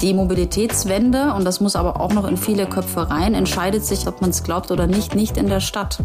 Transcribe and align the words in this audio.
Die 0.00 0.14
Mobilitätswende, 0.14 1.34
und 1.34 1.44
das 1.44 1.60
muss 1.60 1.74
aber 1.74 2.00
auch 2.00 2.12
noch 2.12 2.24
in 2.28 2.36
viele 2.36 2.66
Köpfe 2.66 3.10
rein, 3.10 3.34
entscheidet 3.34 3.84
sich, 3.84 4.06
ob 4.06 4.20
man 4.20 4.30
es 4.30 4.44
glaubt 4.44 4.70
oder 4.70 4.86
nicht, 4.86 5.16
nicht 5.16 5.36
in 5.36 5.48
der 5.48 5.58
Stadt. 5.58 5.98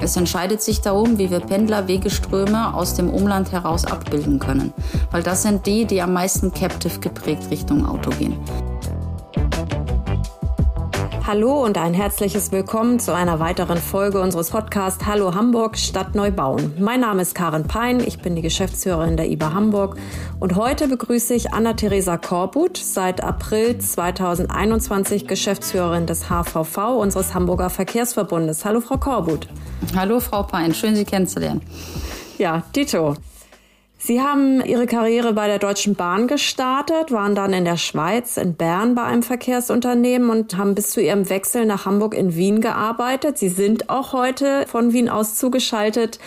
Es 0.00 0.16
entscheidet 0.16 0.62
sich 0.62 0.80
darum, 0.80 1.18
wie 1.18 1.30
wir 1.30 1.40
Pendler 1.40 1.88
Wegeströme 1.88 2.72
aus 2.72 2.94
dem 2.94 3.10
Umland 3.10 3.52
heraus 3.52 3.84
abbilden 3.84 4.38
können. 4.38 4.72
Weil 5.10 5.22
das 5.22 5.42
sind 5.42 5.66
die, 5.66 5.84
die 5.84 6.00
am 6.00 6.14
meisten 6.14 6.54
captive 6.54 7.00
geprägt 7.00 7.50
Richtung 7.50 7.86
Auto 7.86 8.10
gehen. 8.10 8.36
Hallo 11.28 11.62
und 11.62 11.76
ein 11.76 11.92
herzliches 11.92 12.52
Willkommen 12.52 13.00
zu 13.00 13.14
einer 13.14 13.38
weiteren 13.38 13.76
Folge 13.76 14.18
unseres 14.18 14.48
Podcasts 14.48 15.04
Hallo 15.04 15.34
Hamburg 15.34 15.76
Stadt 15.76 16.14
Neubauen. 16.14 16.72
Mein 16.78 17.00
Name 17.00 17.20
ist 17.20 17.34
Karin 17.34 17.64
Pein, 17.64 18.00
ich 18.00 18.20
bin 18.20 18.34
die 18.34 18.40
Geschäftsführerin 18.40 19.18
der 19.18 19.28
IBA 19.28 19.52
Hamburg 19.52 19.98
und 20.40 20.56
heute 20.56 20.88
begrüße 20.88 21.34
ich 21.34 21.52
Anna-Theresa 21.52 22.16
Korbut, 22.16 22.78
seit 22.78 23.22
April 23.22 23.76
2021 23.76 25.26
Geschäftsführerin 25.26 26.06
des 26.06 26.30
HVV, 26.30 26.98
unseres 26.98 27.34
Hamburger 27.34 27.68
Verkehrsverbundes. 27.68 28.64
Hallo 28.64 28.80
Frau 28.80 28.96
Korbut. 28.96 29.48
Hallo 29.94 30.20
Frau 30.20 30.44
Pein, 30.44 30.72
schön 30.72 30.96
Sie 30.96 31.04
kennenzulernen. 31.04 31.60
Ja, 32.38 32.62
Dito. 32.74 33.16
Sie 34.00 34.22
haben 34.22 34.64
Ihre 34.64 34.86
Karriere 34.86 35.32
bei 35.32 35.48
der 35.48 35.58
Deutschen 35.58 35.96
Bahn 35.96 36.28
gestartet, 36.28 37.10
waren 37.10 37.34
dann 37.34 37.52
in 37.52 37.64
der 37.64 37.76
Schweiz, 37.76 38.36
in 38.36 38.54
Bern 38.54 38.94
bei 38.94 39.02
einem 39.02 39.24
Verkehrsunternehmen 39.24 40.30
und 40.30 40.56
haben 40.56 40.76
bis 40.76 40.90
zu 40.90 41.00
Ihrem 41.00 41.28
Wechsel 41.28 41.66
nach 41.66 41.84
Hamburg 41.84 42.14
in 42.14 42.36
Wien 42.36 42.60
gearbeitet. 42.60 43.38
Sie 43.38 43.48
sind 43.48 43.90
auch 43.90 44.12
heute 44.12 44.66
von 44.68 44.92
Wien 44.92 45.08
aus 45.08 45.34
zugeschaltet 45.34 46.20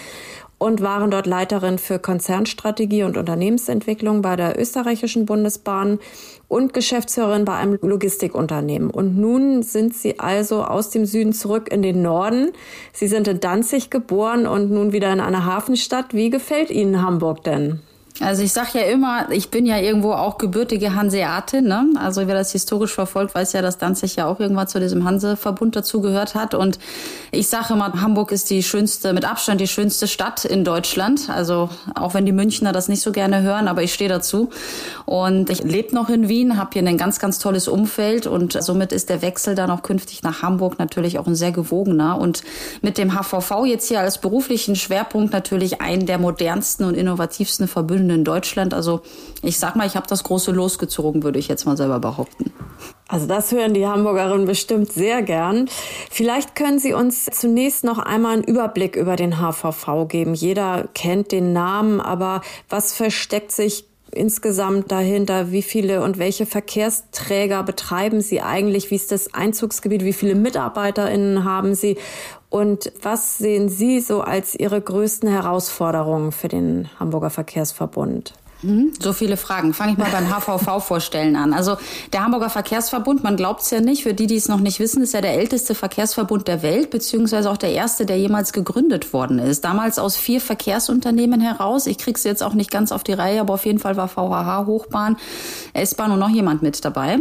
und 0.61 0.79
waren 0.79 1.09
dort 1.09 1.25
Leiterin 1.25 1.79
für 1.79 1.97
Konzernstrategie 1.97 3.01
und 3.01 3.17
Unternehmensentwicklung 3.17 4.21
bei 4.21 4.35
der 4.35 4.59
österreichischen 4.61 5.25
Bundesbahn 5.25 5.97
und 6.47 6.75
Geschäftsführerin 6.75 7.45
bei 7.45 7.55
einem 7.55 7.79
Logistikunternehmen. 7.81 8.91
Und 8.91 9.17
nun 9.17 9.63
sind 9.63 9.95
Sie 9.95 10.19
also 10.19 10.63
aus 10.63 10.91
dem 10.91 11.07
Süden 11.07 11.33
zurück 11.33 11.73
in 11.73 11.81
den 11.81 12.03
Norden. 12.03 12.51
Sie 12.93 13.07
sind 13.07 13.27
in 13.27 13.39
Danzig 13.39 13.89
geboren 13.89 14.45
und 14.45 14.69
nun 14.69 14.93
wieder 14.93 15.11
in 15.11 15.19
einer 15.19 15.45
Hafenstadt. 15.45 16.13
Wie 16.13 16.29
gefällt 16.29 16.69
Ihnen 16.69 17.01
Hamburg 17.01 17.43
denn? 17.43 17.79
Also 18.19 18.43
ich 18.43 18.51
sage 18.51 18.79
ja 18.79 18.81
immer, 18.85 19.31
ich 19.31 19.49
bin 19.49 19.65
ja 19.65 19.77
irgendwo 19.77 20.11
auch 20.11 20.37
gebürtige 20.37 20.95
Hanseatin. 20.95 21.65
Ne? 21.65 21.87
Also 21.95 22.27
wer 22.27 22.35
das 22.35 22.51
historisch 22.51 22.93
verfolgt, 22.93 23.33
weiß 23.33 23.53
ja, 23.53 23.61
dass 23.61 23.77
Danzig 23.77 24.15
ja 24.15 24.25
auch 24.25 24.39
irgendwann 24.39 24.67
zu 24.67 24.79
diesem 24.79 25.05
Hanseverbund 25.05 25.75
dazugehört 25.75 26.35
hat. 26.35 26.53
Und 26.53 26.77
ich 27.31 27.47
sage 27.47 27.73
immer, 27.73 28.01
Hamburg 28.01 28.31
ist 28.31 28.49
die 28.49 28.63
schönste, 28.63 29.13
mit 29.13 29.25
Abstand 29.25 29.61
die 29.61 29.67
schönste 29.67 30.07
Stadt 30.07 30.45
in 30.45 30.63
Deutschland. 30.63 31.29
Also 31.29 31.69
auch 31.95 32.13
wenn 32.13 32.25
die 32.25 32.31
Münchner 32.31 32.73
das 32.73 32.89
nicht 32.89 33.01
so 33.01 33.11
gerne 33.11 33.41
hören, 33.41 33.67
aber 33.67 33.81
ich 33.81 33.93
stehe 33.93 34.09
dazu. 34.09 34.49
Und 35.05 35.49
ich 35.49 35.63
lebe 35.63 35.95
noch 35.95 36.09
in 36.09 36.27
Wien, 36.27 36.57
habe 36.57 36.71
hier 36.73 36.83
ein 36.83 36.97
ganz, 36.97 37.19
ganz 37.19 37.39
tolles 37.39 37.67
Umfeld 37.67 38.27
und 38.27 38.61
somit 38.61 38.91
ist 38.91 39.09
der 39.09 39.21
Wechsel 39.21 39.55
dann 39.55 39.71
auch 39.71 39.83
künftig 39.83 40.21
nach 40.21 40.41
Hamburg 40.41 40.77
natürlich 40.79 41.17
auch 41.17 41.27
ein 41.27 41.35
sehr 41.35 41.51
gewogener. 41.51 42.19
Und 42.19 42.43
mit 42.81 42.97
dem 42.97 43.13
HVV 43.13 43.65
jetzt 43.65 43.87
hier 43.87 44.01
als 44.01 44.19
beruflichen 44.19 44.75
Schwerpunkt 44.75 45.33
natürlich 45.33 45.81
einen 45.81 46.05
der 46.05 46.17
modernsten 46.17 46.85
und 46.85 46.95
innovativsten 46.95 47.67
Verbündeten 47.67 48.00
in 48.09 48.23
Deutschland. 48.23 48.73
Also 48.73 49.01
ich 49.43 49.59
sag 49.59 49.75
mal, 49.75 49.87
ich 49.87 49.95
habe 49.95 50.07
das 50.07 50.23
große 50.23 50.51
losgezogen, 50.51 51.23
würde 51.23 51.39
ich 51.39 51.47
jetzt 51.47 51.65
mal 51.65 51.77
selber 51.77 51.99
behaupten. 51.99 52.51
Also 53.07 53.27
das 53.27 53.51
hören 53.51 53.73
die 53.73 53.85
Hamburgerinnen 53.85 54.45
bestimmt 54.45 54.91
sehr 54.91 55.21
gern. 55.21 55.67
Vielleicht 56.09 56.55
können 56.55 56.79
Sie 56.79 56.93
uns 56.93 57.25
zunächst 57.25 57.83
noch 57.83 57.99
einmal 57.99 58.33
einen 58.33 58.43
Überblick 58.43 58.95
über 58.95 59.17
den 59.17 59.37
HVV 59.37 60.07
geben. 60.07 60.33
Jeder 60.33 60.87
kennt 60.93 61.31
den 61.31 61.51
Namen, 61.51 61.99
aber 61.99 62.41
was 62.69 62.93
versteckt 62.93 63.51
sich 63.51 63.90
insgesamt 64.13 64.91
dahinter? 64.91 65.51
Wie 65.51 65.61
viele 65.61 66.03
und 66.03 66.17
welche 66.17 66.45
Verkehrsträger 66.45 67.63
betreiben 67.63 68.21
Sie 68.21 68.41
eigentlich? 68.41 68.91
Wie 68.91 68.95
ist 68.95 69.11
das 69.11 69.33
Einzugsgebiet? 69.33 70.03
Wie 70.03 70.13
viele 70.13 70.35
MitarbeiterInnen 70.35 71.43
haben 71.43 71.75
Sie? 71.75 71.97
Und 72.49 72.91
was 73.01 73.37
sehen 73.37 73.69
Sie 73.69 74.01
so 74.01 74.21
als 74.21 74.55
Ihre 74.55 74.81
größten 74.81 75.29
Herausforderungen 75.29 76.31
für 76.31 76.49
den 76.49 76.89
Hamburger 76.99 77.29
Verkehrsverbund? 77.29 78.33
Mhm. 78.63 78.93
So 78.99 79.13
viele 79.13 79.37
Fragen. 79.37 79.73
Fange 79.73 79.93
ich 79.93 79.97
mal 79.97 80.09
beim 80.11 80.29
HVV 80.35 80.83
vorstellen 80.83 81.35
an. 81.35 81.53
Also 81.53 81.77
der 82.13 82.23
Hamburger 82.23 82.49
Verkehrsverbund, 82.49 83.23
man 83.23 83.37
glaubt 83.37 83.61
es 83.61 83.71
ja 83.71 83.81
nicht, 83.81 84.03
für 84.03 84.13
die, 84.13 84.27
die 84.27 84.35
es 84.35 84.47
noch 84.47 84.59
nicht 84.59 84.79
wissen, 84.79 85.01
ist 85.01 85.13
ja 85.13 85.21
der 85.21 85.33
älteste 85.33 85.75
Verkehrsverbund 85.75 86.47
der 86.47 86.61
Welt, 86.61 86.89
beziehungsweise 86.89 87.49
auch 87.49 87.57
der 87.57 87.71
erste, 87.71 88.05
der 88.05 88.17
jemals 88.17 88.53
gegründet 88.53 89.13
worden 89.13 89.39
ist. 89.39 89.63
Damals 89.63 89.99
aus 89.99 90.15
vier 90.15 90.41
Verkehrsunternehmen 90.41 91.41
heraus. 91.41 91.87
Ich 91.87 91.97
krieg's 91.97 92.23
jetzt 92.23 92.43
auch 92.43 92.53
nicht 92.53 92.71
ganz 92.71 92.91
auf 92.91 93.03
die 93.03 93.13
Reihe, 93.13 93.41
aber 93.41 93.53
auf 93.53 93.65
jeden 93.65 93.79
Fall 93.79 93.97
war 93.97 94.07
VHH, 94.07 94.65
Hochbahn, 94.65 95.17
S-Bahn 95.73 96.11
und 96.11 96.19
noch 96.19 96.29
jemand 96.29 96.61
mit 96.61 96.83
dabei. 96.85 97.19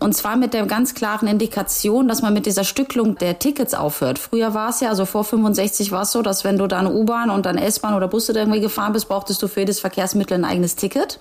Und 0.00 0.14
zwar 0.14 0.36
mit 0.36 0.54
der 0.54 0.64
ganz 0.64 0.94
klaren 0.94 1.28
Indikation, 1.28 2.08
dass 2.08 2.22
man 2.22 2.32
mit 2.32 2.46
dieser 2.46 2.64
Stücklung 2.64 3.16
der 3.16 3.38
Tickets 3.38 3.74
aufhört. 3.74 4.18
Früher 4.18 4.54
war 4.54 4.70
es 4.70 4.80
ja, 4.80 4.88
also 4.88 5.04
vor 5.04 5.24
65 5.24 5.92
war 5.92 6.02
es 6.02 6.12
so, 6.12 6.22
dass 6.22 6.42
wenn 6.42 6.56
du 6.56 6.66
dann 6.66 6.86
U-Bahn 6.86 7.28
und 7.28 7.44
dann 7.44 7.58
S-Bahn 7.58 7.94
oder 7.94 8.08
Busse 8.08 8.32
irgendwie 8.32 8.60
gefahren 8.60 8.94
bist, 8.94 9.08
brauchtest 9.08 9.42
du 9.42 9.48
für 9.48 9.60
jedes 9.60 9.78
Verkehrsmittel 9.78 10.38
ein 10.38 10.46
eigenes 10.46 10.74
Ticket. 10.74 11.20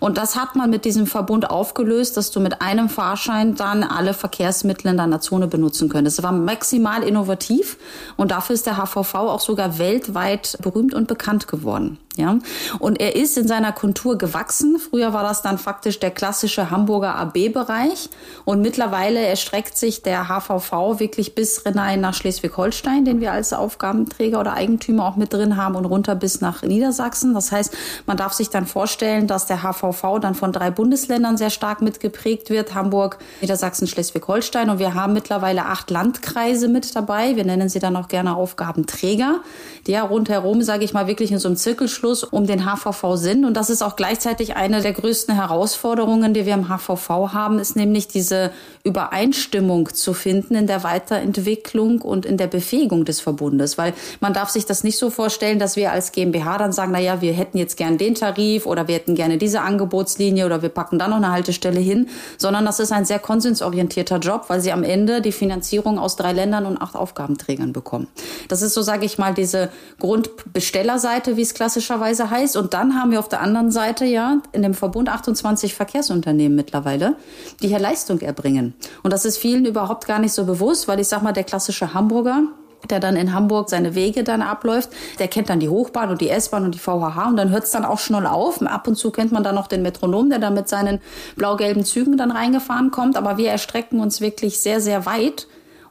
Und 0.00 0.18
das 0.18 0.36
hat 0.36 0.54
man 0.54 0.68
mit 0.68 0.84
diesem 0.84 1.06
Verbund 1.06 1.50
aufgelöst, 1.50 2.16
dass 2.16 2.30
du 2.30 2.40
mit 2.40 2.60
einem 2.60 2.90
Fahrschein 2.90 3.54
dann 3.54 3.82
alle 3.82 4.12
Verkehrsmittel 4.12 4.90
in 4.90 4.98
deiner 4.98 5.20
Zone 5.20 5.46
benutzen 5.46 5.88
könntest. 5.88 6.18
Das 6.18 6.24
war 6.24 6.32
maximal 6.32 7.02
innovativ 7.02 7.78
und 8.16 8.30
dafür 8.30 8.54
ist 8.54 8.66
der 8.66 8.76
HVV 8.76 9.14
auch 9.14 9.40
sogar 9.40 9.78
weltweit 9.78 10.58
berühmt 10.62 10.94
und 10.94 11.08
bekannt 11.08 11.48
geworden. 11.48 11.98
Ja, 12.20 12.38
und 12.78 13.00
er 13.00 13.16
ist 13.16 13.38
in 13.38 13.48
seiner 13.48 13.72
Kontur 13.72 14.18
gewachsen. 14.18 14.78
Früher 14.78 15.14
war 15.14 15.22
das 15.22 15.40
dann 15.40 15.56
faktisch 15.56 15.98
der 16.00 16.10
klassische 16.10 16.70
Hamburger 16.70 17.14
AB-Bereich 17.14 18.10
und 18.44 18.60
mittlerweile 18.60 19.20
erstreckt 19.20 19.78
sich 19.78 20.02
der 20.02 20.28
HVV 20.28 21.00
wirklich 21.00 21.34
bis 21.34 21.62
hinein 21.62 22.02
nach 22.02 22.12
Schleswig-Holstein, 22.12 23.06
den 23.06 23.20
wir 23.20 23.32
als 23.32 23.54
Aufgabenträger 23.54 24.38
oder 24.38 24.52
Eigentümer 24.52 25.06
auch 25.06 25.16
mit 25.16 25.32
drin 25.32 25.56
haben 25.56 25.76
und 25.76 25.86
runter 25.86 26.14
bis 26.14 26.42
nach 26.42 26.62
Niedersachsen. 26.62 27.32
Das 27.32 27.52
heißt, 27.52 27.74
man 28.04 28.18
darf 28.18 28.34
sich 28.34 28.50
dann 28.50 28.66
vorstellen, 28.66 29.26
dass 29.26 29.46
der 29.46 29.62
HVV 29.62 30.18
dann 30.20 30.34
von 30.34 30.52
drei 30.52 30.70
Bundesländern 30.70 31.38
sehr 31.38 31.50
stark 31.50 31.80
mitgeprägt 31.80 32.50
wird. 32.50 32.74
Hamburg, 32.74 33.18
Niedersachsen, 33.40 33.86
Schleswig-Holstein. 33.86 34.68
Und 34.68 34.78
wir 34.78 34.92
haben 34.92 35.14
mittlerweile 35.14 35.64
acht 35.64 35.90
Landkreise 35.90 36.68
mit 36.68 36.94
dabei. 36.94 37.36
Wir 37.36 37.44
nennen 37.44 37.70
sie 37.70 37.78
dann 37.78 37.96
auch 37.96 38.08
gerne 38.08 38.36
Aufgabenträger, 38.36 39.40
die 39.86 39.92
ja 39.92 40.02
rundherum, 40.02 40.62
sage 40.62 40.84
ich 40.84 40.92
mal, 40.92 41.06
wirklich 41.06 41.32
in 41.32 41.38
so 41.38 41.48
einem 41.48 41.56
Zirkelschluss 41.56 42.09
um 42.24 42.46
den 42.46 42.64
HVV 42.64 43.16
sind. 43.16 43.44
Und 43.44 43.54
das 43.54 43.70
ist 43.70 43.82
auch 43.82 43.96
gleichzeitig 43.96 44.56
eine 44.56 44.80
der 44.80 44.92
größten 44.92 45.34
Herausforderungen, 45.34 46.34
die 46.34 46.46
wir 46.46 46.54
im 46.54 46.68
HVV 46.68 47.08
haben, 47.32 47.58
ist 47.58 47.76
nämlich 47.76 48.08
diese 48.08 48.50
Übereinstimmung 48.82 49.92
zu 49.92 50.14
finden 50.14 50.54
in 50.54 50.66
der 50.66 50.82
Weiterentwicklung 50.84 52.00
und 52.00 52.24
in 52.24 52.38
der 52.38 52.46
Befähigung 52.46 53.04
des 53.04 53.20
Verbundes. 53.20 53.76
Weil 53.76 53.92
man 54.20 54.32
darf 54.32 54.48
sich 54.48 54.64
das 54.64 54.84
nicht 54.84 54.96
so 54.96 55.10
vorstellen, 55.10 55.58
dass 55.58 55.76
wir 55.76 55.92
als 55.92 56.12
GmbH 56.12 56.56
dann 56.56 56.72
sagen, 56.72 56.92
na 56.92 56.98
ja, 56.98 57.20
wir 57.20 57.34
hätten 57.34 57.58
jetzt 57.58 57.76
gern 57.76 57.98
den 57.98 58.14
Tarif 58.14 58.64
oder 58.64 58.88
wir 58.88 58.94
hätten 58.94 59.14
gerne 59.14 59.36
diese 59.36 59.60
Angebotslinie 59.60 60.46
oder 60.46 60.62
wir 60.62 60.70
packen 60.70 60.98
da 60.98 61.08
noch 61.08 61.18
eine 61.18 61.30
Haltestelle 61.30 61.80
hin, 61.80 62.08
sondern 62.38 62.64
das 62.64 62.80
ist 62.80 62.90
ein 62.90 63.04
sehr 63.04 63.18
konsensorientierter 63.18 64.18
Job, 64.18 64.44
weil 64.48 64.62
sie 64.62 64.72
am 64.72 64.82
Ende 64.82 65.20
die 65.20 65.32
Finanzierung 65.32 65.98
aus 65.98 66.16
drei 66.16 66.32
Ländern 66.32 66.64
und 66.64 66.80
acht 66.80 66.96
Aufgabenträgern 66.96 67.74
bekommen. 67.74 68.08
Das 68.48 68.62
ist 68.62 68.72
so, 68.72 68.80
sage 68.80 69.04
ich 69.04 69.18
mal, 69.18 69.34
diese 69.34 69.68
Grundbestellerseite, 69.98 71.36
wie 71.36 71.42
es 71.42 71.52
klassischerweise 71.52 72.30
heißt. 72.30 72.56
Und 72.56 72.72
dann 72.72 72.94
haben 72.94 73.10
wir 73.10 73.18
auf 73.18 73.28
der 73.28 73.42
anderen 73.42 73.70
Seite 73.70 74.06
ja 74.06 74.40
in 74.52 74.62
dem 74.62 74.72
Verbund 74.72 75.10
28 75.10 75.74
Verkehrsunternehmen 75.74 76.56
mittlerweile, 76.56 77.16
die 77.62 77.68
hier 77.68 77.78
Leistung 77.78 78.20
erbringen. 78.20 78.69
Und 79.02 79.12
das 79.12 79.24
ist 79.24 79.38
vielen 79.38 79.64
überhaupt 79.64 80.06
gar 80.06 80.18
nicht 80.18 80.32
so 80.32 80.44
bewusst, 80.44 80.88
weil 80.88 81.00
ich 81.00 81.08
sag 81.08 81.22
mal, 81.22 81.32
der 81.32 81.44
klassische 81.44 81.94
Hamburger, 81.94 82.42
der 82.88 83.00
dann 83.00 83.16
in 83.16 83.34
Hamburg 83.34 83.68
seine 83.68 83.94
Wege 83.94 84.24
dann 84.24 84.42
abläuft, 84.42 84.90
der 85.18 85.28
kennt 85.28 85.50
dann 85.50 85.60
die 85.60 85.68
Hochbahn 85.68 86.10
und 86.10 86.20
die 86.20 86.30
S-Bahn 86.30 86.64
und 86.64 86.74
die 86.74 86.78
VHH 86.78 87.28
und 87.28 87.36
dann 87.36 87.50
hört 87.50 87.64
es 87.64 87.70
dann 87.70 87.84
auch 87.84 87.98
schnell 87.98 88.26
auf. 88.26 88.62
Ab 88.62 88.88
und 88.88 88.96
zu 88.96 89.10
kennt 89.10 89.32
man 89.32 89.44
dann 89.44 89.54
noch 89.54 89.66
den 89.66 89.82
Metronom, 89.82 90.30
der 90.30 90.38
dann 90.38 90.54
mit 90.54 90.68
seinen 90.68 91.00
blau-gelben 91.36 91.84
Zügen 91.84 92.16
dann 92.16 92.30
reingefahren 92.30 92.90
kommt. 92.90 93.16
Aber 93.16 93.36
wir 93.36 93.50
erstrecken 93.50 94.00
uns 94.00 94.20
wirklich 94.20 94.60
sehr, 94.60 94.80
sehr 94.80 95.06
weit. 95.06 95.46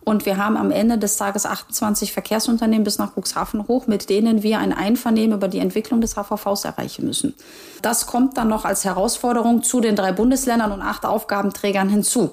Und 0.06 0.26
wir 0.26 0.38
haben 0.38 0.58
am 0.58 0.72
Ende 0.72 0.98
des 0.98 1.18
Tages 1.18 1.46
28 1.46 2.14
Verkehrsunternehmen 2.14 2.84
bis 2.84 2.98
nach 2.98 3.16
Cuxhaven 3.16 3.68
hoch, 3.68 3.86
mit 3.86 4.10
denen 4.10 4.42
wir 4.42 4.58
ein 4.58 4.74
Einvernehmen 4.74 5.38
über 5.38 5.48
die 5.48 5.60
Entwicklung 5.60 6.02
des 6.02 6.16
HVVs 6.16 6.66
erreichen 6.66 7.06
müssen. 7.06 7.36
Das 7.84 8.08
kommt 8.08 8.38
dann 8.38 8.48
noch 8.48 8.66
als 8.66 8.86
Herausforderung 8.86 9.62
zu 9.62 9.81
den 9.81 9.96
drei 9.96 10.12
Bundesländern 10.12 10.72
und 10.72 10.81
acht 10.81 11.06
Aufgabenträgern 11.06 11.90
hinzu. 11.90 12.31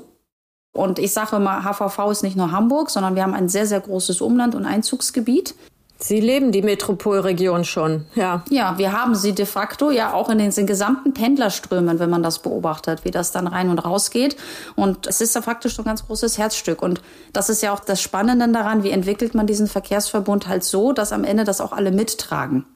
Und 0.77 0.99
ich 0.99 1.13
sage 1.13 1.37
immer, 1.37 1.65
HVV 1.65 2.11
ist 2.11 2.23
nicht 2.23 2.37
nur 2.37 2.53
Hamburg, 2.53 2.91
sondern 2.91 3.17
wir 3.17 3.23
haben 3.23 3.35
ein 3.35 3.49
sehr, 3.49 3.67
sehr 3.67 3.81
großes 3.81 4.21
Umland 4.21 4.55
und 4.55 4.67
Einzugsgebiet. 4.67 5.55
Sie 5.99 6.21
leben 6.21 6.53
die 6.53 6.61
Metropolregion 6.61 7.65
schon, 7.65 8.05
ja. 8.15 8.45
Ja, 8.51 8.77
wir 8.77 8.93
haben 8.93 9.15
sie 9.15 9.35
de 9.35 9.47
facto 9.47 9.91
ja 9.91 10.13
auch 10.13 10.29
in 10.29 10.37
den, 10.37 10.51
den, 10.51 10.67
gesamten 10.67 11.15
Pendlerströmen, 11.15 11.99
wenn 11.99 12.11
man 12.11 12.23
das 12.23 12.41
beobachtet, 12.41 13.07
wie 13.07 13.11
das 13.11 13.33
dann 13.33 13.47
rein 13.47 13.71
und 13.71 13.79
raus 13.79 14.11
geht. 14.11 14.37
Und 14.75 15.07
es 15.07 15.23
ist 15.23 15.35
ja 15.35 15.41
faktisch 15.41 15.79
ein 15.79 15.87
ganz 15.87 16.07
großes 16.07 16.37
Herzstück. 16.37 16.83
Und 16.83 17.01
das 17.33 17.49
ist 17.49 17.63
ja 17.63 17.73
auch 17.73 17.81
das 17.81 18.03
Spannende 18.03 18.47
daran, 18.49 18.83
wie 18.83 18.91
entwickelt 18.91 19.35
man 19.35 19.47
diesen 19.47 19.69
Verkehrsverbund 19.69 20.49
halt 20.49 20.65
so, 20.65 20.93
dass 20.93 21.13
am 21.13 21.25
Ende 21.25 21.45
das 21.45 21.63
auch 21.63 21.73
alle 21.73 21.93
mittragen. 21.93 22.67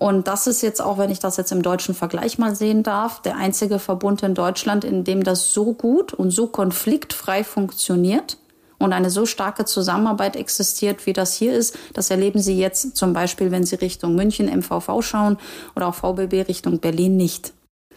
Und 0.00 0.28
das 0.28 0.46
ist 0.46 0.62
jetzt 0.62 0.80
auch, 0.80 0.96
wenn 0.96 1.10
ich 1.10 1.18
das 1.18 1.36
jetzt 1.36 1.52
im 1.52 1.60
deutschen 1.60 1.94
Vergleich 1.94 2.38
mal 2.38 2.56
sehen 2.56 2.82
darf, 2.82 3.20
der 3.20 3.36
einzige 3.36 3.78
Verbund 3.78 4.22
in 4.22 4.34
Deutschland, 4.34 4.82
in 4.82 5.04
dem 5.04 5.22
das 5.22 5.52
so 5.52 5.74
gut 5.74 6.14
und 6.14 6.30
so 6.30 6.46
konfliktfrei 6.46 7.44
funktioniert 7.44 8.38
und 8.78 8.94
eine 8.94 9.10
so 9.10 9.26
starke 9.26 9.66
Zusammenarbeit 9.66 10.36
existiert, 10.36 11.04
wie 11.04 11.12
das 11.12 11.34
hier 11.34 11.52
ist. 11.52 11.76
Das 11.92 12.10
erleben 12.10 12.40
Sie 12.40 12.58
jetzt 12.58 12.96
zum 12.96 13.12
Beispiel, 13.12 13.50
wenn 13.50 13.64
Sie 13.64 13.76
Richtung 13.76 14.14
München 14.14 14.46
MVV 14.46 15.02
schauen 15.02 15.36
oder 15.76 15.88
auch 15.88 15.94
VBB 15.94 16.48
Richtung 16.48 16.78
Berlin 16.78 17.18
nicht. 17.18 17.52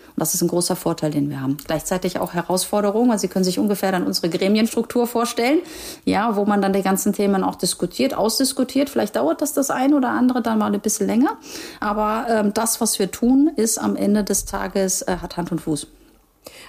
Und 0.08 0.20
das 0.20 0.34
ist 0.34 0.42
ein 0.42 0.48
großer 0.48 0.76
Vorteil, 0.76 1.12
den 1.12 1.30
wir 1.30 1.42
haben. 1.42 1.58
Gleichzeitig 1.66 2.20
auch 2.20 2.34
Herausforderungen. 2.34 3.12
Also 3.12 3.24
Sie 3.24 3.28
können 3.28 3.46
sich 3.46 3.58
ungefähr 3.58 3.92
dann 3.92 4.06
unsere 4.06 4.30
Gremienstruktur 4.30 5.08
vorstellen, 5.08 5.60
ja, 6.06 6.36
wo 6.36 6.46
man 6.46 6.62
dann 6.62 6.74
die 6.74 6.84
ganzen 6.84 7.14
Themen 7.14 7.44
auch 7.44 7.56
diskutiert, 7.56 8.14
ausdiskutiert. 8.14 8.90
Vielleicht 8.90 9.16
dauert 9.16 9.42
das 9.42 9.54
das 9.54 9.72
ein 9.72 9.94
oder 9.94 10.10
andere 10.10 10.42
dann 10.42 10.60
mal 10.60 10.74
ein 10.74 10.80
bisschen 10.82 11.08
länger. 11.08 11.38
Aber 11.80 12.26
ähm, 12.30 12.54
das, 12.54 12.80
was 12.80 13.00
wir 13.00 13.10
tun, 13.12 13.52
ist 13.56 13.78
am 13.78 13.96
Ende 13.96 14.24
des 14.24 14.46
Tages, 14.46 15.02
äh, 15.02 15.18
hat 15.22 15.38
Hand 15.38 15.52
und 15.52 15.62
Fuß. 15.62 15.88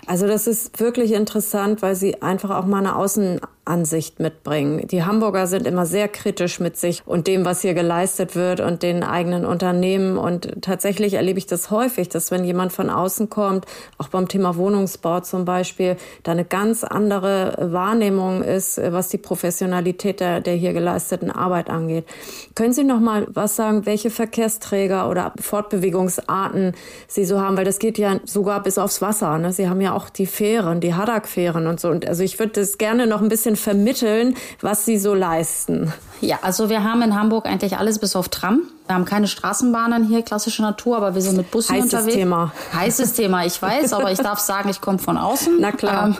Also 0.07 0.27
das 0.27 0.47
ist 0.47 0.81
wirklich 0.81 1.13
interessant, 1.13 1.83
weil 1.83 1.95
Sie 1.95 2.23
einfach 2.23 2.51
auch 2.51 2.67
mal 2.67 2.79
eine 2.79 2.97
Außen 2.97 3.41
Ansicht 3.65 4.21
mitbringen. 4.21 4.87
Die 4.89 5.05
Hamburger 5.05 5.47
sind 5.47 5.67
immer 5.67 5.87
sehr 5.87 6.09
kritisch 6.09 6.61
mit 6.61 6.77
sich 6.77 7.03
und 7.07 7.27
dem, 7.27 7.45
was 7.45 7.63
hier 7.63 7.75
geleistet 7.75 8.37
wird 8.37 8.61
und 8.61 8.83
den 8.83 9.03
eigenen 9.03 9.47
Unternehmen. 9.47 10.19
Und 10.19 10.63
tatsächlich 10.63 11.15
erlebe 11.15 11.39
ich 11.39 11.47
das 11.47 11.71
häufig, 11.71 12.09
dass 12.09 12.31
wenn 12.31 12.45
jemand 12.45 12.73
von 12.73 12.91
außen 12.91 13.31
kommt, 13.31 13.67
auch 13.99 14.09
beim 14.09 14.29
Thema 14.29 14.57
Wohnungsbau 14.57 15.21
zum 15.21 15.45
Beispiel, 15.45 15.97
da 16.23 16.33
eine 16.33 16.45
ganz 16.45 16.85
andere 16.85 17.57
Wahrnehmung 17.59 18.43
ist, 18.43 18.81
was 18.93 19.09
die 19.09 19.19
Professionalität 19.19 20.21
der, 20.21 20.41
der 20.41 20.55
hier 20.55 20.73
geleisteten 20.73 21.31
Arbeit 21.31 21.71
angeht. 21.71 22.05
Können 22.55 22.73
Sie 22.73 22.85
noch 22.85 23.01
mal 23.01 23.27
was 23.31 23.57
sagen, 23.57 23.87
welche 23.87 24.11
Verkehrsträger 24.11 25.09
oder 25.09 25.33
Fortbewegungsarten 25.41 26.73
Sie 27.09 27.25
so 27.25 27.41
haben? 27.41 27.57
Weil 27.57 27.65
das 27.65 27.79
geht 27.79 27.99
ja 27.99 28.21
sogar 28.25 28.63
bis 28.63 28.79
aufs 28.79 29.01
Wasser. 29.01 29.39
Ne? 29.39 29.53
Sie 29.53 29.69
haben 29.69 29.81
ja 29.81 29.95
auch 29.95 30.11
die 30.11 30.27
Fähren, 30.27 30.81
die 30.81 30.95
Haddock-Fähren 30.95 31.67
und 31.67 31.81
so. 31.81 31.89
Und 31.89 32.07
also 32.07 32.23
ich 32.23 32.39
würde 32.39 32.53
das 32.53 32.79
gerne 32.79 33.07
noch 33.07 33.23
ein 33.23 33.29
bisschen 33.29 33.54
bisschen 33.55 33.75
vermitteln, 33.75 34.37
was 34.61 34.85
Sie 34.85 34.99
so 34.99 35.15
leisten? 35.15 35.93
Ja, 36.21 36.39
also 36.43 36.69
wir 36.71 36.85
haben 36.85 37.03
in 37.03 37.15
Hamburg 37.15 37.47
eigentlich 37.47 37.77
alles 37.77 37.99
bis 37.99 38.17
auf 38.17 38.29
Tram. 38.29 38.62
Wir 38.87 38.95
haben 38.95 39.05
keine 39.05 39.27
Straßenbahnen 39.27 40.06
hier, 40.06 40.23
klassische 40.23 40.62
Natur, 40.62 40.97
aber 40.97 41.15
wir 41.15 41.23
sind 41.23 41.37
mit 41.37 41.51
Bussen 41.51 41.75
Heißes 41.75 41.93
unterwegs. 41.93 42.17
Thema. 42.17 42.53
Heißes 42.73 43.12
Thema, 43.15 43.45
ich 43.45 43.61
weiß, 43.61 43.93
aber 43.93 44.12
ich 44.12 44.19
darf 44.19 44.39
sagen, 44.39 44.69
ich 44.69 44.81
komme 44.81 44.99
von 44.99 45.17
außen. 45.17 45.56
Na 45.59 45.73
klar. 45.73 46.06
Ähm, 46.06 46.17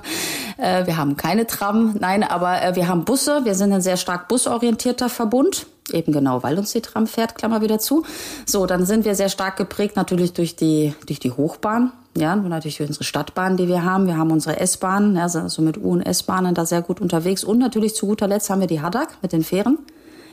äh, 0.59 0.87
wir 0.87 0.97
haben 0.97 1.17
keine 1.17 1.47
Tram, 1.47 1.97
nein, 1.99 2.23
aber 2.23 2.63
äh, 2.63 2.75
wir 2.75 2.89
haben 2.89 3.05
Busse. 3.05 3.45
Wir 3.45 3.55
sind 3.55 3.73
ein 3.73 3.83
sehr 3.83 3.97
stark 3.97 4.29
busorientierter 4.29 5.09
Verbund. 5.09 5.67
Eben 5.93 6.13
genau, 6.13 6.43
weil 6.43 6.59
uns 6.59 6.73
die 6.73 6.81
Tram 6.81 7.07
fährt, 7.07 7.35
Klammer 7.35 7.61
wieder 7.61 7.79
zu. 7.79 8.05
So, 8.47 8.65
dann 8.65 8.87
sind 8.87 9.05
wir 9.05 9.15
sehr 9.15 9.29
stark 9.29 9.57
geprägt 9.57 9.97
natürlich 9.97 10.33
durch 10.33 10.57
die, 10.57 10.95
durch 11.07 11.21
die 11.21 11.31
Hochbahn. 11.31 11.93
Ja, 12.17 12.37
natürlich 12.37 12.77
durch 12.79 12.89
unsere 12.89 13.05
Stadtbahn, 13.05 13.57
die 13.57 13.69
wir 13.69 13.85
haben. 13.85 14.07
Wir 14.07 14.17
haben 14.17 14.31
unsere 14.31 14.61
S-Bahnen, 14.61 15.19
also 15.19 15.63
mit 15.63 15.79
U- 15.79 15.91
und 15.91 16.03
S-Bahnen 16.03 16.55
da 16.55 16.65
sehr 16.65 16.81
gut 16.81 17.01
unterwegs. 17.01 17.45
Und 17.45 17.59
natürlich 17.59 17.95
zu 17.95 18.07
guter 18.07 18.29
Letzt 18.29 18.49
haben 18.51 18.61
wir 18.61 18.69
die 18.69 18.81
Haddock 18.81 19.09
mit 19.21 19.33
den 19.33 19.43
Fähren. 19.43 19.79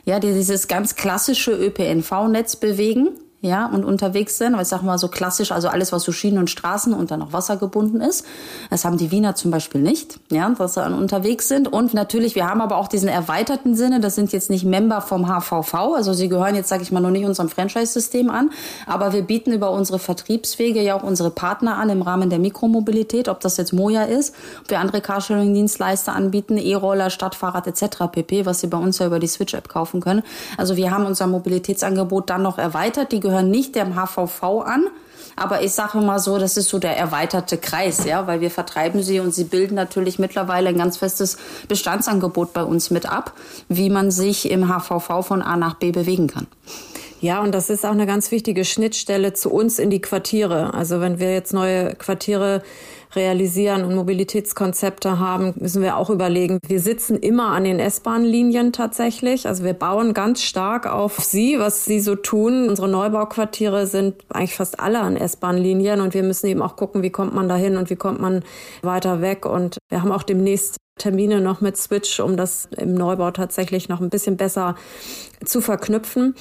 Ja, 0.04 0.18
die 0.18 0.32
dieses 0.32 0.68
ganz 0.68 0.96
klassische 0.96 1.52
ÖPNV-Netz 1.52 2.56
bewegen 2.56 3.08
ja, 3.42 3.66
und 3.66 3.84
unterwegs 3.84 4.38
sind, 4.38 4.54
weil 4.54 4.62
ich 4.62 4.68
sag 4.68 4.82
mal 4.82 4.98
so 4.98 5.08
klassisch, 5.08 5.50
also 5.50 5.66
alles, 5.66 5.90
was 5.90 6.04
so 6.04 6.12
Schienen 6.12 6.38
und 6.38 6.48
Straßen 6.48 6.94
und 6.94 7.10
dann 7.10 7.20
auch 7.22 7.32
Wasser 7.32 7.56
gebunden 7.56 8.00
ist. 8.00 8.24
Das 8.70 8.84
haben 8.84 8.98
die 8.98 9.10
Wiener 9.10 9.34
zum 9.34 9.50
Beispiel 9.50 9.80
nicht, 9.80 10.20
ja, 10.30 10.48
dass 10.48 10.74
sie 10.74 10.86
unterwegs 10.86 11.48
sind. 11.48 11.66
Und 11.66 11.92
natürlich, 11.92 12.36
wir 12.36 12.48
haben 12.48 12.60
aber 12.60 12.76
auch 12.76 12.86
diesen 12.86 13.08
erweiterten 13.08 13.74
Sinne, 13.74 13.98
das 13.98 14.14
sind 14.14 14.32
jetzt 14.32 14.48
nicht 14.48 14.64
Member 14.64 15.00
vom 15.00 15.26
HVV, 15.26 15.74
also 15.74 16.12
sie 16.12 16.28
gehören 16.28 16.54
jetzt, 16.54 16.68
sage 16.68 16.84
ich 16.84 16.92
mal, 16.92 17.00
noch 17.00 17.10
nicht 17.10 17.24
unserem 17.24 17.48
Franchise-System 17.48 18.30
an, 18.30 18.50
aber 18.86 19.12
wir 19.12 19.22
bieten 19.22 19.52
über 19.52 19.72
unsere 19.72 19.98
Vertriebswege 19.98 20.80
ja 20.80 20.94
auch 20.94 21.02
unsere 21.02 21.30
Partner 21.30 21.78
an 21.78 21.90
im 21.90 22.02
Rahmen 22.02 22.30
der 22.30 22.38
Mikromobilität, 22.38 23.28
ob 23.28 23.40
das 23.40 23.56
jetzt 23.56 23.72
Moja 23.72 24.04
ist, 24.04 24.36
ob 24.60 24.70
wir 24.70 24.78
andere 24.78 25.00
Carsharing-Dienstleister 25.00 26.14
anbieten, 26.14 26.58
E-Roller, 26.58 27.10
Stadtfahrrad 27.10 27.66
etc. 27.66 28.04
pp., 28.12 28.46
was 28.46 28.60
sie 28.60 28.68
bei 28.68 28.78
uns 28.78 29.00
ja 29.00 29.06
über 29.06 29.18
die 29.18 29.26
Switch-App 29.26 29.68
kaufen 29.68 30.00
können. 30.00 30.22
Also 30.56 30.76
wir 30.76 30.92
haben 30.92 31.06
unser 31.06 31.26
Mobilitätsangebot 31.26 32.30
dann 32.30 32.42
noch 32.42 32.58
erweitert, 32.58 33.10
die 33.10 33.18
gehören 33.18 33.31
nicht 33.40 33.74
dem 33.74 33.94
HVV 33.94 34.42
an. 34.64 34.88
Aber 35.36 35.62
ich 35.62 35.72
sage 35.72 35.98
mal 35.98 36.18
so, 36.18 36.36
das 36.36 36.58
ist 36.58 36.68
so 36.68 36.78
der 36.78 36.96
erweiterte 36.96 37.56
Kreis, 37.56 38.04
ja, 38.04 38.26
weil 38.26 38.42
wir 38.42 38.50
vertreiben 38.50 39.02
sie 39.02 39.18
und 39.20 39.34
sie 39.34 39.44
bilden 39.44 39.74
natürlich 39.74 40.18
mittlerweile 40.18 40.68
ein 40.68 40.76
ganz 40.76 40.98
festes 40.98 41.38
Bestandsangebot 41.68 42.52
bei 42.52 42.62
uns 42.62 42.90
mit 42.90 43.06
ab, 43.06 43.32
wie 43.68 43.88
man 43.88 44.10
sich 44.10 44.50
im 44.50 44.68
HVV 44.68 45.22
von 45.22 45.40
A 45.40 45.56
nach 45.56 45.74
B 45.74 45.90
bewegen 45.90 46.26
kann. 46.26 46.46
Ja, 47.22 47.40
und 47.40 47.54
das 47.54 47.70
ist 47.70 47.86
auch 47.86 47.92
eine 47.92 48.04
ganz 48.04 48.32
wichtige 48.32 48.64
Schnittstelle 48.64 49.32
zu 49.32 49.50
uns 49.50 49.78
in 49.78 49.90
die 49.90 50.00
Quartiere. 50.00 50.74
Also 50.74 51.00
wenn 51.00 51.20
wir 51.20 51.32
jetzt 51.32 51.52
neue 51.52 51.94
Quartiere 51.94 52.62
realisieren 53.14 53.84
und 53.84 53.94
Mobilitätskonzepte 53.94 55.18
haben, 55.18 55.54
müssen 55.56 55.82
wir 55.82 55.96
auch 55.96 56.10
überlegen. 56.10 56.58
Wir 56.66 56.80
sitzen 56.80 57.16
immer 57.16 57.48
an 57.48 57.64
den 57.64 57.78
S-Bahn-Linien 57.78 58.72
tatsächlich. 58.72 59.46
Also 59.46 59.64
wir 59.64 59.74
bauen 59.74 60.14
ganz 60.14 60.42
stark 60.42 60.86
auf 60.86 61.18
sie, 61.18 61.58
was 61.58 61.84
sie 61.84 62.00
so 62.00 62.14
tun. 62.14 62.68
Unsere 62.68 62.88
Neubauquartiere 62.88 63.86
sind 63.86 64.16
eigentlich 64.30 64.54
fast 64.54 64.80
alle 64.80 65.00
an 65.00 65.16
S-Bahn-Linien 65.16 66.00
und 66.00 66.14
wir 66.14 66.22
müssen 66.22 66.46
eben 66.46 66.62
auch 66.62 66.76
gucken, 66.76 67.02
wie 67.02 67.10
kommt 67.10 67.34
man 67.34 67.48
dahin 67.48 67.76
und 67.76 67.90
wie 67.90 67.96
kommt 67.96 68.20
man 68.20 68.42
weiter 68.82 69.20
weg. 69.20 69.46
Und 69.46 69.78
wir 69.88 70.02
haben 70.02 70.12
auch 70.12 70.22
demnächst 70.22 70.76
Termine 70.98 71.40
noch 71.40 71.60
mit 71.60 71.76
Switch, 71.76 72.20
um 72.20 72.36
das 72.36 72.68
im 72.76 72.94
Neubau 72.94 73.30
tatsächlich 73.30 73.88
noch 73.88 74.00
ein 74.00 74.10
bisschen 74.10 74.36
besser 74.36 74.76
zu 75.44 75.60
verknüpfen. 75.60 76.34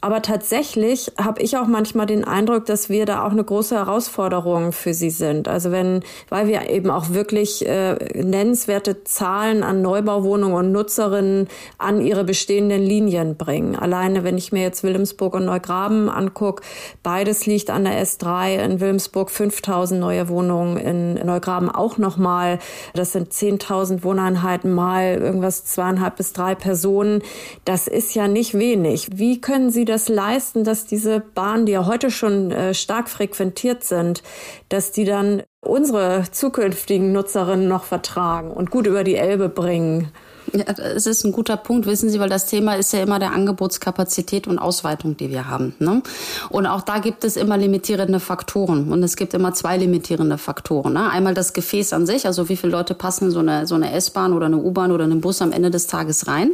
Aber 0.00 0.22
tatsächlich 0.22 1.10
habe 1.18 1.42
ich 1.42 1.56
auch 1.56 1.66
manchmal 1.66 2.06
den 2.06 2.24
Eindruck, 2.24 2.66
dass 2.66 2.88
wir 2.88 3.06
da 3.06 3.26
auch 3.26 3.32
eine 3.32 3.42
große 3.42 3.74
Herausforderung 3.74 4.72
für 4.72 4.94
sie 4.94 5.10
sind. 5.10 5.48
Also 5.48 5.72
wenn, 5.72 6.04
weil 6.28 6.46
wir 6.46 6.70
eben 6.70 6.90
auch 6.90 7.10
wirklich 7.10 7.66
äh, 7.66 7.94
nennenswerte 8.14 9.04
Zahlen 9.04 9.62
an 9.62 9.82
Neubauwohnungen 9.82 10.56
und 10.56 10.70
Nutzerinnen 10.70 11.48
an 11.78 12.00
ihre 12.00 12.24
bestehenden 12.24 12.82
Linien 12.82 13.36
bringen. 13.36 13.74
Alleine, 13.74 14.22
wenn 14.22 14.38
ich 14.38 14.52
mir 14.52 14.62
jetzt 14.62 14.84
Wilhelmsburg 14.84 15.34
und 15.34 15.46
Neugraben 15.46 16.08
angucke, 16.08 16.62
beides 17.02 17.46
liegt 17.46 17.70
an 17.70 17.84
der 17.84 18.00
S3. 18.04 18.58
In 18.64 18.80
Wilhelmsburg 18.80 19.30
5000 19.30 19.98
neue 19.98 20.28
Wohnungen, 20.28 20.76
in 20.76 21.14
Neugraben 21.14 21.70
auch 21.70 21.98
nochmal. 21.98 22.60
Das 22.94 23.12
sind 23.12 23.32
10.000 23.32 24.04
Wohneinheiten 24.06 24.72
mal 24.72 25.16
irgendwas 25.16 25.66
zweieinhalb 25.66 26.16
bis 26.16 26.32
drei 26.32 26.54
Personen. 26.54 27.22
Das 27.66 27.88
ist 27.88 28.14
ja 28.14 28.28
nicht 28.28 28.54
wenig. 28.54 29.08
Wie 29.12 29.40
können 29.42 29.68
Sie 29.68 29.84
das 29.84 30.08
leisten, 30.08 30.64
dass 30.64 30.86
diese 30.86 31.20
Bahnen, 31.20 31.66
die 31.66 31.72
ja 31.72 31.84
heute 31.84 32.10
schon 32.10 32.50
äh, 32.50 32.72
stark 32.72 33.10
frequentiert 33.10 33.84
sind, 33.84 34.22
dass 34.70 34.92
die 34.92 35.04
dann 35.04 35.42
unsere 35.60 36.24
zukünftigen 36.30 37.12
Nutzerinnen 37.12 37.68
noch 37.68 37.84
vertragen 37.84 38.50
und 38.50 38.70
gut 38.70 38.86
über 38.86 39.04
die 39.04 39.16
Elbe 39.16 39.50
bringen? 39.50 40.12
Ja, 40.52 40.64
es 40.78 41.06
ist 41.06 41.24
ein 41.24 41.32
guter 41.32 41.56
Punkt, 41.56 41.86
wissen 41.86 42.10
Sie, 42.10 42.20
weil 42.20 42.28
das 42.28 42.46
Thema 42.46 42.74
ist 42.74 42.92
ja 42.92 43.02
immer 43.02 43.18
der 43.18 43.32
Angebotskapazität 43.32 44.46
und 44.46 44.58
Ausweitung, 44.58 45.16
die 45.16 45.30
wir 45.30 45.48
haben. 45.48 45.74
Ne? 45.78 46.02
Und 46.50 46.66
auch 46.66 46.82
da 46.82 46.98
gibt 46.98 47.24
es 47.24 47.36
immer 47.36 47.56
limitierende 47.56 48.20
Faktoren. 48.20 48.92
Und 48.92 49.02
es 49.02 49.16
gibt 49.16 49.34
immer 49.34 49.54
zwei 49.54 49.76
limitierende 49.76 50.38
Faktoren. 50.38 50.94
Ne? 50.94 51.10
Einmal 51.10 51.34
das 51.34 51.52
Gefäß 51.52 51.92
an 51.92 52.06
sich, 52.06 52.26
also 52.26 52.48
wie 52.48 52.56
viele 52.56 52.72
Leute 52.72 52.94
passen 52.94 53.30
so 53.30 53.40
eine, 53.40 53.66
so 53.66 53.74
eine 53.74 53.92
S-Bahn 53.92 54.32
oder 54.32 54.46
eine 54.46 54.58
U-Bahn 54.58 54.92
oder 54.92 55.04
einen 55.04 55.20
Bus 55.20 55.42
am 55.42 55.52
Ende 55.52 55.70
des 55.70 55.86
Tages 55.86 56.26
rein. 56.28 56.50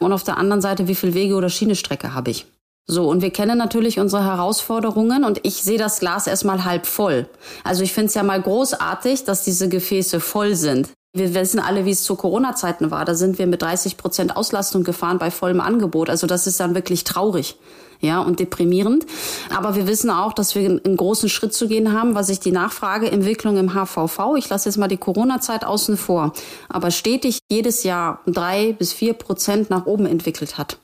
Und 0.00 0.12
auf 0.12 0.24
der 0.24 0.38
anderen 0.38 0.62
Seite, 0.62 0.88
wie 0.88 0.94
viel 0.94 1.14
Wege 1.14 1.34
oder 1.34 1.48
Schienestrecke 1.48 2.14
habe 2.14 2.30
ich. 2.30 2.46
So, 2.86 3.08
und 3.08 3.22
wir 3.22 3.30
kennen 3.30 3.56
natürlich 3.56 4.00
unsere 4.00 4.24
Herausforderungen 4.24 5.22
und 5.22 5.38
ich 5.44 5.62
sehe 5.62 5.78
das 5.78 6.00
Glas 6.00 6.26
erstmal 6.26 6.64
halb 6.64 6.86
voll. 6.86 7.28
Also 7.62 7.84
ich 7.84 7.92
finde 7.92 8.08
es 8.08 8.14
ja 8.14 8.24
mal 8.24 8.42
großartig, 8.42 9.22
dass 9.24 9.44
diese 9.44 9.68
Gefäße 9.68 10.18
voll 10.18 10.56
sind. 10.56 10.88
Wir 11.12 11.34
wissen 11.34 11.58
alle, 11.58 11.84
wie 11.86 11.90
es 11.90 12.04
zu 12.04 12.14
Corona-Zeiten 12.14 12.90
war. 12.90 13.04
Da 13.04 13.14
sind 13.14 13.38
wir 13.38 13.46
mit 13.48 13.62
30 13.62 13.96
Prozent 13.96 14.36
Auslastung 14.36 14.84
gefahren 14.84 15.18
bei 15.18 15.30
vollem 15.30 15.60
Angebot. 15.60 16.08
Also 16.08 16.26
das 16.26 16.46
ist 16.46 16.60
dann 16.60 16.74
wirklich 16.74 17.02
traurig 17.02 17.56
ja, 18.00 18.20
und 18.20 18.40
deprimierend. 18.40 19.06
Aber 19.54 19.74
wir 19.74 19.86
wissen 19.86 20.10
auch, 20.10 20.32
dass 20.32 20.54
wir 20.54 20.68
einen 20.68 20.96
großen 20.96 21.28
Schritt 21.28 21.52
zu 21.52 21.68
gehen 21.68 21.92
haben, 21.92 22.14
was 22.14 22.28
sich 22.28 22.40
die 22.40 22.52
Nachfrageentwicklung 22.52 23.56
im 23.56 23.74
HVV, 23.74 24.36
ich 24.36 24.48
lasse 24.48 24.68
jetzt 24.68 24.78
mal 24.78 24.88
die 24.88 24.96
Corona-Zeit 24.96 25.64
außen 25.64 25.96
vor, 25.96 26.32
aber 26.68 26.90
stetig 26.90 27.40
jedes 27.50 27.82
Jahr 27.82 28.20
drei 28.26 28.72
bis 28.72 28.92
vier 28.92 29.12
Prozent 29.14 29.70
nach 29.70 29.86
oben 29.86 30.06
entwickelt 30.06 30.56
hat. 30.58 30.78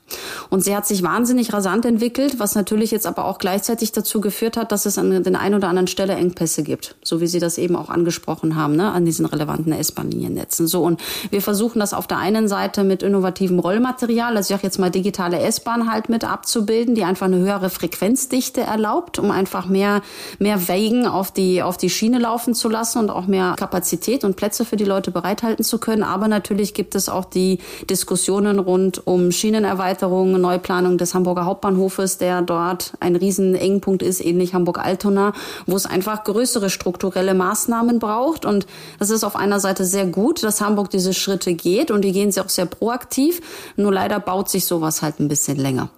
Und 0.49 0.63
sie 0.63 0.75
hat 0.75 0.87
sich 0.87 1.03
wahnsinnig 1.03 1.51
rasant 1.53 1.85
entwickelt, 1.85 2.39
was 2.39 2.55
natürlich 2.55 2.91
jetzt 2.91 3.05
aber 3.05 3.25
auch 3.25 3.39
gleichzeitig 3.39 3.91
dazu 3.91 4.21
geführt 4.21 4.55
hat, 4.55 4.71
dass 4.71 4.85
es 4.85 4.97
an 4.97 5.23
den 5.23 5.35
einen 5.35 5.55
oder 5.55 5.67
anderen 5.67 5.87
Stelle 5.87 6.15
Engpässe 6.15 6.63
gibt, 6.63 6.95
so 7.03 7.19
wie 7.19 7.27
Sie 7.27 7.39
das 7.39 7.57
eben 7.57 7.75
auch 7.75 7.89
angesprochen 7.89 8.55
haben, 8.55 8.75
ne, 8.75 8.91
an 8.91 9.05
diesen 9.05 9.25
relevanten 9.25 9.73
S-Bahn-Liniennetzen. 9.73 10.67
So 10.67 10.83
und 10.83 11.01
wir 11.29 11.41
versuchen 11.41 11.79
das 11.79 11.93
auf 11.93 12.07
der 12.07 12.17
einen 12.19 12.47
Seite 12.47 12.83
mit 12.83 13.03
innovativem 13.03 13.59
Rollmaterial, 13.59 14.37
also 14.37 14.47
ich 14.47 14.55
sage 14.55 14.67
jetzt 14.67 14.79
mal 14.79 14.91
digitale 14.91 15.39
S-Bahn 15.39 15.91
halt 15.91 16.09
mit 16.09 16.23
abzubilden, 16.23 16.95
die 16.95 17.03
einfach 17.07 17.25
eine 17.25 17.37
höhere 17.37 17.69
Frequenzdichte 17.69 18.61
erlaubt, 18.61 19.19
um 19.19 19.31
einfach 19.31 19.67
mehr, 19.67 20.01
mehr 20.39 20.67
Wegen 20.67 21.07
auf 21.07 21.31
die, 21.31 21.63
auf 21.63 21.77
die 21.77 21.89
Schiene 21.89 22.19
laufen 22.19 22.53
zu 22.53 22.69
lassen 22.69 22.99
und 22.99 23.09
auch 23.09 23.27
mehr 23.27 23.55
Kapazität 23.57 24.23
und 24.23 24.35
Plätze 24.35 24.65
für 24.65 24.75
die 24.75 24.85
Leute 24.85 25.11
bereithalten 25.11 25.63
zu 25.63 25.79
können. 25.79 26.03
Aber 26.03 26.27
natürlich 26.27 26.73
gibt 26.73 26.95
es 26.95 27.09
auch 27.09 27.25
die 27.25 27.59
Diskussionen 27.89 28.59
rund 28.59 29.05
um 29.07 29.31
Schienenerweiterung, 29.31 30.39
Neuplanung 30.39 30.97
des 30.97 31.13
Hamburger 31.13 31.45
Hauptbahnhofes, 31.45 32.17
der 32.17 32.41
dort 32.41 32.93
ein 32.99 33.15
riesen 33.15 33.55
Engpunkt 33.55 34.03
ist, 34.03 34.23
ähnlich 34.23 34.53
Hamburg-Altona, 34.53 35.33
wo 35.65 35.75
es 35.75 35.85
einfach 35.85 36.23
größere 36.23 36.69
strukturelle 36.69 37.33
Maßnahmen 37.33 37.99
braucht. 37.99 38.45
Und 38.45 38.67
das 38.99 39.09
ist 39.09 39.23
auf 39.23 39.35
einer 39.35 39.59
Seite 39.59 39.85
sehr 39.85 40.05
gut, 40.05 40.43
dass 40.43 40.61
Hamburg 40.61 40.89
diese 40.89 41.13
Schritte 41.13 41.53
geht 41.53 41.91
und 41.91 42.01
die 42.01 42.11
gehen 42.11 42.31
sie 42.31 42.41
auch 42.41 42.49
sehr 42.49 42.65
proaktiv. 42.65 43.41
Nur 43.75 43.93
leider 43.93 44.19
baut 44.19 44.49
sich 44.49 44.65
sowas 44.65 45.01
halt 45.01 45.19
ein 45.19 45.27
bisschen 45.27 45.57
länger. 45.57 45.89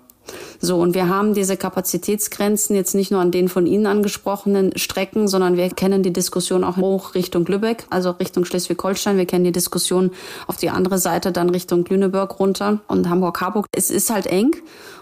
So, 0.59 0.79
und 0.79 0.93
wir 0.93 1.07
haben 1.07 1.33
diese 1.33 1.57
Kapazitätsgrenzen 1.57 2.75
jetzt 2.75 2.95
nicht 2.95 3.11
nur 3.11 3.21
an 3.21 3.31
den 3.31 3.49
von 3.49 3.65
Ihnen 3.65 3.85
angesprochenen 3.85 4.77
Strecken, 4.77 5.27
sondern 5.27 5.55
wir 5.57 5.69
kennen 5.69 6.03
die 6.03 6.13
Diskussion 6.13 6.63
auch 6.63 6.77
hoch 6.77 7.15
Richtung 7.15 7.45
Lübeck, 7.45 7.85
also 7.89 8.11
Richtung 8.11 8.45
Schleswig-Holstein. 8.45 9.17
Wir 9.17 9.25
kennen 9.25 9.45
die 9.45 9.51
Diskussion 9.51 10.11
auf 10.47 10.57
die 10.57 10.69
andere 10.69 10.97
Seite 10.97 11.31
dann 11.31 11.49
Richtung 11.49 11.85
Lüneburg 11.85 12.39
runter 12.39 12.79
und 12.87 13.09
Hamburg-Harburg. 13.09 13.67
Es 13.71 13.89
ist 13.89 14.09
halt 14.09 14.27
eng 14.27 14.55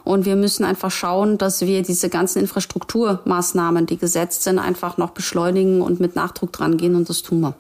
und 0.03 0.25
wir 0.25 0.36
müssen 0.36 0.63
einfach 0.63 0.91
schauen, 0.91 1.38
dass 1.38 1.62
wir 1.62 1.81
diese 1.81 2.10
ganzen 2.10 2.39
Infrastrukturmaßnahmen, 2.39 3.86
die 3.86 3.98
gesetzt 3.98 4.43
sind, 4.43 4.60
einfach 4.60 4.98
noch 4.98 5.12
beschleunigen 5.12 5.81
und 5.81 6.00
mit 6.00 6.15
Nachdruck 6.15 6.53
dran 6.53 6.77
gehen 6.77 6.96
und 6.96 7.10
das 7.10 7.24
tun 7.24 7.41
wir. 7.41 7.55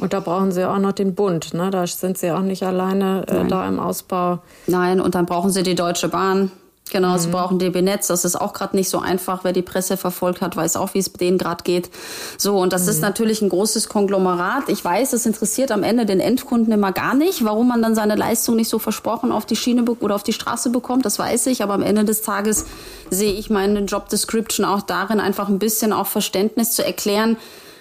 Und 0.00 0.12
da 0.12 0.20
brauchen 0.20 0.52
Sie 0.52 0.68
auch 0.68 0.78
noch 0.78 0.92
den 0.92 1.14
Bund, 1.14 1.54
ne? 1.54 1.70
Da 1.70 1.86
sind 1.86 2.18
Sie 2.18 2.30
auch 2.30 2.42
nicht 2.42 2.62
alleine 2.62 3.26
äh, 3.26 3.46
da 3.46 3.66
im 3.66 3.80
Ausbau. 3.80 4.40
Nein, 4.66 5.00
und 5.00 5.14
dann 5.14 5.26
brauchen 5.26 5.50
Sie 5.50 5.62
die 5.62 5.74
Deutsche 5.74 6.08
Bahn. 6.08 6.52
Genau, 6.90 7.14
mhm. 7.14 7.18
sie 7.18 7.28
brauchen 7.28 7.58
DB 7.58 7.82
Netz. 7.82 8.06
Das 8.06 8.24
ist 8.24 8.36
auch 8.36 8.52
gerade 8.52 8.76
nicht 8.76 8.88
so 8.88 8.98
einfach. 8.98 9.44
Wer 9.44 9.52
die 9.52 9.62
Presse 9.62 9.96
verfolgt 9.96 10.40
hat, 10.40 10.56
weiß 10.56 10.76
auch, 10.76 10.94
wie 10.94 10.98
es 10.98 11.12
denen 11.12 11.38
gerade 11.38 11.64
geht. 11.64 11.90
So, 12.36 12.58
und 12.58 12.72
das 12.72 12.84
mhm. 12.84 12.90
ist 12.90 13.00
natürlich 13.00 13.42
ein 13.42 13.48
großes 13.48 13.88
Konglomerat. 13.88 14.68
Ich 14.68 14.84
weiß, 14.84 15.12
es 15.12 15.26
interessiert 15.26 15.70
am 15.70 15.82
Ende 15.82 16.06
den 16.06 16.20
Endkunden 16.20 16.72
immer 16.72 16.92
gar 16.92 17.14
nicht, 17.14 17.44
warum 17.44 17.68
man 17.68 17.82
dann 17.82 17.94
seine 17.94 18.16
Leistung 18.16 18.56
nicht 18.56 18.68
so 18.68 18.78
versprochen 18.78 19.32
auf 19.32 19.46
die 19.46 19.56
Schiene 19.56 19.84
oder 20.00 20.14
auf 20.14 20.22
die 20.22 20.32
Straße 20.32 20.70
bekommt. 20.70 21.04
Das 21.04 21.18
weiß 21.18 21.46
ich. 21.46 21.62
Aber 21.62 21.74
am 21.74 21.82
Ende 21.82 22.04
des 22.04 22.22
Tages 22.22 22.66
sehe 23.10 23.32
ich 23.32 23.50
meine 23.50 23.80
Job 23.80 24.08
Description 24.08 24.66
auch 24.66 24.82
darin, 24.82 25.20
einfach 25.20 25.48
ein 25.48 25.58
bisschen 25.58 25.92
auch 25.92 26.06
Verständnis 26.06 26.72
zu 26.72 26.84
erklären, 26.84 27.36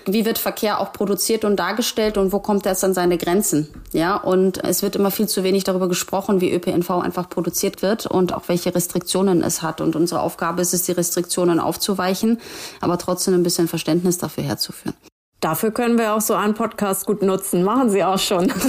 wie 0.08 0.26
wird 0.26 0.38
Verkehr 0.38 0.80
auch 0.80 0.94
produziert 0.94 1.46
und 1.46 1.58
dargestellt 1.58 2.18
und 2.18 2.32
wo 2.32 2.40
kommt 2.40 2.66
das 2.66 2.84
an 2.84 2.94
seine 2.94 3.18
Grenzen? 3.18 3.68
Ja, 3.92 4.16
und 4.16 4.64
es 4.64 4.82
wird 4.82 4.96
immer 4.96 5.12
viel 5.12 5.28
zu 5.28 5.44
wenig 5.44 5.64
darüber 5.64 5.88
gesprochen, 5.88 6.42
wie 6.42 6.54
ÖPNV 6.54 6.90
einfach 6.92 7.30
produziert 7.30 7.82
wird 7.82 8.06
und 8.06 8.34
auch 8.34 8.48
welche 8.48 8.74
Restriktionen 8.74 9.44
es 9.44 9.62
hat. 9.62 9.82
Und 9.82 9.96
unsere 9.96 10.22
Aufgabe 10.22 10.62
ist 10.62 10.74
es, 10.74 10.84
die 10.84 10.94
Restriktionen 10.94 11.60
aufzuweichen, 11.60 12.40
aber 12.82 12.98
trotzdem 12.98 13.34
ein 13.34 13.44
bisschen 13.44 13.68
Verständnis 13.68 14.18
dafür 14.18 14.44
herzuführen. 14.44 14.96
Dafür 15.40 15.72
können 15.72 15.98
wir 15.98 16.14
auch 16.14 16.22
so 16.22 16.34
einen 16.34 16.56
Podcast 16.56 17.06
gut 17.06 17.22
nutzen. 17.22 17.64
Machen 17.64 17.90
Sie 17.90 18.04
auch 18.04 18.20
schon. 18.20 18.52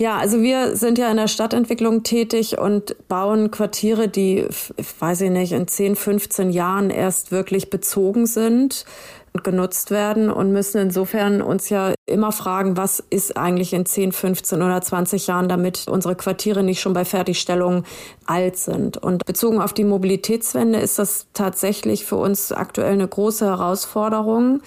Ja, 0.00 0.16
also 0.16 0.40
wir 0.40 0.76
sind 0.76 0.96
ja 0.96 1.10
in 1.10 1.18
der 1.18 1.28
Stadtentwicklung 1.28 2.04
tätig 2.04 2.56
und 2.56 2.96
bauen 3.08 3.50
Quartiere, 3.50 4.08
die, 4.08 4.46
weiß 4.98 5.20
ich 5.20 5.30
nicht, 5.30 5.52
in 5.52 5.68
10, 5.68 5.94
15 5.94 6.48
Jahren 6.48 6.88
erst 6.88 7.32
wirklich 7.32 7.68
bezogen 7.68 8.24
sind 8.24 8.86
genutzt 9.42 9.90
werden 9.90 10.30
und 10.30 10.52
müssen 10.52 10.78
insofern 10.78 11.40
uns 11.40 11.68
ja 11.68 11.94
immer 12.06 12.32
fragen, 12.32 12.76
was 12.76 13.02
ist 13.10 13.36
eigentlich 13.36 13.72
in 13.72 13.86
10, 13.86 14.12
15 14.12 14.62
oder 14.62 14.80
20 14.80 15.26
Jahren, 15.28 15.48
damit 15.48 15.86
unsere 15.88 16.16
Quartiere 16.16 16.62
nicht 16.62 16.80
schon 16.80 16.92
bei 16.92 17.04
Fertigstellung 17.04 17.84
alt 18.26 18.56
sind. 18.56 18.96
Und 18.96 19.24
bezogen 19.26 19.60
auf 19.60 19.72
die 19.72 19.84
Mobilitätswende 19.84 20.80
ist 20.80 20.98
das 20.98 21.26
tatsächlich 21.32 22.04
für 22.04 22.16
uns 22.16 22.52
aktuell 22.52 22.94
eine 22.94 23.08
große 23.08 23.46
Herausforderung, 23.46 24.62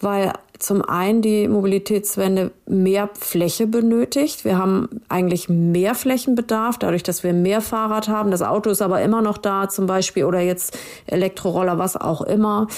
weil 0.00 0.32
zum 0.62 0.82
einen 0.82 1.22
die 1.22 1.48
Mobilitätswende 1.48 2.52
mehr 2.66 3.10
Fläche 3.18 3.66
benötigt. 3.66 4.44
Wir 4.44 4.58
haben 4.58 4.88
eigentlich 5.08 5.48
mehr 5.48 5.94
Flächenbedarf, 5.94 6.78
dadurch, 6.78 7.02
dass 7.02 7.24
wir 7.24 7.32
mehr 7.32 7.60
Fahrrad 7.60 8.08
haben. 8.08 8.30
Das 8.30 8.42
Auto 8.42 8.70
ist 8.70 8.80
aber 8.80 9.02
immer 9.02 9.22
noch 9.22 9.38
da, 9.38 9.68
zum 9.68 9.86
Beispiel, 9.86 10.24
oder 10.24 10.40
jetzt 10.40 10.78
Elektroroller, 11.06 11.78
was 11.78 11.96
auch 11.96 12.22
immer. 12.22 12.68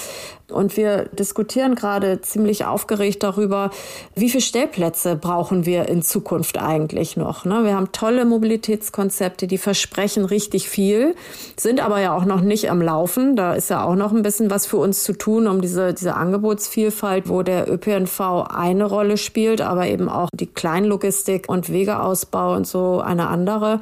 Und 0.51 0.77
wir 0.77 1.05
diskutieren 1.05 1.73
gerade 1.73 2.21
ziemlich 2.21 2.65
aufgeregt 2.65 3.23
darüber, 3.23 3.71
wie 4.15 4.29
viele 4.29 4.41
Stellplätze 4.41 5.15
brauchen 5.15 5.65
wir 5.65 5.89
in 5.89 6.03
Zukunft 6.03 6.59
eigentlich 6.59 7.17
noch. 7.17 7.45
Ne? 7.45 7.63
Wir 7.63 7.75
haben 7.75 7.91
tolle 7.91 8.25
Mobilitätskonzepte, 8.25 9.47
die 9.47 9.57
versprechen 9.57 10.23
richtig 10.23 10.69
viel, 10.69 11.15
sind 11.57 11.83
aber 11.83 11.99
ja 11.99 12.15
auch 12.15 12.25
noch 12.25 12.41
nicht 12.41 12.69
am 12.69 12.79
Laufen. 12.81 13.35
Da 13.35 13.53
ist 13.53 13.71
ja 13.71 13.83
auch 13.83 13.95
noch 13.95 14.11
ein 14.11 14.21
bisschen 14.21 14.51
was 14.51 14.67
für 14.67 14.77
uns 14.77 15.03
zu 15.03 15.13
tun, 15.13 15.47
um 15.47 15.61
diese, 15.61 15.93
diese 15.95 16.13
Angebotsvielfalt, 16.13 17.27
wo 17.27 17.41
der 17.41 17.71
ÖPNV 17.71 18.19
eine 18.49 18.85
Rolle 18.85 19.17
spielt, 19.17 19.61
aber 19.61 19.87
eben 19.87 20.09
auch 20.09 20.29
die 20.31 20.47
Kleinlogistik 20.47 21.49
und 21.49 21.71
Wegeausbau 21.71 22.53
und 22.53 22.67
so 22.67 23.01
eine 23.01 23.29
andere 23.29 23.79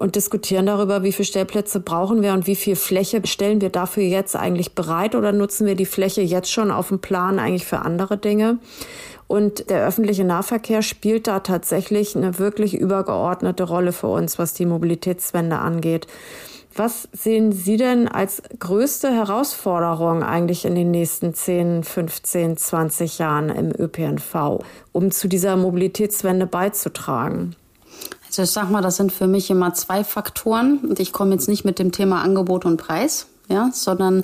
und 0.00 0.16
diskutieren 0.16 0.64
darüber, 0.64 1.02
wie 1.02 1.12
viele 1.12 1.26
Stellplätze 1.26 1.78
brauchen 1.78 2.22
wir 2.22 2.32
und 2.32 2.46
wie 2.46 2.56
viel 2.56 2.74
Fläche 2.74 3.20
stellen 3.26 3.60
wir 3.60 3.68
dafür 3.68 4.02
jetzt 4.02 4.34
eigentlich 4.34 4.74
bereit 4.74 5.14
oder 5.14 5.30
nutzen 5.30 5.66
wir 5.66 5.74
die 5.74 5.84
Fläche 5.84 6.22
jetzt 6.22 6.50
schon 6.50 6.70
auf 6.70 6.88
dem 6.88 7.00
Plan 7.00 7.38
eigentlich 7.38 7.66
für 7.66 7.80
andere 7.80 8.16
Dinge. 8.16 8.58
Und 9.26 9.68
der 9.68 9.86
öffentliche 9.86 10.24
Nahverkehr 10.24 10.80
spielt 10.80 11.26
da 11.26 11.40
tatsächlich 11.40 12.16
eine 12.16 12.38
wirklich 12.38 12.74
übergeordnete 12.74 13.62
Rolle 13.64 13.92
für 13.92 14.06
uns, 14.06 14.38
was 14.38 14.54
die 14.54 14.64
Mobilitätswende 14.64 15.58
angeht. 15.58 16.06
Was 16.74 17.06
sehen 17.12 17.52
Sie 17.52 17.76
denn 17.76 18.08
als 18.08 18.42
größte 18.58 19.12
Herausforderung 19.12 20.22
eigentlich 20.22 20.64
in 20.64 20.76
den 20.76 20.90
nächsten 20.92 21.34
10, 21.34 21.84
15, 21.84 22.56
20 22.56 23.18
Jahren 23.18 23.50
im 23.50 23.70
ÖPNV, 23.70 24.64
um 24.92 25.10
zu 25.10 25.28
dieser 25.28 25.56
Mobilitätswende 25.56 26.46
beizutragen? 26.46 27.54
Also 28.30 28.42
ich 28.42 28.50
sag 28.50 28.70
mal, 28.70 28.80
das 28.80 28.96
sind 28.96 29.10
für 29.10 29.26
mich 29.26 29.50
immer 29.50 29.74
zwei 29.74 30.04
Faktoren. 30.04 30.78
Und 30.78 31.00
ich 31.00 31.12
komme 31.12 31.32
jetzt 31.32 31.48
nicht 31.48 31.64
mit 31.64 31.80
dem 31.80 31.90
Thema 31.90 32.22
Angebot 32.22 32.64
und 32.64 32.76
Preis, 32.76 33.26
ja, 33.48 33.70
sondern 33.72 34.22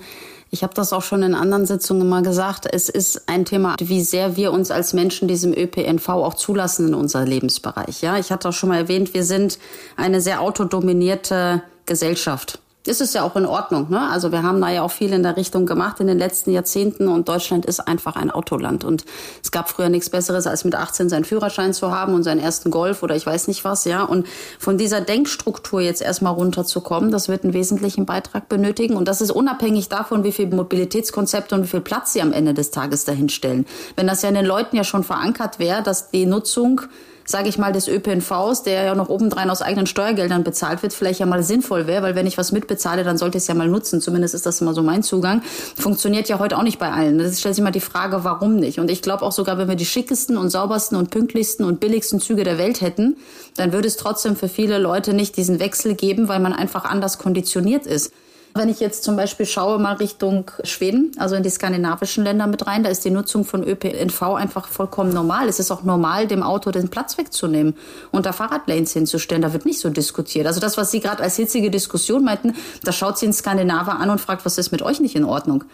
ich 0.51 0.63
habe 0.63 0.75
das 0.75 0.93
auch 0.93 1.03
schon 1.03 1.25
in 1.25 1.35
anderen 1.35 1.67
Sitzungen 1.67 2.03
immer 2.03 2.23
gesagt. 2.23 2.69
Es 2.73 2.89
ist 2.89 3.29
ein 3.29 3.45
Thema, 3.45 3.75
wie 3.81 4.01
sehr 4.01 4.37
wir 4.37 4.53
uns 4.53 4.71
als 4.71 4.93
Menschen 4.93 5.27
diesem 5.27 5.53
ÖPNV 5.53 6.09
auch 6.09 6.35
zulassen 6.35 6.89
in 6.89 6.95
unser 6.95 7.25
Lebensbereich. 7.25 8.01
Ja, 8.01 8.17
ich 8.17 8.31
hatte 8.31 8.49
auch 8.49 8.53
schon 8.53 8.69
mal 8.69 8.79
erwähnt, 8.79 9.13
wir 9.13 9.25
sind 9.25 9.59
eine 9.97 10.21
sehr 10.21 10.41
autodominierte 10.41 11.63
Gesellschaft 11.85 12.61
ist 12.89 13.01
es 13.01 13.13
ja 13.13 13.23
auch 13.23 13.37
in 13.37 13.47
Ordnung. 13.47 13.91
Ne? 13.91 14.01
Also 14.11 14.33
wir 14.33 14.43
haben 14.43 14.61
da 14.61 14.71
ja 14.71 14.83
auch 14.83 14.91
viel 14.91 15.13
in 15.13 15.23
der 15.23 15.37
Richtung 15.37 15.67
gemacht 15.67 16.01
in 16.01 16.07
den 16.07 16.19
letzten 16.19 16.51
Jahrzehnten 16.51 17.09
und 17.09 17.29
Deutschland 17.29 17.67
ist 17.67 17.81
einfach 17.81 18.17
ein 18.17 18.31
Autoland. 18.31 18.85
Und 18.85 19.05
es 19.43 19.51
gab 19.51 19.69
früher 19.69 19.89
nichts 19.89 20.11
Besseres, 20.11 20.47
als 20.47 20.65
mit 20.65 20.75
18 20.75 21.09
seinen 21.09 21.25
Führerschein 21.25 21.73
zu 21.73 21.91
haben 21.91 22.15
und 22.15 22.23
seinen 22.23 22.41
ersten 22.41 22.71
Golf 22.71 23.03
oder 23.03 23.17
ich 23.17 23.27
weiß 23.27 23.49
nicht 23.49 23.65
was. 23.65 23.85
ja. 23.85 24.03
Und 24.03 24.27
von 24.59 24.79
dieser 24.79 25.01
Denkstruktur 25.01 25.81
jetzt 25.81 26.03
erstmal 26.03 26.35
runterzukommen, 26.35 27.11
das 27.11 27.29
wird 27.29 27.45
einen 27.45 27.53
wesentlichen 27.53 28.07
Beitrag 28.07 28.49
benötigen. 28.49 28.97
Und 28.97 29.09
das 29.09 29.21
ist 29.21 29.31
unabhängig 29.31 29.89
davon, 29.89 30.25
wie 30.25 30.33
viel 30.33 30.47
Mobilitätskonzepte 30.47 31.55
und 31.55 31.65
wie 31.65 31.69
viel 31.69 31.81
Platz 31.81 32.13
sie 32.13 32.23
am 32.23 32.33
Ende 32.33 32.55
des 32.55 32.71
Tages 32.71 33.05
dahinstellen. 33.05 33.67
Wenn 33.97 34.07
das 34.07 34.23
ja 34.23 34.29
in 34.29 34.35
den 34.35 34.47
Leuten 34.47 34.77
ja 34.77 34.85
schon 34.85 35.05
verankert 35.05 35.59
wäre, 35.59 35.83
dass 35.83 36.11
die 36.11 36.27
Nutzung 36.27 36.83
sage 37.27 37.49
ich 37.49 37.59
mal, 37.59 37.73
des 37.73 37.89
ÖPNVs, 37.89 38.63
der 38.63 38.85
ja 38.85 38.95
noch 38.95 39.09
obendrein 39.09 39.51
aus 39.51 39.63
eigenen 39.63 39.87
Steuergeldern 39.87 40.45
bezahlt 40.45 40.83
wird, 40.83 40.93
vielleicht 40.93 41.21
ja 41.21 41.27
mal 41.27 41.43
sinnvoll 41.43 41.87
wäre, 41.87 42.03
weil 42.03 42.15
wenn 42.15 42.27
ich 42.27 42.39
was 42.39 42.53
mitbezahle, 42.53 43.05
dann 43.05 43.19
sollte 43.19 43.39
ich 43.39 43.43
es 43.43 43.49
ja 43.49 43.55
mal 43.55 43.69
nutzen. 43.69 44.01
Zumindest 44.01 44.35
ist 44.35 44.47
das 44.47 44.61
immer 44.61 44.75
so 44.75 44.83
mein 44.83 45.03
Zugang. 45.03 45.43
Funktioniert 45.77 46.29
ja 46.29 46.39
heute 46.39 46.57
auch 46.57 46.63
nicht 46.63 46.79
bei 46.79 46.91
allen. 46.91 47.19
Das 47.19 47.41
stellt 47.41 47.55
sich 47.55 47.65
mal 47.65 47.71
die 47.71 47.81
Frage, 47.81 48.25
warum 48.25 48.57
nicht? 48.57 48.79
Und 48.79 48.91
ich 48.91 49.03
glaube 49.03 49.25
auch 49.25 49.33
sogar, 49.33 49.59
wenn 49.59 49.69
wir 49.69 49.77
die 49.77 49.87
schickesten 49.87 50.37
und 50.37 50.51
saubersten 50.51 50.97
und 50.97 51.11
pünktlichsten 51.11 51.65
und 51.65 51.81
billigsten 51.81 52.21
Züge 52.21 52.45
der 52.45 52.59
Welt 52.59 52.81
hätten, 52.81 53.17
dann 53.57 53.73
würde 53.73 53.89
es 53.89 53.97
trotzdem 53.97 54.37
für 54.37 54.49
viele 54.49 54.79
Leute 54.79 55.13
nicht 55.13 55.37
diesen 55.37 55.59
Wechsel 55.59 55.95
geben, 55.95 56.29
weil 56.29 56.41
man 56.41 56.53
einfach 56.53 56.85
anders 56.85 57.19
konditioniert 57.19 57.87
ist. 57.87 58.13
Wenn 58.57 58.69
ich 58.69 58.81
jetzt 58.81 59.05
zum 59.05 59.17
Beispiel 59.17 59.45
schaue 59.45 59.79
mal 59.79 59.95
Richtung 59.95 60.51
Schweden, 60.65 61.13
also 61.19 61.35
in 61.35 61.43
die 61.43 61.51
skandinavischen 61.51 62.25
Länder 62.25 62.47
mit 62.47 62.67
rein, 62.67 62.83
da 62.83 62.89
ist 62.89 63.05
die 63.05 63.11
Nutzung 63.11 63.45
von 63.45 63.63
ÖPNV 63.63 64.23
einfach 64.35 64.69
vollkommen 64.69 65.13
normal. 65.13 65.49
Es 65.49 65.59
ist 65.59 65.71
auch 65.71 65.83
normal, 65.83 66.27
dem 66.27 66.43
Auto 66.43 66.71
den 66.71 66.89
Platz 66.89 67.19
wegzunehmen 67.19 67.75
und 68.13 68.25
da 68.25 68.33
Fahrradlanes 68.33 68.93
hinzustellen. 68.93 69.43
Da 69.43 69.53
wird 69.53 69.67
nicht 69.67 69.81
so 69.81 69.91
diskutiert. 69.91 70.47
Also 70.47 70.61
das, 70.61 70.77
was 70.77 70.91
Sie 70.91 71.01
gerade 71.01 71.23
als 71.23 71.37
hitzige 71.37 71.71
Diskussion 71.71 72.25
meinten, 72.25 72.55
da 72.83 72.93
schaut 72.93 73.19
sie 73.19 73.27
einen 73.27 73.33
Skandinaver 73.33 73.99
an 73.99 74.11
und 74.11 74.21
fragt, 74.21 74.47
was 74.47 74.57
ist 74.57 74.73
mit 74.73 74.83
euch 74.83 75.01
nicht 75.01 75.17
in 75.17 75.25
Ordnung? 75.25 75.65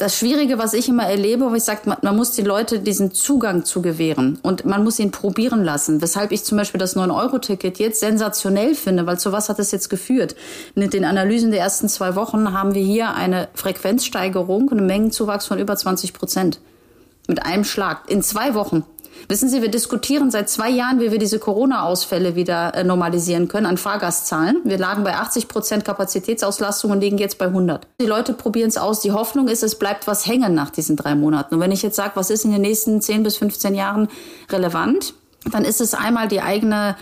Das 0.00 0.16
Schwierige, 0.16 0.58
was 0.58 0.72
ich 0.72 0.88
immer 0.88 1.04
erlebe, 1.04 1.50
wo 1.50 1.54
ich 1.54 1.64
sage, 1.64 1.82
man, 1.84 1.98
man, 2.02 2.16
muss 2.16 2.32
die 2.32 2.42
Leute 2.42 2.80
diesen 2.80 3.12
Zugang 3.12 3.66
zu 3.66 3.82
gewähren 3.82 4.38
und 4.42 4.64
man 4.64 4.82
muss 4.82 4.98
ihn 4.98 5.10
probieren 5.10 5.62
lassen. 5.62 6.00
Weshalb 6.00 6.32
ich 6.32 6.42
zum 6.42 6.56
Beispiel 6.56 6.78
das 6.78 6.96
9-Euro-Ticket 6.96 7.78
jetzt 7.78 8.00
sensationell 8.00 8.74
finde, 8.74 9.06
weil 9.06 9.18
zu 9.18 9.30
was 9.32 9.50
hat 9.50 9.58
es 9.58 9.72
jetzt 9.72 9.90
geführt? 9.90 10.36
Mit 10.74 10.94
den 10.94 11.04
Analysen 11.04 11.50
der 11.50 11.60
ersten 11.60 11.88
zwei 11.88 12.14
Wochen 12.14 12.52
haben 12.52 12.74
wir 12.74 12.82
hier 12.82 13.14
eine 13.14 13.48
Frequenzsteigerung, 13.52 14.70
einen 14.70 14.86
Mengenzuwachs 14.86 15.46
von 15.46 15.58
über 15.58 15.76
20 15.76 16.14
Prozent. 16.14 16.60
Mit 17.28 17.44
einem 17.44 17.64
Schlag. 17.64 18.08
In 18.08 18.22
zwei 18.22 18.54
Wochen. 18.54 18.84
Wissen 19.28 19.48
Sie, 19.48 19.62
wir 19.62 19.70
diskutieren 19.70 20.30
seit 20.30 20.48
zwei 20.48 20.70
Jahren, 20.70 21.00
wie 21.00 21.10
wir 21.10 21.18
diese 21.18 21.38
Corona-Ausfälle 21.38 22.34
wieder 22.34 22.74
äh, 22.74 22.84
normalisieren 22.84 23.48
können 23.48 23.66
an 23.66 23.76
Fahrgastzahlen. 23.76 24.60
Wir 24.64 24.78
lagen 24.78 25.04
bei 25.04 25.14
80 25.14 25.48
Prozent 25.48 25.84
Kapazitätsauslastung 25.84 26.90
und 26.90 27.00
liegen 27.00 27.18
jetzt 27.18 27.38
bei 27.38 27.46
100. 27.46 27.86
Die 28.00 28.06
Leute 28.06 28.32
probieren 28.32 28.68
es 28.68 28.76
aus. 28.76 29.00
Die 29.00 29.12
Hoffnung 29.12 29.48
ist, 29.48 29.62
es 29.62 29.78
bleibt 29.78 30.06
was 30.06 30.26
hängen 30.26 30.54
nach 30.54 30.70
diesen 30.70 30.96
drei 30.96 31.14
Monaten. 31.14 31.54
Und 31.54 31.60
wenn 31.60 31.72
ich 31.72 31.82
jetzt 31.82 31.96
sage, 31.96 32.12
was 32.14 32.30
ist 32.30 32.44
in 32.44 32.52
den 32.52 32.62
nächsten 32.62 33.00
10 33.00 33.22
bis 33.22 33.36
15 33.36 33.74
Jahren 33.74 34.08
relevant, 34.50 35.14
dann 35.50 35.64
ist 35.64 35.80
es 35.80 35.94
einmal 35.94 36.28
die 36.28 36.40
eigene 36.40 36.96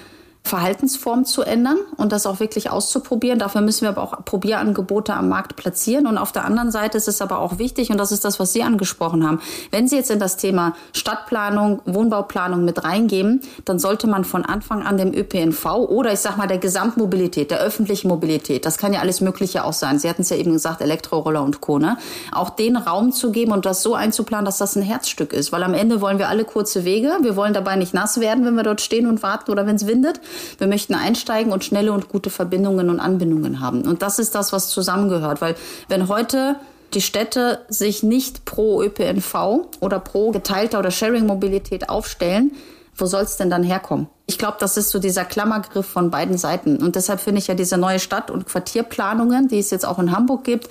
Verhaltensform 0.45 1.25
zu 1.25 1.42
ändern 1.42 1.78
und 1.97 2.11
das 2.11 2.26
auch 2.26 2.40
wirklich 2.40 2.71
auszuprobieren. 2.71 3.38
Dafür 3.38 3.61
müssen 3.61 3.83
wir 3.83 3.90
aber 3.90 4.02
auch 4.02 4.25
Probierangebote 4.25 5.12
am 5.12 5.28
Markt 5.28 5.57
platzieren. 5.57 6.07
Und 6.07 6.16
auf 6.18 6.33
der 6.33 6.45
anderen 6.45 6.71
Seite 6.71 6.97
ist 6.97 7.07
es 7.07 7.21
aber 7.21 7.38
auch 7.38 7.59
wichtig, 7.59 7.90
und 7.90 7.99
das 7.99 8.12
ist 8.12 8.25
das, 8.25 8.40
was 8.40 8.52
Sie 8.52 8.62
angesprochen 8.62 9.26
haben, 9.26 9.40
wenn 9.71 9.88
Sie 9.88 9.97
jetzt 9.97 10.11
in 10.11 10.18
das 10.18 10.37
Thema 10.37 10.75
Stadtplanung, 10.92 11.83
Wohnbauplanung 11.85 12.64
mit 12.64 12.83
reingeben, 12.83 13.42
dann 13.64 13.78
sollte 13.78 14.07
man 14.07 14.25
von 14.25 14.45
Anfang 14.45 14.83
an 14.83 14.97
dem 14.97 15.12
ÖPNV 15.12 15.66
oder 15.66 16.12
ich 16.12 16.21
sag 16.21 16.37
mal 16.38 16.47
der 16.47 16.59
Gesamtmobilität, 16.59 17.50
der 17.50 17.61
öffentlichen 17.61 18.09
Mobilität, 18.09 18.64
das 18.64 18.78
kann 18.78 18.92
ja 18.92 19.00
alles 19.00 19.21
Mögliche 19.21 19.64
auch 19.64 19.73
sein. 19.73 19.99
Sie 19.99 20.09
hatten 20.09 20.23
es 20.23 20.30
ja 20.30 20.37
eben 20.37 20.52
gesagt, 20.52 20.80
Elektroroller 20.80 21.42
und 21.42 21.61
Co. 21.61 21.78
Ne? 21.78 21.99
Auch 22.33 22.50
den 22.50 22.76
Raum 22.76 23.12
zu 23.12 23.33
geben 23.33 23.52
und 23.52 23.66
das 23.66 23.83
so 23.83 23.95
einzuplanen, 23.95 24.47
dass 24.47 24.59
das 24.59 24.76
ein 24.76 24.83
Herzstück 24.83 25.33
ist. 25.33 25.52
Weil 25.52 25.62
am 25.62 25.75
Ende 25.75 26.00
wollen 26.00 26.18
wir 26.18 26.28
alle 26.28 26.45
kurze 26.45 26.85
Wege. 26.85 27.18
Wir 27.21 27.37
wollen 27.37 27.52
dabei 27.52 27.76
nicht 27.76 27.92
nass 27.92 28.21
werden, 28.21 28.45
wenn 28.45 28.54
wir 28.54 28.62
dort 28.62 28.80
stehen 28.80 29.07
und 29.07 29.23
warten 29.23 29.50
oder 29.50 29.66
wenn 29.66 29.76
es 29.76 29.87
windet. 29.87 30.21
Wir 30.59 30.66
möchten 30.66 30.95
einsteigen 30.95 31.52
und 31.52 31.64
schnelle 31.64 31.92
und 31.92 32.09
gute 32.09 32.30
Verbindungen 32.30 32.90
und 32.90 33.00
Anbindungen 33.00 33.61
haben. 33.61 33.83
Und 33.83 34.02
das 34.02 34.18
ist 34.18 34.35
das, 34.35 34.52
was 34.52 34.68
zusammengehört. 34.68 35.40
Weil 35.40 35.54
wenn 35.88 36.09
heute 36.09 36.57
die 36.95 37.00
Städte 37.00 37.61
sich 37.68 38.02
nicht 38.02 38.45
pro 38.45 38.83
ÖPNV 38.83 39.68
oder 39.80 40.00
pro 40.00 40.30
geteilter 40.30 40.78
oder 40.78 40.90
Sharing-Mobilität 40.90 41.88
aufstellen, 41.88 42.52
wo 42.97 43.07
soll 43.07 43.23
es 43.23 43.37
denn 43.37 43.50
dann 43.50 43.62
herkommen? 43.62 44.09
Ich 44.30 44.37
glaube, 44.37 44.58
das 44.61 44.76
ist 44.76 44.90
so 44.90 44.99
dieser 44.99 45.25
Klammergriff 45.25 45.87
von 45.87 46.11
beiden 46.11 46.37
Seiten. 46.37 46.82
Und 46.82 46.97
deshalb 46.97 47.18
finde 47.18 47.38
ich 47.38 47.47
ja 47.47 47.54
diese 47.54 47.78
neue 47.78 47.99
Stadt- 47.99 48.30
und 48.30 48.47
Quartierplanungen, 48.47 49.49
die 49.49 49.58
es 49.58 49.70
jetzt 49.70 49.87
auch 49.87 49.99
in 49.99 50.12
Hamburg 50.12 50.44
gibt, 50.44 50.68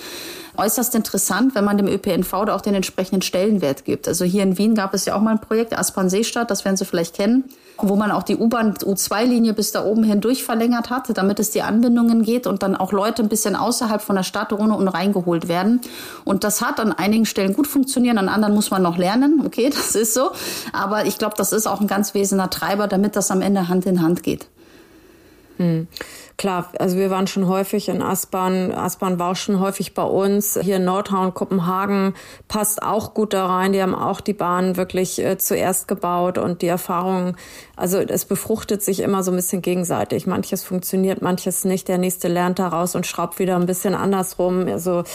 äußerst 0.57 0.93
interessant, 0.93 1.55
wenn 1.55 1.65
man 1.65 1.75
dem 1.75 1.87
ÖPNV 1.87 2.45
da 2.45 2.55
auch 2.55 2.61
den 2.61 2.75
entsprechenden 2.75 3.23
Stellenwert 3.23 3.83
gibt. 3.83 4.07
Also 4.07 4.25
hier 4.25 4.43
in 4.43 4.59
Wien 4.59 4.75
gab 4.75 4.93
es 4.93 5.05
ja 5.05 5.15
auch 5.15 5.21
mal 5.21 5.31
ein 5.31 5.41
Projekt, 5.41 5.75
Aspern-Seestadt, 5.75 6.51
das 6.51 6.65
werden 6.65 6.77
Sie 6.77 6.85
vielleicht 6.85 7.15
kennen 7.15 7.45
wo 7.79 7.95
man 7.95 8.11
auch 8.11 8.23
die 8.23 8.35
U-Bahn 8.35 8.73
U2-Linie 8.73 9.53
bis 9.53 9.71
da 9.71 9.83
oben 9.85 10.03
hindurch 10.03 10.43
verlängert 10.43 10.89
hat, 10.89 11.15
damit 11.15 11.39
es 11.39 11.51
die 11.51 11.61
Anbindungen 11.61 12.23
geht 12.23 12.47
und 12.47 12.63
dann 12.63 12.75
auch 12.75 12.91
Leute 12.91 13.21
ein 13.21 13.29
bisschen 13.29 13.55
außerhalb 13.55 14.01
von 14.01 14.15
der 14.15 14.23
Stadt 14.23 14.51
ohne 14.53 14.75
und 14.75 14.87
reingeholt 14.87 15.47
werden. 15.47 15.81
Und 16.25 16.43
das 16.43 16.61
hat 16.61 16.79
an 16.79 16.91
einigen 16.91 17.25
Stellen 17.25 17.53
gut 17.53 17.67
funktioniert, 17.67 18.17
an 18.17 18.29
anderen 18.29 18.53
muss 18.53 18.71
man 18.71 18.81
noch 18.81 18.97
lernen. 18.97 19.43
Okay, 19.45 19.69
das 19.73 19.95
ist 19.95 20.13
so. 20.13 20.31
Aber 20.73 21.05
ich 21.05 21.17
glaube, 21.17 21.35
das 21.37 21.51
ist 21.51 21.67
auch 21.67 21.81
ein 21.81 21.87
ganz 21.87 22.13
wesentlicher 22.13 22.49
Treiber, 22.49 22.87
damit 22.87 23.15
das 23.15 23.31
am 23.31 23.41
Ende 23.41 23.46
Hand 23.55 23.85
in 23.85 24.01
Hand 24.01 24.23
geht. 24.23 24.47
Hm. 25.57 25.87
Klar, 26.37 26.71
also 26.77 26.97
wir 26.97 27.09
waren 27.09 27.25
schon 27.25 27.47
häufig 27.47 27.89
in 27.89 28.03
Aspern. 28.03 28.71
Aspern 28.71 29.17
war 29.17 29.31
auch 29.31 29.35
schon 29.35 29.59
häufig 29.59 29.95
bei 29.95 30.03
uns. 30.03 30.57
Hier 30.61 30.75
in 30.75 30.85
Nordhorn, 30.85 31.33
Kopenhagen 31.33 32.13
passt 32.47 32.83
auch 32.83 33.15
gut 33.15 33.33
da 33.33 33.47
rein. 33.47 33.73
Die 33.73 33.81
haben 33.81 33.95
auch 33.95 34.21
die 34.21 34.33
Bahn 34.33 34.77
wirklich 34.77 35.17
äh, 35.17 35.39
zuerst 35.39 35.87
gebaut 35.87 36.37
und 36.37 36.61
die 36.61 36.67
Erfahrung, 36.67 37.35
also 37.75 37.97
es 37.97 38.25
befruchtet 38.25 38.83
sich 38.83 38.99
immer 38.99 39.23
so 39.23 39.31
ein 39.31 39.35
bisschen 39.35 39.63
gegenseitig. 39.63 40.27
Manches 40.27 40.63
funktioniert, 40.63 41.23
manches 41.23 41.65
nicht. 41.65 41.87
Der 41.87 41.97
nächste 41.97 42.27
lernt 42.27 42.59
daraus 42.59 42.93
und 42.93 43.07
schraubt 43.07 43.39
wieder 43.39 43.55
ein 43.55 43.65
bisschen 43.65 43.95
andersrum. 43.95 44.67
Also 44.67 45.05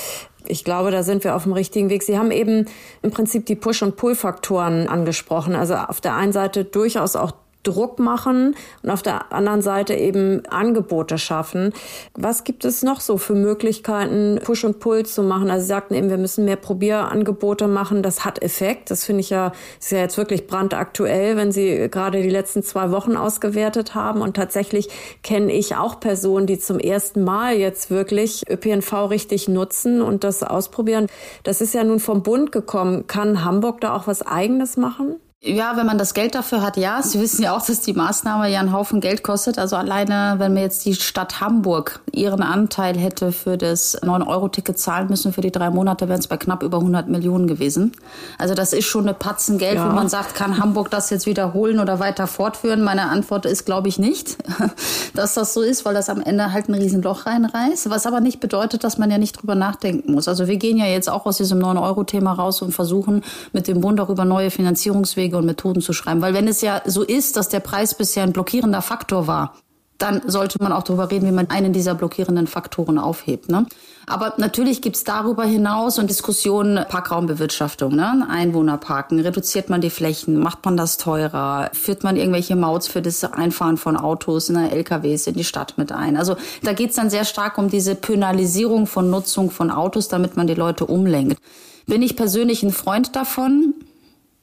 ich 0.49 0.65
glaube, 0.65 0.91
da 0.91 1.05
sind 1.05 1.23
wir 1.23 1.37
auf 1.37 1.45
dem 1.45 1.53
richtigen 1.53 1.89
Weg. 1.89 2.03
Sie 2.03 2.19
haben 2.19 2.33
eben 2.33 2.67
im 3.03 3.13
Prinzip 3.13 3.47
die 3.47 3.55
Push- 3.55 3.85
und 3.85 3.95
Pull-Faktoren 3.95 4.89
angesprochen. 4.89 5.55
Also 5.55 5.77
auf 5.77 6.01
der 6.01 6.17
einen 6.17 6.33
Seite 6.33 6.65
durchaus 6.65 7.15
auch 7.15 7.31
Druck 7.63 7.99
machen 7.99 8.57
und 8.83 8.91
auf 8.91 9.03
der 9.03 9.33
anderen 9.33 9.63
Seite 9.63 9.95
eben 9.95 10.45
Angebote 10.47 11.19
schaffen. 11.19 11.73
Was 12.15 12.45
gibt 12.45 12.65
es 12.65 12.83
noch 12.83 13.01
so 13.01 13.19
für 13.19 13.35
Möglichkeiten, 13.35 14.41
Push 14.43 14.65
und 14.65 14.81
Pull 14.81 15.07
zu 15.07 15.23
machen? 15.23 15.51
Also 15.51 15.63
Sie 15.63 15.69
sagten 15.69 15.95
eben, 15.95 16.11
wir 16.11 16.19
müssen 16.19 16.45
mehr 16.45 16.57
Probierangebote 16.57 17.69
machen. 17.69 18.03
Das 18.03 18.25
hat 18.25 18.43
Effekt. 18.43 18.91
Das 18.91 19.05
finde 19.05 19.21
ich 19.21 19.31
ja, 19.31 19.53
ist 19.81 19.93
ja 19.93 19.99
jetzt 19.99 20.19
wirklich 20.19 20.47
brandaktuell, 20.47 21.37
wenn 21.37 21.53
Sie 21.53 21.89
gerade 21.91 22.23
die 22.23 22.31
letzten 22.31 22.63
zwei 22.63 22.91
Wochen 22.91 23.17
ausgewertet 23.17 23.95
haben. 23.95 24.21
Und 24.23 24.35
tatsächlich 24.37 24.89
kenne 25.23 25.53
ich 25.53 25.77
auch 25.77 26.01
Personen, 26.01 26.47
die 26.47 26.59
zum 26.59 26.79
ersten 26.79 27.23
Mal 27.23 27.57
jetzt 27.57 27.91
wirklich 27.91 28.43
ÖPNV 28.51 29.11
richtig 29.11 29.49
nutzen 29.49 30.03
und 30.03 30.25
das 30.25 30.43
ausprobieren. 30.43 31.07
Das 31.45 31.61
ist 31.61 31.75
ja 31.75 31.85
nun 31.85 32.01
vom 32.01 32.23
Bund 32.23 32.53
gekommen. 32.53 33.07
Kann 33.07 33.45
Hamburg 33.45 33.81
da 33.81 33.95
auch 33.95 34.07
was 34.07 34.23
Eigenes 34.23 34.77
machen? 34.77 35.17
Ja, 35.45 35.77
wenn 35.77 35.87
man 35.87 35.99
das 35.99 36.15
Geld 36.15 36.37
dafür 36.37 36.63
hat, 36.63 36.77
ja. 36.77 37.03
Sie 37.03 37.21
wissen 37.21 37.43
ja 37.43 37.57
auch, 37.57 37.67
dass 37.67 37.81
die 37.81 37.95
Maßnahme 37.95 38.49
ja 38.49 38.61
einen 38.61 38.73
Haufen 38.73 39.01
Geld 39.01 39.25
kostet. 39.25 39.59
Also 39.59 39.75
alleine, 39.75 40.37
wenn 40.39 40.55
wir 40.55 40.63
jetzt 40.63 40.85
die 40.85 40.95
Stadt 40.95 41.41
Hamburg 41.41 41.99
ihren 42.13 42.43
Anteil 42.45 42.97
hätte 42.97 43.33
für 43.33 43.59
das 43.59 44.01
9-Euro-Ticket 44.03 44.79
zahlen 44.79 45.09
müssen 45.09 45.33
für 45.33 45.41
die 45.41 45.51
drei 45.51 45.71
Monate, 45.71 46.09
wären 46.09 46.21
es 46.21 46.29
bei 46.29 46.37
knapp 46.37 46.63
über 46.63 46.79
100 46.79 47.09
Millionen 47.09 47.49
gewesen. 47.49 47.91
Also 48.39 48.55
das 48.55 48.73
ist 48.73 48.85
schon 48.85 49.03
eine 49.03 49.15
Patzen 49.15 49.59
Geld, 49.59 49.79
ja. 49.79 49.89
wo 49.89 49.93
man 49.93 50.09
sagt, 50.09 50.37
kann 50.37 50.59
Hamburg 50.59 50.91
das 50.91 51.11
jetzt 51.11 51.27
wiederholen 51.27 51.81
oder 51.81 51.99
weiter 51.99 52.29
fortführen? 52.29 52.85
Meine 52.85 53.09
Antwort 53.09 53.45
ist, 53.45 53.67
glaube 53.67 53.89
ich 53.89 53.99
nicht, 53.99 54.37
dass 55.15 55.35
das 55.35 55.55
so 55.55 55.63
ist, 55.63 55.85
weil 55.85 55.95
das 55.95 56.09
am 56.09 56.21
Ende 56.21 56.53
halt 56.53 56.69
ein 56.69 56.75
Riesenloch 56.75 57.27
reinreißt. 57.27 57.91
Was 57.91 58.07
aber 58.07 58.21
nicht 58.21 58.39
bedeutet, 58.39 58.85
dass 58.85 58.97
man 58.97 59.11
ja 59.11 59.19
nicht 59.19 59.43
drüber 59.43 59.57
nachdenken 59.57 60.13
muss. 60.13 60.29
Also 60.29 60.47
wir 60.47 60.57
gehen 60.57 60.77
ja 60.77 60.87
jetzt 60.87 61.11
auch 61.11 61.27
aus 61.27 61.39
diesem 61.39 61.59
9-Euro-Thema 61.59 62.31
raus 62.31 62.63
und 62.63 62.71
versuchen 62.71 63.25
mit 63.53 63.67
dem 63.67 63.81
Bund 63.81 63.99
auch 64.01 64.09
über 64.09 64.25
neue 64.25 64.53
Finanzierungswege 64.53 65.32
Wege 65.33 65.39
und 65.39 65.47
Methoden 65.47 65.81
zu 65.81 65.93
schreiben. 65.93 66.21
Weil 66.21 66.35
wenn 66.35 66.47
es 66.47 66.61
ja 66.61 66.83
so 66.85 67.03
ist, 67.03 67.37
dass 67.37 67.49
der 67.49 67.61
Preis 67.61 67.95
bisher 67.95 68.23
ein 68.23 68.33
blockierender 68.33 68.83
Faktor 68.83 69.27
war, 69.27 69.55
dann 69.99 70.21
sollte 70.27 70.61
man 70.61 70.73
auch 70.73 70.83
darüber 70.83 71.11
reden, 71.11 71.27
wie 71.29 71.33
man 71.33 71.49
einen 71.49 71.73
dieser 71.73 71.95
blockierenden 71.95 72.49
Faktoren 72.49 72.99
aufhebt. 72.99 73.49
Ne? 73.49 73.67
Aber 74.05 74.35
natürlich 74.37 74.83
gibt's 74.83 75.05
darüber 75.05 75.45
hinaus 75.45 76.01
und 76.01 76.11
Diskussionen 76.11 76.85
Parkraumbewirtschaftung, 76.89 77.95
ne? 77.95 78.27
Einwohnerparken, 78.29 79.21
reduziert 79.21 79.71
man 79.71 79.81
die 79.81 79.91
Flächen, 79.91 80.41
macht 80.41 80.65
man 80.65 80.77
das 80.77 80.97
teurer, 80.97 81.71
führt 81.73 82.03
man 82.03 82.17
irgendwelche 82.17 82.57
Mauts 82.57 82.89
für 82.89 83.01
das 83.01 83.23
Einfahren 83.23 83.77
von 83.77 83.97
Autos, 83.97 84.49
ne, 84.49 84.73
LKWs 84.73 85.29
in 85.29 85.35
die 85.35 85.45
Stadt 85.45 85.75
mit 85.79 85.93
ein. 85.93 86.17
Also 86.17 86.35
da 86.65 86.73
geht's 86.73 86.97
dann 86.97 87.09
sehr 87.09 87.25
stark 87.25 87.57
um 87.57 87.71
diese 87.71 87.95
Penalisierung 87.95 88.89
von 88.89 89.09
Nutzung 89.09 89.53
von 89.53 89.71
Autos, 89.71 90.09
damit 90.09 90.37
man 90.37 90.49
die 90.49 90.55
Leute 90.55 90.85
umlenkt. 90.85 91.41
Bin 91.87 92.03
ich 92.03 92.17
persönlich 92.17 92.65
ein 92.65 92.73
Freund 92.73 93.15
davon? 93.15 93.75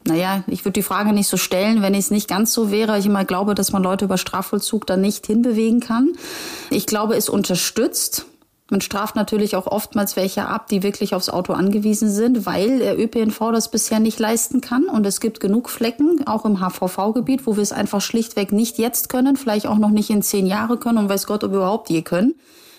Naja, 0.06 0.44
ich 0.48 0.64
würde 0.66 0.74
die 0.74 0.84
Frage 0.84 1.12
nicht 1.12 1.28
so 1.28 1.38
stellen, 1.38 1.82
wenn 1.82 1.94
es 1.94 2.10
nicht 2.10 2.28
ganz 2.28 2.54
so 2.54 2.72
wäre. 2.72 2.98
Ich 2.98 3.06
immer 3.06 3.26
glaube, 3.26 3.54
dass 3.54 3.72
man 3.72 3.84
Leute 3.84 4.06
über 4.06 4.18
Strafvollzug 4.18 4.88
da 4.88 4.98
nicht 4.98 5.28
hinbewegen 5.28 5.82
kann. 5.82 6.14
Ich 6.70 6.86
glaube, 6.86 7.16
es 7.16 7.30
unterstützt. 7.30 8.26
Man 8.72 8.82
straft 8.82 9.16
natürlich 9.16 9.56
auch 9.56 9.66
oftmals 9.66 10.16
welche 10.16 10.46
ab, 10.46 10.68
die 10.68 10.84
wirklich 10.84 11.16
aufs 11.16 11.30
Auto 11.30 11.54
angewiesen 11.54 12.10
sind, 12.10 12.46
weil 12.46 12.80
der 12.80 13.00
ÖPNV 13.00 13.52
das 13.52 13.72
bisher 13.72 14.00
nicht 14.00 14.20
leisten 14.20 14.62
kann. 14.62 14.86
Und 14.86 15.06
es 15.08 15.20
gibt 15.20 15.40
genug 15.40 15.70
Flecken, 15.70 16.28
auch 16.28 16.46
im 16.46 16.60
HVV-Gebiet, 16.60 17.48
wo 17.48 17.56
wir 17.56 17.64
es 17.64 17.72
einfach 17.72 18.02
schlichtweg 18.02 18.52
nicht 18.52 18.78
jetzt 18.78 19.10
können, 19.10 19.38
vielleicht 19.38 19.66
auch 19.66 19.80
noch 19.80 19.90
nicht 19.90 20.12
in 20.12 20.22
zehn 20.22 20.46
Jahre 20.46 20.78
können 20.78 21.00
und 21.00 21.10
weiß 21.10 21.26
Gott, 21.26 21.44
ob 21.44 21.52
wir 21.52 21.58
überhaupt 21.58 21.90
je 21.90 22.04
können. 22.04 22.36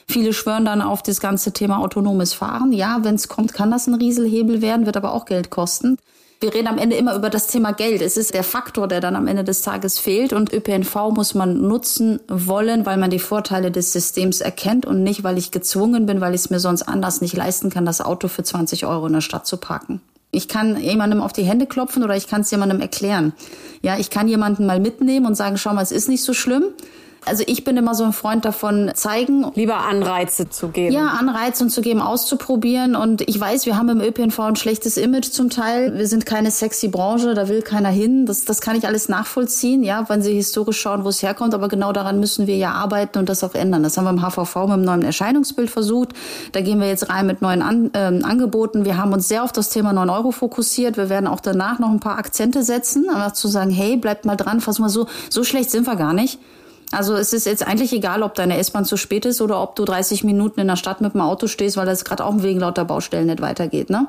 Viele 0.06 0.32
schwören 0.32 0.64
dann 0.64 0.80
auf 0.80 1.02
das 1.02 1.20
ganze 1.20 1.52
Thema 1.52 1.78
autonomes 1.78 2.34
Fahren. 2.34 2.72
Ja, 2.72 3.00
wenn 3.02 3.16
es 3.16 3.28
kommt, 3.28 3.52
kann 3.52 3.70
das 3.70 3.86
ein 3.86 3.94
Rieselhebel 3.94 4.62
werden, 4.62 4.86
wird 4.86 4.96
aber 4.96 5.12
auch 5.12 5.24
Geld 5.24 5.50
kosten. 5.50 5.98
Wir 6.42 6.54
reden 6.54 6.68
am 6.68 6.78
Ende 6.78 6.96
immer 6.96 7.14
über 7.14 7.28
das 7.28 7.48
Thema 7.48 7.72
Geld. 7.72 8.00
Es 8.00 8.16
ist 8.16 8.32
der 8.32 8.42
Faktor, 8.42 8.88
der 8.88 9.02
dann 9.02 9.14
am 9.14 9.26
Ende 9.26 9.44
des 9.44 9.60
Tages 9.60 9.98
fehlt. 9.98 10.32
Und 10.32 10.50
ÖPNV 10.50 11.10
muss 11.10 11.34
man 11.34 11.68
nutzen 11.68 12.18
wollen, 12.28 12.86
weil 12.86 12.96
man 12.96 13.10
die 13.10 13.18
Vorteile 13.18 13.70
des 13.70 13.92
Systems 13.92 14.40
erkennt 14.40 14.86
und 14.86 15.02
nicht, 15.02 15.22
weil 15.22 15.36
ich 15.36 15.50
gezwungen 15.50 16.06
bin, 16.06 16.22
weil 16.22 16.34
ich 16.34 16.40
es 16.40 16.50
mir 16.50 16.58
sonst 16.58 16.84
anders 16.84 17.20
nicht 17.20 17.36
leisten 17.36 17.68
kann, 17.68 17.84
das 17.84 18.00
Auto 18.00 18.28
für 18.28 18.42
20 18.42 18.86
Euro 18.86 19.06
in 19.06 19.12
der 19.12 19.20
Stadt 19.20 19.46
zu 19.46 19.58
parken. 19.58 20.00
Ich 20.30 20.48
kann 20.48 20.80
jemandem 20.80 21.20
auf 21.20 21.34
die 21.34 21.42
Hände 21.42 21.66
klopfen 21.66 22.02
oder 22.02 22.16
ich 22.16 22.26
kann 22.26 22.40
es 22.40 22.50
jemandem 22.50 22.80
erklären. 22.80 23.34
Ja, 23.82 23.98
ich 23.98 24.08
kann 24.08 24.26
jemanden 24.26 24.64
mal 24.64 24.80
mitnehmen 24.80 25.26
und 25.26 25.34
sagen, 25.34 25.58
schau 25.58 25.74
mal, 25.74 25.82
es 25.82 25.92
ist 25.92 26.08
nicht 26.08 26.24
so 26.24 26.32
schlimm. 26.32 26.64
Also 27.26 27.44
ich 27.46 27.64
bin 27.64 27.76
immer 27.76 27.94
so 27.94 28.04
ein 28.04 28.12
Freund 28.12 28.44
davon, 28.44 28.90
zeigen. 28.94 29.46
Lieber 29.54 29.76
Anreize 29.78 30.48
zu 30.48 30.68
geben. 30.68 30.94
Ja, 30.94 31.08
Anreize 31.08 31.62
und 31.64 31.70
zu 31.70 31.82
geben, 31.82 32.00
auszuprobieren. 32.00 32.96
Und 32.96 33.20
ich 33.28 33.38
weiß, 33.38 33.66
wir 33.66 33.76
haben 33.76 33.88
im 33.90 34.00
ÖPNV 34.00 34.40
ein 34.40 34.56
schlechtes 34.56 34.96
Image 34.96 35.30
zum 35.30 35.50
Teil. 35.50 35.96
Wir 35.98 36.06
sind 36.06 36.24
keine 36.24 36.50
sexy 36.50 36.88
Branche, 36.88 37.34
da 37.34 37.48
will 37.48 37.60
keiner 37.62 37.90
hin. 37.90 38.24
Das, 38.24 38.44
das 38.46 38.60
kann 38.60 38.76
ich 38.76 38.86
alles 38.86 39.08
nachvollziehen, 39.08 39.82
ja, 39.82 40.08
wenn 40.08 40.22
Sie 40.22 40.32
historisch 40.32 40.80
schauen, 40.80 41.04
wo 41.04 41.10
es 41.10 41.22
herkommt. 41.22 41.54
Aber 41.54 41.68
genau 41.68 41.92
daran 41.92 42.20
müssen 42.20 42.46
wir 42.46 42.56
ja 42.56 42.72
arbeiten 42.72 43.18
und 43.18 43.28
das 43.28 43.44
auch 43.44 43.54
ändern. 43.54 43.82
Das 43.82 43.98
haben 43.98 44.04
wir 44.04 44.10
im 44.10 44.22
HVV 44.22 44.56
mit 44.68 44.76
dem 44.76 44.82
neuen 44.82 45.02
Erscheinungsbild 45.02 45.70
versucht. 45.70 46.10
Da 46.52 46.62
gehen 46.62 46.80
wir 46.80 46.88
jetzt 46.88 47.10
rein 47.10 47.26
mit 47.26 47.42
neuen 47.42 47.60
An 47.60 47.90
ähm, 47.94 48.24
Angeboten. 48.24 48.86
Wir 48.86 48.96
haben 48.96 49.12
uns 49.12 49.28
sehr 49.28 49.44
auf 49.44 49.52
das 49.52 49.68
Thema 49.68 49.92
9 49.92 50.08
Euro 50.08 50.30
fokussiert. 50.30 50.96
Wir 50.96 51.10
werden 51.10 51.26
auch 51.26 51.40
danach 51.40 51.78
noch 51.78 51.90
ein 51.90 52.00
paar 52.00 52.18
Akzente 52.18 52.62
setzen, 52.62 53.10
aber 53.10 53.34
zu 53.34 53.48
sagen, 53.48 53.70
hey, 53.70 53.98
bleibt 53.98 54.24
mal 54.24 54.36
dran, 54.36 54.60
fass 54.60 54.78
mal 54.78 54.88
so, 54.88 55.06
so 55.28 55.44
schlecht 55.44 55.70
sind 55.70 55.86
wir 55.86 55.96
gar 55.96 56.14
nicht. 56.14 56.38
Also 56.92 57.14
es 57.14 57.32
ist 57.32 57.46
jetzt 57.46 57.66
eigentlich 57.66 57.92
egal, 57.92 58.22
ob 58.22 58.34
deine 58.34 58.56
S-Bahn 58.58 58.84
zu 58.84 58.96
spät 58.96 59.24
ist 59.24 59.40
oder 59.40 59.62
ob 59.62 59.76
du 59.76 59.84
30 59.84 60.24
Minuten 60.24 60.60
in 60.60 60.66
der 60.66 60.76
Stadt 60.76 61.00
mit 61.00 61.14
dem 61.14 61.20
Auto 61.20 61.46
stehst, 61.46 61.76
weil 61.76 61.86
das 61.86 62.04
gerade 62.04 62.24
auch 62.24 62.34
wegen 62.38 62.60
lauter 62.60 62.84
Baustellen 62.84 63.26
nicht 63.26 63.40
weitergeht. 63.40 63.90
Ne? 63.90 64.08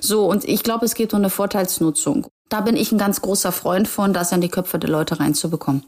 So, 0.00 0.26
und 0.26 0.48
ich 0.48 0.62
glaube, 0.62 0.86
es 0.86 0.94
geht 0.94 1.12
um 1.12 1.18
eine 1.18 1.30
Vorteilsnutzung. 1.30 2.26
Da 2.48 2.60
bin 2.60 2.76
ich 2.76 2.90
ein 2.92 2.98
ganz 2.98 3.20
großer 3.20 3.52
Freund 3.52 3.86
von, 3.86 4.12
das 4.12 4.32
in 4.32 4.40
die 4.40 4.48
Köpfe 4.48 4.78
der 4.78 4.90
Leute 4.90 5.20
reinzubekommen. 5.20 5.84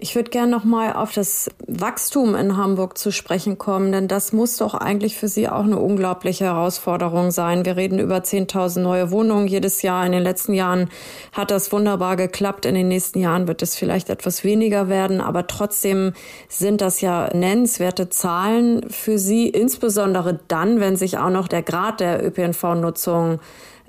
Ich 0.00 0.14
würde 0.14 0.30
gerne 0.30 0.52
noch 0.52 0.62
mal 0.62 0.92
auf 0.92 1.12
das 1.12 1.50
Wachstum 1.66 2.36
in 2.36 2.56
Hamburg 2.56 2.96
zu 2.96 3.10
sprechen 3.10 3.58
kommen, 3.58 3.90
denn 3.90 4.06
das 4.06 4.32
muss 4.32 4.56
doch 4.56 4.74
eigentlich 4.74 5.16
für 5.16 5.26
Sie 5.26 5.48
auch 5.48 5.64
eine 5.64 5.80
unglaubliche 5.80 6.44
Herausforderung 6.44 7.32
sein. 7.32 7.64
Wir 7.64 7.76
reden 7.76 7.98
über 7.98 8.18
10.000 8.18 8.78
neue 8.78 9.10
Wohnungen 9.10 9.48
jedes 9.48 9.82
Jahr. 9.82 10.06
In 10.06 10.12
den 10.12 10.22
letzten 10.22 10.54
Jahren 10.54 10.88
hat 11.32 11.50
das 11.50 11.72
wunderbar 11.72 12.14
geklappt. 12.14 12.64
In 12.64 12.76
den 12.76 12.86
nächsten 12.86 13.18
Jahren 13.18 13.48
wird 13.48 13.60
es 13.60 13.74
vielleicht 13.74 14.08
etwas 14.08 14.44
weniger 14.44 14.88
werden, 14.88 15.20
aber 15.20 15.48
trotzdem 15.48 16.12
sind 16.48 16.80
das 16.80 17.00
ja 17.00 17.34
nennenswerte 17.34 18.08
Zahlen 18.08 18.88
für 18.88 19.18
Sie, 19.18 19.48
insbesondere 19.48 20.38
dann, 20.46 20.78
wenn 20.78 20.94
sich 20.94 21.18
auch 21.18 21.30
noch 21.30 21.48
der 21.48 21.62
Grad 21.62 21.98
der 21.98 22.24
ÖPNV-Nutzung 22.24 23.40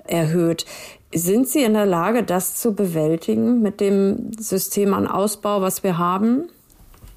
erhöht. 0.08 0.66
Sind 1.12 1.48
Sie 1.48 1.64
in 1.64 1.74
der 1.74 1.86
Lage, 1.86 2.22
das 2.22 2.54
zu 2.54 2.72
bewältigen 2.72 3.62
mit 3.62 3.80
dem 3.80 4.30
System 4.38 4.94
an 4.94 5.08
Ausbau, 5.08 5.60
was 5.60 5.82
wir 5.82 5.98
haben? 5.98 6.48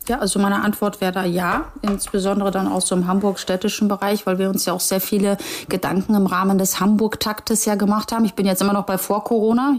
Ja, 0.08 0.19
also 0.19 0.39
meine 0.39 0.63
Antwort 0.63 0.99
wäre 0.99 1.12
da 1.12 1.23
ja, 1.23 1.71
insbesondere 1.82 2.51
dann 2.51 2.67
auch 2.67 2.82
so 2.82 2.95
im 2.95 3.08
Hamburg-städtischen 3.08 3.88
Bereich, 3.88 4.25
weil 4.25 4.39
wir 4.39 4.49
uns 4.49 4.65
ja 4.65 4.73
auch 4.73 4.82
sehr 4.82 4.99
viele 4.99 5.38
Gedanken 5.69 6.15
im 6.15 6.25
Rahmen 6.25 6.58
des 6.58 6.79
Hamburg-Taktes 6.79 7.65
ja 7.65 7.75
gemacht 7.75 8.12
haben. 8.12 8.25
Ich 8.25 8.34
bin 8.34 8.45
jetzt 8.45 8.62
immer 8.62 8.73
noch 8.73 8.86
bei 8.86 8.97
vor 8.97 9.23
Corona, 9.23 9.77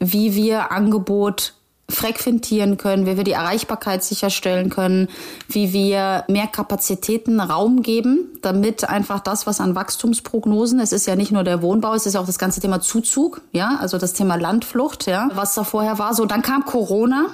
wie 0.00 0.34
wir 0.34 0.72
Angebot 0.72 1.54
frequentieren 1.94 2.76
können, 2.76 3.06
wie 3.06 3.16
wir 3.16 3.24
die 3.24 3.32
Erreichbarkeit 3.32 4.04
sicherstellen 4.04 4.70
können, 4.70 5.08
wie 5.48 5.72
wir 5.72 6.24
mehr 6.28 6.46
Kapazitäten 6.46 7.40
Raum 7.40 7.82
geben, 7.82 8.28
damit 8.42 8.88
einfach 8.88 9.20
das, 9.20 9.46
was 9.46 9.60
an 9.60 9.74
Wachstumsprognosen, 9.74 10.80
es 10.80 10.92
ist 10.92 11.06
ja 11.06 11.16
nicht 11.16 11.32
nur 11.32 11.44
der 11.44 11.62
Wohnbau, 11.62 11.94
es 11.94 12.06
ist 12.06 12.14
ja 12.14 12.20
auch 12.20 12.26
das 12.26 12.38
ganze 12.38 12.60
Thema 12.60 12.80
Zuzug, 12.80 13.40
ja, 13.52 13.76
also 13.80 13.98
das 13.98 14.12
Thema 14.12 14.36
Landflucht, 14.36 15.06
ja, 15.06 15.30
was 15.34 15.54
da 15.54 15.64
vorher 15.64 15.98
war. 15.98 16.14
So, 16.14 16.26
dann 16.26 16.42
kam 16.42 16.64
Corona. 16.64 17.26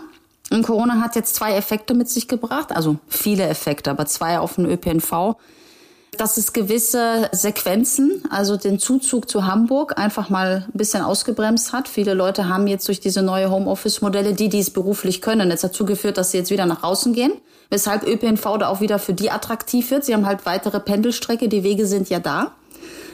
Und 0.53 0.63
Corona 0.63 1.01
hat 1.01 1.15
jetzt 1.15 1.37
zwei 1.37 1.55
Effekte 1.55 1.95
mit 1.95 2.09
sich 2.09 2.27
gebracht, 2.27 2.73
also 2.75 2.97
viele 3.09 3.47
Effekte, 3.47 3.91
aber 3.91 4.07
zwei 4.07 4.41
auf 4.41 4.57
den 4.57 4.67
ÖPNV 4.67 5.37
dass 6.21 6.37
es 6.37 6.53
gewisse 6.53 7.31
Sequenzen, 7.33 8.23
also 8.29 8.59
den 8.59 8.79
Zuzug 8.79 9.31
zu 9.31 9.47
Hamburg 9.47 9.99
einfach 9.99 10.29
mal 10.29 10.67
ein 10.69 10.77
bisschen 10.77 11.03
ausgebremst 11.03 11.73
hat. 11.73 11.89
Viele 11.89 12.13
Leute 12.13 12.47
haben 12.47 12.67
jetzt 12.67 12.87
durch 12.89 13.01
diese 13.01 13.23
neue 13.23 13.51
Homeoffice-Modelle, 13.51 14.35
die 14.35 14.51
dies 14.51 14.69
beruflich 14.69 15.23
können, 15.23 15.49
jetzt 15.49 15.65
dazu 15.65 15.87
geführt, 15.87 16.19
dass 16.19 16.31
sie 16.31 16.37
jetzt 16.39 16.51
wieder 16.51 16.67
nach 16.67 16.83
außen 16.83 17.15
gehen, 17.15 17.33
weshalb 17.71 18.07
ÖPNV 18.07 18.59
da 18.59 18.69
auch 18.69 18.83
wieder 18.83 18.99
für 18.99 19.15
die 19.15 19.31
attraktiv 19.31 19.91
wird. 19.91 20.05
Sie 20.05 20.13
haben 20.13 20.27
halt 20.27 20.45
weitere 20.45 20.79
Pendelstrecke, 20.79 21.49
die 21.49 21.63
Wege 21.63 21.87
sind 21.87 22.11
ja 22.11 22.21
da. 22.21 22.53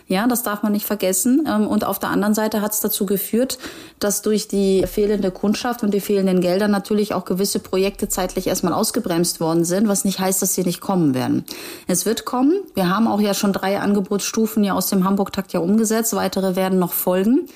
Ja, 0.08 0.28
das 0.28 0.44
darf 0.44 0.62
man 0.62 0.72
nicht 0.72 0.86
vergessen. 0.86 1.46
Ähm, 1.48 1.66
und 1.66 1.84
auf 1.84 1.98
der 1.98 2.10
anderen 2.10 2.34
Seite 2.34 2.60
hat 2.60 2.72
es 2.72 2.80
dazu 2.80 3.06
geführt, 3.06 3.58
dass 3.98 4.22
durch 4.22 4.46
die 4.46 4.86
fehlende 4.86 5.32
Kundschaft 5.32 5.82
und 5.82 5.92
die 5.92 6.00
fehlenden 6.00 6.40
Gelder 6.40 6.68
natürlich 6.68 7.12
auch 7.12 7.24
gewisse 7.24 7.58
Projekte 7.58 8.08
zeitlich 8.08 8.46
erstmal 8.46 8.72
ausgebremst 8.72 9.40
worden 9.40 9.64
sind, 9.64 9.88
was 9.88 10.04
nicht 10.04 10.20
heißt, 10.20 10.40
dass 10.42 10.54
sie 10.54 10.62
nicht 10.62 10.80
kommen 10.80 11.14
werden. 11.14 11.44
Es 11.88 12.06
wird 12.06 12.24
kommen. 12.24 12.60
Wir 12.74 12.88
haben 12.88 13.08
auch 13.08 13.20
ja 13.20 13.34
schon 13.34 13.52
drei 13.52 13.80
Angebotsstufen 13.80 14.62
ja 14.62 14.74
aus 14.74 14.86
dem 14.86 15.04
Hamburg-Takt 15.04 15.52
ja 15.52 15.60
umgesetzt. 15.60 16.14
Weitere 16.14 16.54
werden 16.54 16.78
noch 16.78 16.92
folgen. 16.92 17.48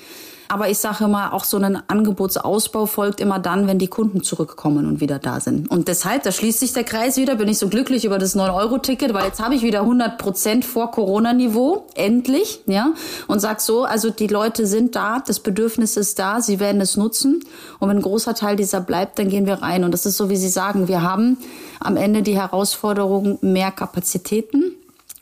Aber 0.51 0.67
ich 0.67 0.79
sage 0.79 1.05
immer, 1.05 1.31
auch 1.31 1.45
so 1.45 1.55
ein 1.55 1.81
Angebotsausbau 1.87 2.85
folgt 2.85 3.21
immer 3.21 3.39
dann, 3.39 3.67
wenn 3.67 3.79
die 3.79 3.87
Kunden 3.87 4.21
zurückkommen 4.21 4.85
und 4.85 4.99
wieder 4.99 5.17
da 5.17 5.39
sind. 5.39 5.71
Und 5.71 5.87
deshalb, 5.87 6.23
da 6.23 6.33
schließt 6.33 6.59
sich 6.59 6.73
der 6.73 6.83
Kreis 6.83 7.15
wieder, 7.15 7.35
bin 7.35 7.47
ich 7.47 7.57
so 7.57 7.69
glücklich 7.69 8.03
über 8.03 8.19
das 8.19 8.35
9-Euro-Ticket, 8.35 9.13
weil 9.13 9.27
jetzt 9.27 9.41
habe 9.41 9.55
ich 9.55 9.61
wieder 9.61 9.79
100 9.79 10.17
Prozent 10.17 10.65
vor 10.65 10.91
Corona-Niveau, 10.91 11.85
endlich, 11.95 12.63
ja, 12.65 12.91
und 13.29 13.39
sag 13.39 13.61
so, 13.61 13.85
also 13.85 14.09
die 14.09 14.27
Leute 14.27 14.65
sind 14.65 14.97
da, 14.97 15.23
das 15.25 15.39
Bedürfnis 15.39 15.95
ist 15.95 16.19
da, 16.19 16.41
sie 16.41 16.59
werden 16.59 16.81
es 16.81 16.97
nutzen. 16.97 17.45
Und 17.79 17.87
wenn 17.87 17.99
ein 17.99 18.03
großer 18.03 18.35
Teil 18.35 18.57
dieser 18.57 18.81
bleibt, 18.81 19.19
dann 19.19 19.29
gehen 19.29 19.45
wir 19.45 19.61
rein. 19.61 19.85
Und 19.85 19.93
das 19.93 20.05
ist 20.05 20.17
so, 20.17 20.29
wie 20.29 20.35
Sie 20.35 20.49
sagen, 20.49 20.89
wir 20.89 21.01
haben 21.01 21.37
am 21.79 21.95
Ende 21.95 22.23
die 22.23 22.35
Herausforderung, 22.35 23.39
mehr 23.39 23.71
Kapazitäten, 23.71 24.73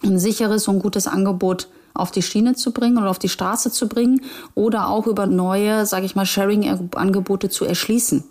ein 0.02 0.18
sicheres 0.18 0.68
und 0.68 0.80
gutes 0.80 1.06
Angebot 1.06 1.68
auf 1.94 2.12
die 2.12 2.22
Schiene 2.22 2.56
zu 2.56 2.72
bringen 2.72 2.98
oder 2.98 3.10
auf 3.10 3.20
die 3.20 3.30
Straße 3.30 3.72
zu 3.72 3.88
bringen 3.88 4.22
oder 4.56 4.90
auch 4.90 5.08
über 5.08 5.28
neue, 5.28 5.86
sage 5.86 6.06
ich 6.06 6.16
mal, 6.16 6.26
Sharing-Angebote 6.26 7.50
zu 7.50 7.66
erschließen. 7.66 8.24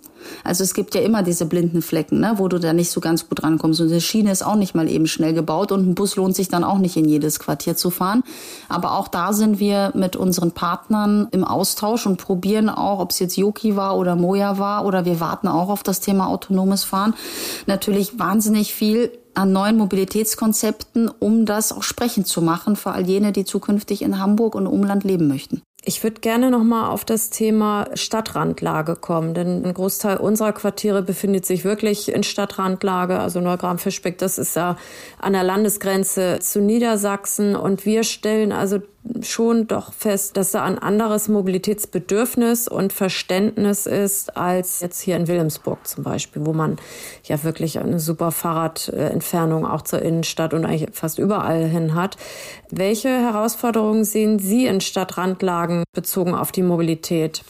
Also 0.45 0.65
es 0.65 0.75
gibt 0.75 0.95
ja 0.95 1.01
immer 1.01 1.23
diese 1.23 1.47
blinden 1.47 1.83
Flecken, 1.83 2.21
ne, 2.21 2.35
wo 2.37 2.49
du 2.49 2.59
da 2.59 2.73
nicht 2.73 2.91
so 2.91 3.01
ganz 3.01 3.29
gut 3.29 3.43
rankommst. 3.43 3.81
Und 3.81 3.89
die 3.89 4.01
Schiene 4.01 4.31
ist 4.31 4.45
auch 4.45 4.57
nicht 4.57 4.75
mal 4.75 4.89
eben 4.89 5.07
schnell 5.07 5.35
gebaut 5.35 5.73
und 5.73 5.87
ein 5.87 5.95
Bus 5.95 6.17
lohnt 6.17 6.37
sich 6.37 6.49
dann 6.49 6.65
auch 6.65 6.79
nicht 6.79 6.97
in 6.97 7.09
jedes 7.09 7.39
Quartier 7.39 7.77
zu 7.77 7.91
fahren. 7.91 8.23
Aber 8.69 8.93
auch 8.99 9.09
da 9.09 9.33
sind 9.33 9.59
wir 9.61 9.93
mit 9.95 10.17
unseren 10.17 10.53
Partnern 10.53 11.29
im 11.31 11.45
Austausch 11.45 12.07
und 12.07 12.19
probieren 12.19 12.69
auch, 12.69 13.01
ob 13.01 13.11
es 13.11 13.19
jetzt 13.19 13.37
Yoki 13.37 13.77
war 13.77 13.97
oder 13.97 14.17
Moja 14.17 14.59
war 14.59 14.85
oder 14.85 15.05
wir 15.05 15.21
warten 15.21 15.49
auch 15.49 15.69
auf 15.69 15.83
das 15.83 16.01
Thema 16.01 16.29
autonomes 16.29 16.85
Fahren, 16.85 17.15
natürlich 17.67 18.19
wahnsinnig 18.19 18.75
viel 18.75 19.11
an 19.35 19.53
neuen 19.53 19.77
Mobilitätskonzepten, 19.77 21.09
um 21.09 21.47
das 21.47 21.73
auch 21.73 21.85
sprechend 21.85 22.27
zu 22.27 22.43
machen 22.43 22.75
für 22.75 22.91
all 22.91 23.07
jene, 23.07 23.33
die 23.33 23.45
zukünftig 23.45 24.03
in 24.03 24.19
Hamburg 24.19 24.55
und 24.55 24.67
Umland 24.67 25.05
leben 25.05 25.29
möchten. 25.29 25.63
Ich 25.85 26.03
würde 26.03 26.21
gerne 26.21 26.51
noch 26.51 26.65
mal 26.65 26.91
auf 26.91 27.05
das 27.05 27.31
Thema 27.31 27.89
Stadtrandlage 27.95 28.97
kommen, 28.97 29.33
denn 29.33 29.65
ein 29.65 29.75
Großteil 29.75 30.17
unserer 30.17 30.53
Quartiere 30.53 31.03
befindet 31.03 31.47
sich 31.47 31.65
wirklich 31.65 32.13
in 32.13 32.25
Stadtrandlage. 32.25 33.19
Also 33.19 33.41
Neugram-Fischbeck, 33.41 34.19
das 34.19 34.39
ist 34.39 34.57
ja 34.57 34.77
an 35.19 35.35
der 35.35 35.45
Landesgrenze 35.45 36.41
zu 36.41 36.61
Niedersachsen 36.61 37.55
und 37.55 37.87
wir 37.87 38.03
stellen 38.03 38.51
also 38.51 38.81
schon 39.23 39.67
doch 39.67 39.93
fest, 39.93 40.37
dass 40.37 40.53
da 40.53 40.65
ein 40.65 40.79
anderes 40.79 41.29
Mobilitätsbedürfnis 41.29 42.69
und 42.69 42.93
Verständnis 42.93 43.87
ist 43.87 44.37
als 44.37 44.81
jetzt 44.81 45.01
hier 45.01 45.17
in 45.17 45.29
Wilhelmsburg 45.29 45.87
zum 45.87 46.05
Beispiel, 46.05 46.45
wo 46.47 46.53
man 46.53 46.77
ja 47.25 47.43
wirklich 47.45 47.79
eine 47.79 48.01
super 48.01 48.31
Fahrradentfernung 48.31 49.67
auch 49.67 49.83
zur 49.83 50.03
Innenstadt 50.03 50.55
und 50.55 50.65
eigentlich 50.65 50.89
fast 50.93 51.19
überall 51.19 51.65
hin 51.65 51.95
hat. 51.95 52.17
Welche 52.71 53.09
Herausforderungen 53.09 54.05
sehen 54.05 54.39
Sie 54.39 54.67
in 54.67 54.81
Stadtrandlagen 54.81 55.85
bezogen 55.93 56.35
auf 56.35 56.53
die 56.53 56.63
Mobilität? 56.63 57.43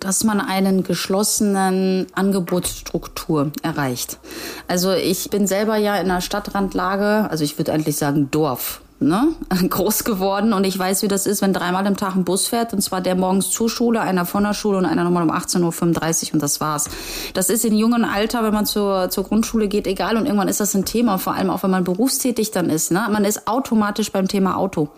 dass 0.00 0.24
man 0.24 0.40
einen 0.40 0.82
geschlossenen 0.82 2.08
Angebotsstruktur 2.12 3.52
erreicht. 3.62 4.18
Also 4.66 4.92
ich 4.92 5.30
bin 5.30 5.46
selber 5.46 5.76
ja 5.76 5.96
in 5.96 6.10
einer 6.10 6.20
Stadtrandlage, 6.20 7.30
also 7.30 7.44
ich 7.44 7.56
würde 7.56 7.72
eigentlich 7.72 7.96
sagen 7.96 8.28
Dorf 8.30 8.80
ne, 8.98 9.28
groß 9.68 10.04
geworden 10.04 10.52
und 10.52 10.64
ich 10.64 10.78
weiß, 10.78 11.02
wie 11.02 11.08
das 11.08 11.26
ist, 11.26 11.42
wenn 11.42 11.52
dreimal 11.52 11.86
im 11.86 11.96
Tag 11.96 12.14
ein 12.16 12.24
Bus 12.24 12.46
fährt 12.48 12.72
und 12.72 12.80
zwar 12.80 13.00
der 13.00 13.14
morgens 13.14 13.50
zur 13.50 13.68
Schule, 13.68 14.00
einer 14.00 14.24
von 14.24 14.44
der 14.44 14.54
Schule 14.54 14.78
und 14.78 14.86
einer 14.86 15.04
nochmal 15.04 15.22
um 15.22 15.30
18.35 15.30 16.28
Uhr 16.28 16.34
und 16.34 16.42
das 16.42 16.60
war's. 16.60 16.88
Das 17.34 17.50
ist 17.50 17.64
in 17.64 17.76
jungen 17.76 18.04
Alter, 18.04 18.42
wenn 18.42 18.54
man 18.54 18.66
zur, 18.66 19.10
zur 19.10 19.24
Grundschule 19.24 19.68
geht, 19.68 19.86
egal 19.86 20.16
und 20.16 20.26
irgendwann 20.26 20.48
ist 20.48 20.60
das 20.60 20.74
ein 20.74 20.84
Thema, 20.84 21.18
vor 21.18 21.34
allem 21.34 21.50
auch 21.50 21.62
wenn 21.62 21.70
man 21.70 21.84
berufstätig 21.84 22.50
dann 22.50 22.70
ist. 22.70 22.90
Ne? 22.90 23.06
Man 23.10 23.24
ist 23.24 23.46
automatisch 23.46 24.12
beim 24.12 24.28
Thema 24.28 24.56
Auto 24.56 24.88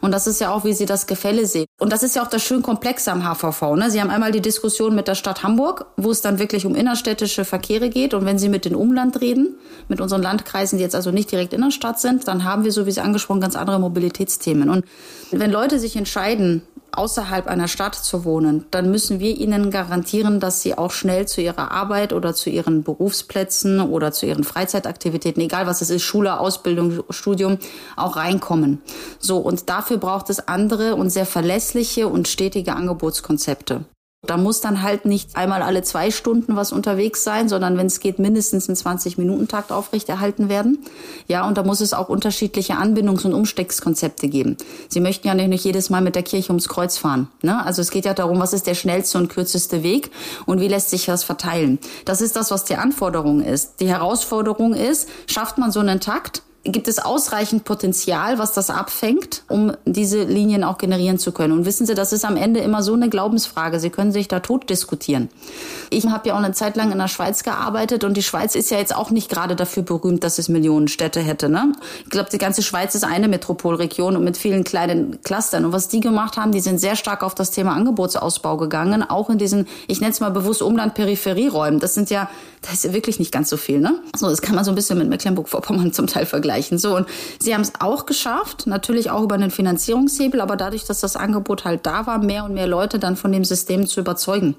und 0.00 0.12
das 0.12 0.26
ist 0.26 0.40
ja 0.40 0.50
auch, 0.50 0.64
wie 0.64 0.72
Sie 0.72 0.86
das 0.86 1.06
Gefälle 1.06 1.46
sehen. 1.46 1.66
Und 1.78 1.92
das 1.92 2.02
ist 2.02 2.16
ja 2.16 2.22
auch 2.22 2.28
das 2.28 2.42
schön 2.42 2.62
Komplexe 2.62 3.12
am 3.12 3.22
HVV. 3.22 3.76
Ne? 3.76 3.90
Sie 3.90 4.00
haben 4.00 4.10
einmal 4.10 4.32
die 4.32 4.40
Diskussion 4.40 4.94
mit 4.94 5.08
der 5.08 5.14
Stadt 5.14 5.42
Hamburg, 5.42 5.86
wo 5.96 6.10
es 6.10 6.20
dann 6.20 6.38
wirklich 6.38 6.64
um 6.64 6.74
innerstädtische 6.74 7.44
Verkehre 7.44 7.90
geht 7.90 8.14
und 8.14 8.24
wenn 8.24 8.38
Sie 8.38 8.48
mit 8.48 8.64
den 8.64 8.74
Umland 8.74 9.20
reden, 9.20 9.56
mit 9.88 10.00
unseren 10.00 10.22
Landkreisen, 10.22 10.78
die 10.78 10.84
jetzt 10.84 10.94
also 10.94 11.10
nicht 11.10 11.30
direkt 11.30 11.52
in 11.52 11.60
der 11.60 11.70
Stadt 11.70 12.00
sind, 12.00 12.26
dann 12.28 12.44
haben 12.44 12.64
wir, 12.64 12.72
so 12.72 12.86
wie 12.86 12.90
Sie 12.90 13.00
angesprochen 13.00 13.41
ganz 13.42 13.56
andere 13.56 13.78
Mobilitätsthemen. 13.78 14.70
Und 14.70 14.86
wenn 15.30 15.50
Leute 15.50 15.78
sich 15.78 15.96
entscheiden, 15.96 16.62
außerhalb 16.92 17.46
einer 17.46 17.68
Stadt 17.68 17.94
zu 17.94 18.24
wohnen, 18.24 18.66
dann 18.70 18.90
müssen 18.90 19.18
wir 19.18 19.36
ihnen 19.36 19.70
garantieren, 19.70 20.40
dass 20.40 20.62
sie 20.62 20.76
auch 20.76 20.90
schnell 20.90 21.26
zu 21.26 21.40
ihrer 21.40 21.70
Arbeit 21.70 22.12
oder 22.12 22.34
zu 22.34 22.50
ihren 22.50 22.82
Berufsplätzen 22.82 23.80
oder 23.80 24.12
zu 24.12 24.26
ihren 24.26 24.44
Freizeitaktivitäten, 24.44 25.42
egal 25.42 25.66
was 25.66 25.80
es 25.80 25.90
ist, 25.90 26.02
Schule, 26.02 26.38
Ausbildung, 26.38 27.02
Studium, 27.10 27.58
auch 27.96 28.16
reinkommen. 28.16 28.82
So, 29.18 29.38
und 29.38 29.68
dafür 29.70 29.96
braucht 29.96 30.28
es 30.30 30.48
andere 30.48 30.94
und 30.94 31.10
sehr 31.10 31.26
verlässliche 31.26 32.08
und 32.08 32.28
stetige 32.28 32.74
Angebotskonzepte. 32.74 33.84
Da 34.24 34.36
muss 34.36 34.60
dann 34.60 34.82
halt 34.82 35.04
nicht 35.04 35.34
einmal 35.34 35.62
alle 35.62 35.82
zwei 35.82 36.12
Stunden 36.12 36.54
was 36.54 36.70
unterwegs 36.70 37.24
sein, 37.24 37.48
sondern 37.48 37.76
wenn 37.76 37.86
es 37.86 37.98
geht, 37.98 38.20
mindestens 38.20 38.68
ein 38.68 38.76
20-Minuten-Takt 38.76 39.72
aufrechterhalten 39.72 40.48
werden. 40.48 40.78
Ja, 41.26 41.44
und 41.48 41.58
da 41.58 41.64
muss 41.64 41.80
es 41.80 41.92
auch 41.92 42.08
unterschiedliche 42.08 42.74
Anbindungs- 42.74 43.26
und 43.26 43.34
Umsteckskonzepte 43.34 44.28
geben. 44.28 44.58
Sie 44.88 45.00
möchten 45.00 45.26
ja 45.26 45.34
nicht 45.34 45.64
jedes 45.64 45.90
Mal 45.90 46.02
mit 46.02 46.14
der 46.14 46.22
Kirche 46.22 46.50
ums 46.50 46.68
Kreuz 46.68 46.98
fahren. 46.98 47.26
Ne? 47.42 47.66
Also 47.66 47.82
es 47.82 47.90
geht 47.90 48.04
ja 48.04 48.14
darum, 48.14 48.38
was 48.38 48.52
ist 48.52 48.68
der 48.68 48.74
schnellste 48.74 49.18
und 49.18 49.28
kürzeste 49.28 49.82
Weg 49.82 50.12
und 50.46 50.60
wie 50.60 50.68
lässt 50.68 50.90
sich 50.90 51.06
das 51.06 51.24
verteilen. 51.24 51.80
Das 52.04 52.20
ist 52.20 52.36
das, 52.36 52.52
was 52.52 52.64
die 52.64 52.76
Anforderung 52.76 53.42
ist. 53.42 53.80
Die 53.80 53.88
Herausforderung 53.88 54.74
ist, 54.74 55.08
schafft 55.26 55.58
man 55.58 55.72
so 55.72 55.80
einen 55.80 55.98
Takt, 55.98 56.42
gibt 56.64 56.86
es 56.86 57.00
ausreichend 57.00 57.64
Potenzial, 57.64 58.38
was 58.38 58.52
das 58.52 58.70
abfängt, 58.70 59.42
um 59.48 59.72
diese 59.84 60.22
Linien 60.22 60.62
auch 60.62 60.78
generieren 60.78 61.18
zu 61.18 61.32
können. 61.32 61.52
Und 61.52 61.64
wissen 61.64 61.86
Sie, 61.86 61.94
das 61.94 62.12
ist 62.12 62.24
am 62.24 62.36
Ende 62.36 62.60
immer 62.60 62.84
so 62.84 62.94
eine 62.94 63.08
Glaubensfrage. 63.08 63.80
Sie 63.80 63.90
können 63.90 64.12
sich 64.12 64.28
da 64.28 64.40
tot 64.40 64.70
diskutieren. 64.70 65.28
Ich 65.90 66.06
habe 66.06 66.28
ja 66.28 66.34
auch 66.34 66.38
eine 66.38 66.52
Zeit 66.52 66.76
lang 66.76 66.92
in 66.92 66.98
der 66.98 67.08
Schweiz 67.08 67.42
gearbeitet 67.42 68.04
und 68.04 68.16
die 68.16 68.22
Schweiz 68.22 68.54
ist 68.54 68.70
ja 68.70 68.78
jetzt 68.78 68.94
auch 68.94 69.10
nicht 69.10 69.28
gerade 69.28 69.56
dafür 69.56 69.82
berühmt, 69.82 70.22
dass 70.22 70.38
es 70.38 70.48
Millionen 70.48 70.86
Städte 70.86 71.20
hätte. 71.20 71.48
Ne? 71.48 71.72
Ich 72.04 72.10
glaube, 72.10 72.30
die 72.30 72.38
ganze 72.38 72.62
Schweiz 72.62 72.94
ist 72.94 73.04
eine 73.04 73.26
Metropolregion 73.26 74.16
und 74.16 74.22
mit 74.22 74.36
vielen 74.36 74.62
kleinen 74.62 75.20
Clustern. 75.22 75.64
Und 75.64 75.72
was 75.72 75.88
die 75.88 76.00
gemacht 76.00 76.36
haben, 76.36 76.52
die 76.52 76.60
sind 76.60 76.78
sehr 76.78 76.94
stark 76.94 77.24
auf 77.24 77.34
das 77.34 77.50
Thema 77.50 77.74
Angebotsausbau 77.74 78.56
gegangen, 78.56 79.02
auch 79.02 79.30
in 79.30 79.38
diesen, 79.38 79.66
ich 79.88 80.00
nenne 80.00 80.12
es 80.12 80.20
mal 80.20 80.30
bewusst 80.30 80.62
Umland-Peripherieräumen. 80.62 81.80
Das 81.80 81.94
sind 81.94 82.08
ja, 82.10 82.30
das 82.60 82.74
ist 82.74 82.84
ja 82.84 82.92
wirklich 82.92 83.18
nicht 83.18 83.32
ganz 83.32 83.50
so 83.50 83.56
viel. 83.56 83.80
Ne? 83.80 83.96
So, 84.16 84.28
das 84.28 84.42
kann 84.42 84.54
man 84.54 84.64
so 84.64 84.70
ein 84.70 84.76
bisschen 84.76 84.96
mit 84.98 85.08
Mecklenburg-Vorpommern 85.08 85.92
zum 85.92 86.06
Teil 86.06 86.24
vergleichen 86.24 86.51
vergleichen. 86.52 86.78
So, 86.78 86.96
und 86.96 87.06
sie 87.38 87.54
haben 87.54 87.62
es 87.62 87.72
auch 87.80 88.06
geschafft, 88.06 88.66
natürlich 88.66 89.10
auch 89.10 89.22
über 89.22 89.34
einen 89.34 89.50
Finanzierungshebel, 89.50 90.40
aber 90.40 90.56
dadurch, 90.56 90.84
dass 90.84 91.00
das 91.00 91.16
Angebot 91.16 91.64
halt 91.64 91.86
da 91.86 92.06
war, 92.06 92.18
mehr 92.18 92.44
und 92.44 92.54
mehr 92.54 92.66
Leute 92.66 92.98
dann 92.98 93.16
von 93.16 93.32
dem 93.32 93.44
System 93.44 93.86
zu 93.86 94.00
überzeugen. 94.00 94.56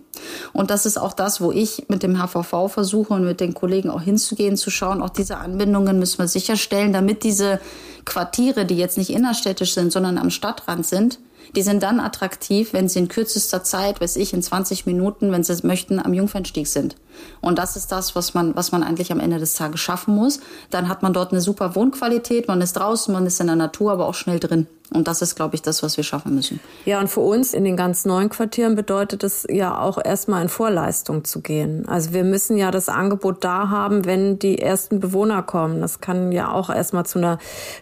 Und 0.52 0.72
das 0.72 0.86
ist 0.86 0.98
auch 0.98 1.14
das, 1.14 1.42
wo 1.42 1.52
ich 1.52 1.86
mit 1.90 2.04
dem 2.04 2.18
HVV 2.18 2.68
versuche 2.68 3.14
und 3.14 3.26
mit 3.26 3.40
den 3.40 3.54
Kollegen 3.54 3.90
auch 3.90 4.02
hinzugehen, 4.02 4.58
zu 4.58 4.70
schauen, 4.70 5.02
auch 5.02 5.10
diese 5.10 5.38
Anbindungen 5.38 6.00
müssen 6.00 6.20
wir 6.20 6.28
sicherstellen, 6.28 6.94
damit 6.94 7.24
diese 7.24 7.60
Quartiere, 8.06 8.66
die 8.66 8.78
jetzt 8.78 8.98
nicht 8.98 9.12
innerstädtisch 9.12 9.74
sind, 9.74 9.92
sondern 9.92 10.18
am 10.18 10.30
Stadtrand 10.30 10.86
sind, 10.86 11.20
die 11.56 11.62
sind 11.62 11.84
dann 11.84 12.00
attraktiv, 12.00 12.74
wenn 12.74 12.90
sie 12.90 13.00
in 13.00 13.08
kürzester 13.08 13.64
Zeit, 13.64 14.02
weiß 14.02 14.16
ich, 14.16 14.34
in 14.34 14.42
20 14.42 14.86
Minuten, 14.86 15.32
wenn 15.32 15.44
sie 15.44 15.54
es 15.54 15.64
möchten, 15.64 16.00
am 16.00 16.14
Jungfernstieg 16.14 16.68
sind. 16.68 16.96
Und 17.42 17.58
das 17.58 17.76
ist 17.76 17.92
das, 17.92 18.16
was 18.16 18.34
man, 18.34 18.56
was 18.56 18.72
man 18.72 18.84
eigentlich 18.84 19.12
am 19.12 19.20
Ende 19.20 19.40
des 19.40 19.54
Tages 19.54 19.80
schaffen 19.80 20.16
muss. 20.16 20.40
Dann 20.70 20.88
hat 20.88 21.04
man 21.04 21.14
dort 21.14 21.32
eine 21.32 21.42
super 21.42 21.76
Wohnqualität, 21.76 22.48
man 22.48 22.62
ist 22.62 22.74
draußen, 22.74 23.14
man 23.14 23.26
ist 23.26 23.40
in 23.40 23.48
der 23.48 23.56
Natur, 23.56 23.92
aber 23.92 24.08
auch 24.08 24.16
schnell 24.16 24.40
drin. 24.40 24.68
Und 24.94 25.08
das 25.08 25.22
ist, 25.22 25.36
glaube 25.36 25.56
ich, 25.56 25.62
das, 25.62 25.82
was 25.82 25.98
wir 25.98 26.04
schaffen 26.04 26.36
müssen. 26.36 26.60
Ja, 26.86 27.00
und 27.00 27.10
für 27.10 27.22
uns 27.22 27.54
in 27.54 27.64
den 27.64 27.76
ganz 27.76 28.06
neuen 28.06 28.30
Quartieren 28.30 28.76
bedeutet 28.76 29.24
es 29.24 29.46
ja 29.50 29.80
auch 29.80 29.98
erstmal 30.04 30.44
in 30.44 30.50
Vorleistung 30.50 31.24
zu 31.24 31.42
gehen. 31.42 31.88
Also 31.88 32.14
wir 32.14 32.24
müssen 32.24 32.58
ja 32.58 32.70
das 32.70 32.90
Angebot 32.90 33.44
da 33.44 33.70
haben, 33.70 34.06
wenn 34.06 34.38
die 34.38 34.60
ersten 34.60 35.00
Bewohner 35.00 35.42
kommen. 35.42 35.82
Das 35.82 36.00
kann 36.00 36.32
ja 36.32 36.52
auch 36.52 36.70
erstmal 36.70 37.06
zu 37.06 37.18
einer 37.18 37.40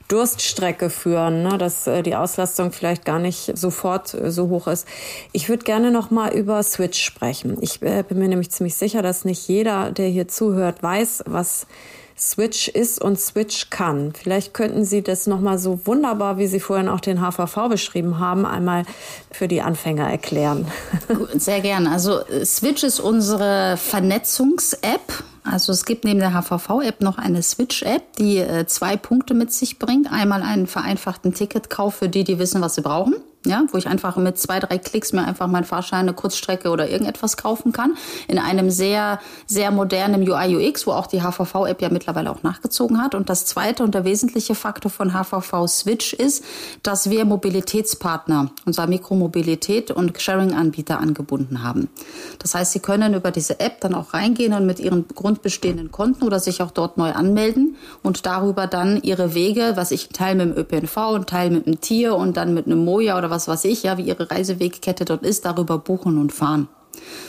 Durststrecke 0.08 0.90
führen, 0.90 1.44
ne? 1.44 1.58
dass 1.58 1.86
äh, 1.86 2.02
die 2.02 2.16
Auslastung 2.16 2.72
vielleicht 2.72 3.04
gar 3.04 3.20
nicht 3.20 3.58
sofort 3.58 4.14
äh, 4.14 4.32
so 4.32 4.48
hoch 4.50 4.68
ist. 4.68 4.88
Ich 5.34 5.50
würde 5.50 5.64
gerne 5.64 5.92
noch 5.92 6.12
mal 6.12 6.34
über 6.34 6.64
Switch 6.64 7.04
sprechen. 7.04 7.58
Ich 7.62 7.82
äh, 7.82 8.04
bin 8.08 8.20
mir 8.20 8.30
nämlich 8.30 8.52
ziemlich 8.52 8.76
sicher, 8.76 9.02
dass 9.02 9.21
nicht 9.26 9.48
jeder, 9.48 9.92
der 9.92 10.08
hier 10.08 10.28
zuhört, 10.28 10.82
weiß, 10.84 11.24
was 11.28 11.68
Switch 12.22 12.68
ist 12.68 13.02
und 13.02 13.20
Switch 13.20 13.72
kann. 13.72 14.14
Vielleicht 14.14 14.54
könnten 14.54 14.86
Sie 14.86 15.02
das 15.02 15.26
nochmal 15.26 15.58
so 15.58 15.86
wunderbar, 15.86 16.38
wie 16.38 16.46
Sie 16.46 16.60
vorhin 16.60 16.88
auch 16.88 17.00
den 17.00 17.20
HVV 17.20 17.68
beschrieben 17.68 18.20
haben, 18.20 18.46
einmal 18.46 18.84
für 19.32 19.48
die 19.48 19.62
Anfänger 19.62 20.10
erklären. 20.10 20.68
Sehr 21.34 21.62
gern. 21.62 21.88
Also 21.88 22.20
Switch 22.46 22.84
ist 22.84 23.00
unsere 23.00 23.76
Vernetzungs-App. 23.78 25.24
Also 25.44 25.72
es 25.72 25.86
gibt 25.86 26.04
neben 26.04 26.20
der 26.20 26.34
HVV-App 26.40 27.02
noch 27.02 27.18
eine 27.18 27.42
Switch-App, 27.42 28.16
die 28.18 28.38
äh, 28.38 28.68
zwei 28.68 28.98
Punkte 28.98 29.34
mit 29.34 29.52
sich 29.52 29.80
bringt. 29.80 30.12
Einmal 30.12 30.44
einen 30.44 30.68
vereinfachten 30.68 31.34
Ticketkauf 31.34 31.96
für 31.96 32.10
die, 32.10 32.24
die 32.24 32.38
wissen, 32.38 32.62
was 32.62 32.76
sie 32.76 32.82
brauchen 32.82 33.16
ja, 33.46 33.64
wo 33.72 33.78
ich 33.78 33.88
einfach 33.88 34.18
mit 34.18 34.38
zwei, 34.38 34.60
drei 34.60 34.78
Klicks 34.78 35.14
mir 35.14 35.26
einfach 35.26 35.48
meinen 35.48 35.64
Fahrschein, 35.64 36.02
eine 36.02 36.14
Kurzstrecke 36.14 36.70
oder 36.70 36.90
irgendetwas 36.90 37.38
kaufen 37.38 37.72
kann. 37.72 37.96
In 38.28 38.38
einem 38.38 38.70
sehr, 38.70 39.20
sehr 39.48 39.72
modernen 39.72 40.22
UI 40.30 40.70
UX, 40.70 40.86
wo 40.86 40.92
auch 40.92 41.08
die 41.08 41.24
HVV-App 41.24 41.82
ja 41.82 41.90
mittlerweile 41.90 42.30
auch 42.30 42.44
nachgezogen 42.44 43.02
hat. 43.02 43.16
Und 43.16 43.30
das 43.30 43.46
zweite 43.46 43.84
und 43.84 43.96
der 43.96 44.06
wesentliche 44.06 44.54
Faktor 44.54 44.92
von 44.92 45.14
HVV 45.14 45.68
Switch 45.68 46.14
ist, 46.14 46.44
dass 46.84 47.10
wir 47.10 47.26
Mobilitätspartner, 47.26 48.52
unserer 48.66 48.86
Mikromobilität 48.86 49.90
und 49.90 50.22
Sharing-Anbieter 50.22 51.00
angebunden 51.00 51.64
haben. 51.64 51.90
Das 52.38 52.54
heißt, 52.54 52.74
Sie 52.74 52.80
können 52.80 53.16
über 53.16 53.32
diese 53.32 53.60
App 53.60 53.82
dann 53.82 53.96
auch 53.96 54.14
reingehen 54.14 54.54
und 54.54 54.68
mit 54.68 54.80
Ihren 54.80 55.08
grundbestehenden 55.08 55.92
Konten 55.92 56.26
oder 56.26 56.40
sich 56.40 56.62
auch 56.62 56.72
dort 56.72 56.98
neu 56.98 57.12
anmelden 57.12 57.76
und 58.04 58.28
darüber 58.28 58.68
dann 58.68 59.02
Ihre 59.02 59.34
Wege, 59.34 59.74
was 59.76 59.90
ich 59.90 60.10
teile 60.10 60.46
mit 60.46 60.56
dem 60.56 60.62
ÖPNV 60.62 60.98
und 61.14 61.28
teile 61.28 61.50
mit 61.50 61.66
dem 61.66 61.82
Tier 61.82 62.16
und 62.16 62.38
dann 62.38 62.54
mit 62.54 62.68
einem 62.68 62.86
Moja 62.86 63.18
oder 63.18 63.31
was 63.32 63.48
weiß 63.48 63.66
ich, 63.66 63.84
ja, 63.84 63.98
wie 63.98 64.04
ihre 64.04 64.30
Reisewegkette 64.30 65.06
dort 65.06 65.24
ist, 65.24 65.46
darüber 65.46 65.80
buchen 65.80 66.20
und 66.20 66.32
fahren. 66.32 66.68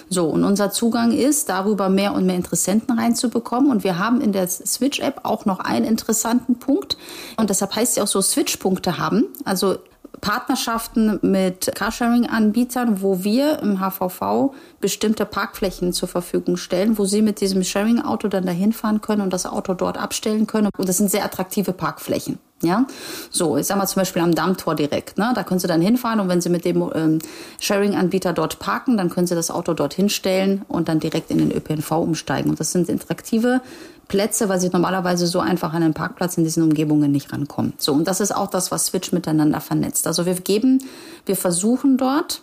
So, 0.09 0.27
und 0.27 0.45
unser 0.45 0.71
Zugang 0.71 1.12
ist, 1.12 1.49
darüber 1.49 1.88
mehr 1.88 2.12
und 2.15 2.27
mehr 2.27 2.37
Interessenten 2.37 2.99
reinzubekommen. 2.99 3.71
Und 3.71 3.85
wir 3.85 3.99
haben 3.99 4.21
in 4.21 4.33
der 4.33 4.49
Switch-App 4.49 5.21
auch 5.23 5.47
noch 5.47 5.61
einen 5.61 5.87
interessanten 5.87 6.59
Punkt. 6.59 6.97
Und 7.37 7.49
deshalb 7.49 7.75
heißt 7.75 7.95
sie 7.95 8.01
auch 8.03 8.07
so 8.07 8.21
Switch-Punkte 8.21 8.99
haben. 8.99 9.27
Also 9.45 9.77
Partnerschaften 10.21 11.19
mit 11.23 11.73
Carsharing-Anbietern, 11.75 13.03
wo 13.03 13.25
wir 13.25 13.61
im 13.61 13.81
HVV 13.81 14.55
bestimmte 14.81 15.25
Parkflächen 15.25 15.93
zur 15.93 16.09
Verfügung 16.09 16.57
stellen, 16.57 16.99
wo 16.99 17.05
sie 17.07 17.23
mit 17.23 17.41
diesem 17.41 17.65
Sharing-Auto 17.65 18.29
dann 18.29 18.47
dahin 18.47 18.73
fahren 18.73 19.01
können 19.01 19.23
und 19.23 19.33
das 19.33 19.47
Auto 19.47 19.75
dort 19.75 19.99
abstellen 19.99 20.47
können. 20.47 20.71
Und 20.77 20.88
das 20.88 20.99
sind 20.99 21.11
sehr 21.11 21.25
attraktive 21.25 21.73
Parkflächen. 21.73 22.38
Ja, 22.62 22.87
so, 23.31 23.57
ich 23.57 23.66
sag 23.66 23.77
mal 23.77 23.87
zum 23.87 24.01
Beispiel 24.01 24.22
am 24.22 24.35
Dammtor 24.35 24.77
direkt, 24.77 25.18
ne? 25.18 25.33
Da 25.35 25.42
können 25.42 25.59
Sie 25.59 25.66
dann 25.66 25.81
hinfahren 25.81 26.20
und 26.20 26.29
wenn 26.29 26.40
Sie 26.40 26.48
mit 26.48 26.64
dem 26.64 26.88
ähm, 26.94 27.18
Sharing-Anbieter 27.61 28.33
dort 28.33 28.61
parken, 28.61 28.96
dann 28.96 29.11
können 29.11 29.27
Sie 29.27 29.35
das 29.35 29.51
Auto 29.51 29.75
dort 29.75 29.94
hinstellen 29.94 30.62
und 30.68 30.88
dann 30.88 31.01
direkt 31.01 31.33
in 31.33 31.38
den 31.38 31.51
ÖPNV 31.51 31.90
umsteigen. 31.90 32.51
Und 32.51 32.61
das 32.61 32.70
sind 32.70 32.88
interaktive 32.88 33.61
Plätze, 34.07 34.48
weil 34.48 34.61
Sie 34.61 34.68
normalerweise 34.68 35.27
so 35.27 35.40
einfach 35.40 35.72
an 35.72 35.83
den 35.83 35.94
Parkplatz 35.94 36.37
in 36.37 36.44
diesen 36.44 36.62
Umgebungen 36.62 37.11
nicht 37.11 37.33
rankommen. 37.33 37.72
So, 37.79 37.92
und 37.92 38.07
das 38.07 38.20
ist 38.20 38.35
auch 38.35 38.48
das, 38.48 38.70
was 38.70 38.87
Switch 38.87 39.11
miteinander 39.11 39.61
vernetzt. 39.61 40.07
Also 40.07 40.25
wir 40.25 40.35
geben, 40.35 40.85
wir 41.27 41.37
versuchen 41.37 41.96
dort 41.96 42.42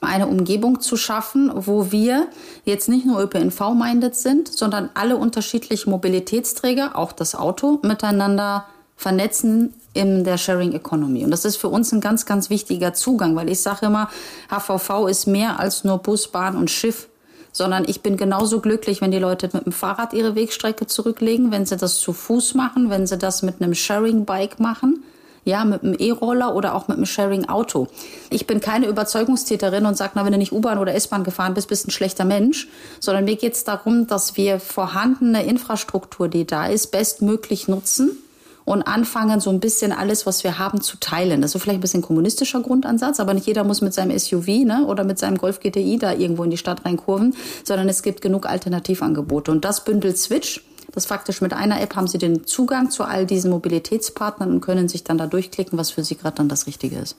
eine 0.00 0.26
Umgebung 0.26 0.80
zu 0.80 0.96
schaffen, 0.96 1.50
wo 1.54 1.90
wir 1.90 2.28
jetzt 2.64 2.88
nicht 2.88 3.06
nur 3.06 3.20
ÖPNV-minded 3.20 4.14
sind, 4.14 4.48
sondern 4.48 4.90
alle 4.94 5.16
unterschiedlichen 5.16 5.90
Mobilitätsträger, 5.90 6.96
auch 6.96 7.12
das 7.12 7.34
Auto, 7.34 7.80
miteinander 7.82 8.66
vernetzen 8.96 9.74
in 9.92 10.24
der 10.24 10.38
Sharing 10.38 10.72
Economy. 10.72 11.24
Und 11.24 11.30
das 11.30 11.44
ist 11.44 11.56
für 11.56 11.68
uns 11.68 11.92
ein 11.92 12.00
ganz, 12.00 12.26
ganz 12.26 12.50
wichtiger 12.50 12.94
Zugang, 12.94 13.36
weil 13.36 13.50
ich 13.50 13.60
sage 13.60 13.86
immer, 13.86 14.08
HVV 14.50 15.06
ist 15.08 15.26
mehr 15.26 15.60
als 15.60 15.84
nur 15.84 15.98
Bus, 15.98 16.28
Bahn 16.28 16.56
und 16.56 16.70
Schiff, 16.70 17.08
sondern 17.52 17.84
ich 17.86 18.02
bin 18.02 18.16
genauso 18.16 18.60
glücklich, 18.60 19.00
wenn 19.00 19.10
die 19.10 19.18
Leute 19.18 19.48
mit 19.52 19.64
dem 19.64 19.72
Fahrrad 19.72 20.12
ihre 20.12 20.34
Wegstrecke 20.34 20.86
zurücklegen, 20.86 21.50
wenn 21.50 21.66
sie 21.66 21.76
das 21.76 21.98
zu 21.98 22.12
Fuß 22.12 22.54
machen, 22.54 22.90
wenn 22.90 23.06
sie 23.06 23.16
das 23.16 23.42
mit 23.42 23.62
einem 23.62 23.74
Sharing-Bike 23.74 24.60
machen 24.60 25.02
ja, 25.46 25.64
mit 25.64 25.84
einem 25.84 25.94
E-Roller 25.96 26.54
oder 26.54 26.74
auch 26.74 26.88
mit 26.88 26.96
einem 26.96 27.06
Sharing-Auto. 27.06 27.86
Ich 28.30 28.48
bin 28.48 28.60
keine 28.60 28.88
Überzeugungstäterin 28.88 29.86
und 29.86 29.96
sage, 29.96 30.12
na, 30.16 30.24
wenn 30.24 30.32
du 30.32 30.38
nicht 30.38 30.52
U-Bahn 30.52 30.78
oder 30.78 30.92
S-Bahn 30.92 31.22
gefahren 31.22 31.54
bist, 31.54 31.68
bist 31.68 31.84
du 31.84 31.88
ein 31.88 31.92
schlechter 31.92 32.24
Mensch, 32.24 32.68
sondern 32.98 33.24
mir 33.24 33.36
geht 33.36 33.54
es 33.54 33.62
darum, 33.62 34.08
dass 34.08 34.36
wir 34.36 34.58
vorhandene 34.58 35.46
Infrastruktur, 35.46 36.28
die 36.28 36.46
da 36.46 36.66
ist, 36.66 36.88
bestmöglich 36.88 37.68
nutzen 37.68 38.18
und 38.66 38.82
anfangen, 38.82 39.40
so 39.40 39.48
ein 39.48 39.60
bisschen 39.60 39.92
alles, 39.92 40.26
was 40.26 40.44
wir 40.44 40.58
haben, 40.58 40.82
zu 40.82 40.98
teilen. 40.98 41.40
Das 41.40 41.54
ist 41.54 41.62
vielleicht 41.62 41.78
ein 41.78 41.80
bisschen 41.80 42.02
kommunistischer 42.02 42.60
Grundansatz, 42.60 43.20
aber 43.20 43.32
nicht 43.32 43.46
jeder 43.46 43.64
muss 43.64 43.80
mit 43.80 43.94
seinem 43.94 44.18
SUV 44.18 44.48
ne, 44.64 44.84
oder 44.86 45.04
mit 45.04 45.18
seinem 45.18 45.38
Golf 45.38 45.60
GTI 45.60 45.98
da 45.98 46.12
irgendwo 46.12 46.42
in 46.42 46.50
die 46.50 46.58
Stadt 46.58 46.84
reinkurven, 46.84 47.34
sondern 47.64 47.88
es 47.88 48.02
gibt 48.02 48.20
genug 48.20 48.44
Alternativangebote. 48.44 49.52
Und 49.52 49.64
das 49.64 49.84
bündelt 49.84 50.18
Switch. 50.18 50.62
Das 50.92 51.06
faktisch 51.06 51.40
mit 51.40 51.52
einer 51.52 51.80
App 51.80 51.94
haben 51.94 52.08
Sie 52.08 52.18
den 52.18 52.44
Zugang 52.46 52.90
zu 52.90 53.04
all 53.04 53.24
diesen 53.24 53.50
Mobilitätspartnern 53.52 54.50
und 54.50 54.60
können 54.62 54.88
sich 54.88 55.04
dann 55.04 55.18
da 55.18 55.26
durchklicken, 55.26 55.78
was 55.78 55.90
für 55.90 56.02
Sie 56.02 56.16
gerade 56.16 56.36
dann 56.36 56.48
das 56.48 56.66
Richtige 56.66 56.96
ist. 56.98 57.16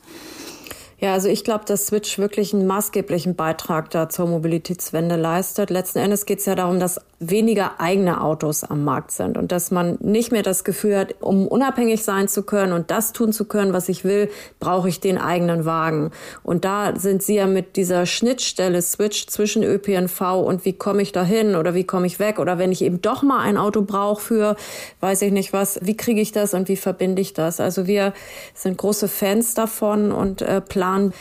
Ja, 1.00 1.14
also 1.14 1.30
ich 1.30 1.44
glaube, 1.44 1.64
dass 1.66 1.88
Switch 1.88 2.18
wirklich 2.18 2.56
einen 2.56 2.66
maßgeblichen 2.66 3.36
Beitrag 3.36 3.92
da 3.92 4.10
zur 4.10 4.28
Mobilitätswende 4.28 5.16
leistet. 5.16 5.70
Letzten 5.70 6.00
Endes 6.00 6.26
geht 6.26 6.40
es 6.40 6.46
ja 6.46 6.56
darum, 6.56 6.80
dass 6.80 7.00
weniger 7.20 7.80
eigene 7.80 8.22
Autos 8.22 8.64
am 8.64 8.84
Markt 8.84 9.12
sind 9.12 9.38
und 9.38 9.52
dass 9.52 9.72
man 9.72 9.98
nicht 10.02 10.32
mehr 10.32 10.44
das 10.44 10.64
Gefühl 10.64 10.98
hat, 10.98 11.16
um 11.20 11.48
unabhängig 11.48 12.04
sein 12.04 12.28
zu 12.28 12.44
können 12.44 12.74
und 12.74 12.92
das 12.92 13.12
tun 13.12 13.34
zu 13.34 13.46
können, 13.46 13.74
was 13.74 13.90
ich 13.90 14.04
will, 14.04 14.30
brauche 14.60 14.88
ich 14.88 15.00
den 15.00 15.18
eigenen 15.18 15.66
Wagen. 15.66 16.12
Und 16.44 16.64
da 16.64 16.96
sind 16.96 17.24
Sie 17.24 17.36
ja 17.36 17.48
mit 17.48 17.76
dieser 17.76 18.06
Schnittstelle 18.06 18.84
Switch 18.84 19.26
zwischen 19.26 19.64
ÖPNV 19.64 20.22
und 20.46 20.64
wie 20.64 20.74
komme 20.74 21.02
ich 21.02 21.12
da 21.12 21.24
hin 21.24 21.56
oder 21.56 21.74
wie 21.74 21.86
komme 21.86 22.06
ich 22.06 22.20
weg 22.20 22.38
oder 22.38 22.60
wenn 22.60 22.72
ich 22.72 22.84
eben 22.84 23.02
doch 23.02 23.24
mal 23.24 23.40
ein 23.40 23.58
Auto 23.58 23.82
brauche 23.82 24.22
für, 24.22 24.56
weiß 25.00 25.24
ich 25.24 25.32
nicht 25.32 25.54
was, 25.54 25.80
wie 25.82 25.98
kriege 25.98 26.22
ich 26.22 26.32
das 26.32 26.54
und 26.54 26.68
wie 26.70 26.78
verbinde 26.78 27.22
ich 27.22 27.34
das? 27.34 27.60
Also 27.60 27.88
wir 27.88 28.14
sind 28.54 28.78
große 28.78 29.08
Fans 29.08 29.56
davon 29.56 30.12
und 30.12 30.44
äh, 30.44 30.62
planen 30.62 31.14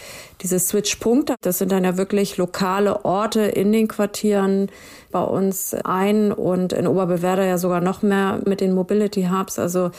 diese 0.42 0.58
Switch-Punkte, 0.58 1.36
das 1.40 1.58
sind 1.58 1.72
dann 1.72 1.84
ja 1.84 1.96
wirklich 1.96 2.36
lokale 2.36 3.04
Orte 3.04 3.42
in 3.42 3.72
den 3.72 3.88
Quartieren 3.88 4.70
bei 5.12 5.22
uns 5.22 5.74
ein 5.84 6.30
und 6.32 6.72
in 6.72 6.86
Oberbewerder 6.86 7.46
ja 7.46 7.58
sogar 7.58 7.80
noch 7.80 8.02
mehr 8.02 8.40
mit 8.44 8.60
den 8.60 8.74
Mobility 8.74 9.28
Hubs. 9.32 9.58
Also 9.58 9.90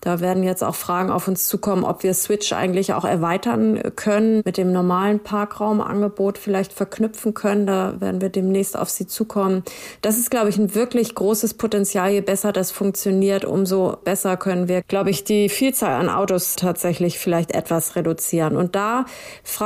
da 0.00 0.20
werden 0.20 0.42
jetzt 0.42 0.62
auch 0.62 0.74
Fragen 0.74 1.10
auf 1.10 1.28
uns 1.28 1.48
zukommen, 1.48 1.84
ob 1.84 2.02
wir 2.02 2.14
Switch 2.14 2.52
eigentlich 2.52 2.92
auch 2.94 3.04
erweitern 3.04 3.80
können, 3.96 4.42
mit 4.44 4.56
dem 4.56 4.72
normalen 4.72 5.20
Parkraumangebot 5.20 6.38
vielleicht 6.38 6.72
verknüpfen 6.72 7.34
können. 7.34 7.66
Da 7.66 8.00
werden 8.00 8.20
wir 8.20 8.28
demnächst 8.28 8.78
auf 8.78 8.90
Sie 8.90 9.06
zukommen. 9.06 9.64
Das 10.02 10.18
ist, 10.18 10.30
glaube 10.30 10.50
ich, 10.50 10.58
ein 10.58 10.74
wirklich 10.74 11.14
großes 11.14 11.54
Potenzial. 11.54 12.10
Je 12.10 12.20
besser 12.20 12.52
das 12.52 12.70
funktioniert, 12.70 13.44
umso 13.44 13.96
besser 14.04 14.36
können 14.36 14.68
wir, 14.68 14.82
glaube 14.82 15.10
ich, 15.10 15.24
die 15.24 15.48
Vielzahl 15.48 15.94
an 15.94 16.08
Autos 16.08 16.56
tatsächlich 16.56 17.18
vielleicht 17.18 17.52
etwas 17.52 17.96
reduzieren. 17.96 18.56
Und 18.56 18.74
da 18.76 19.06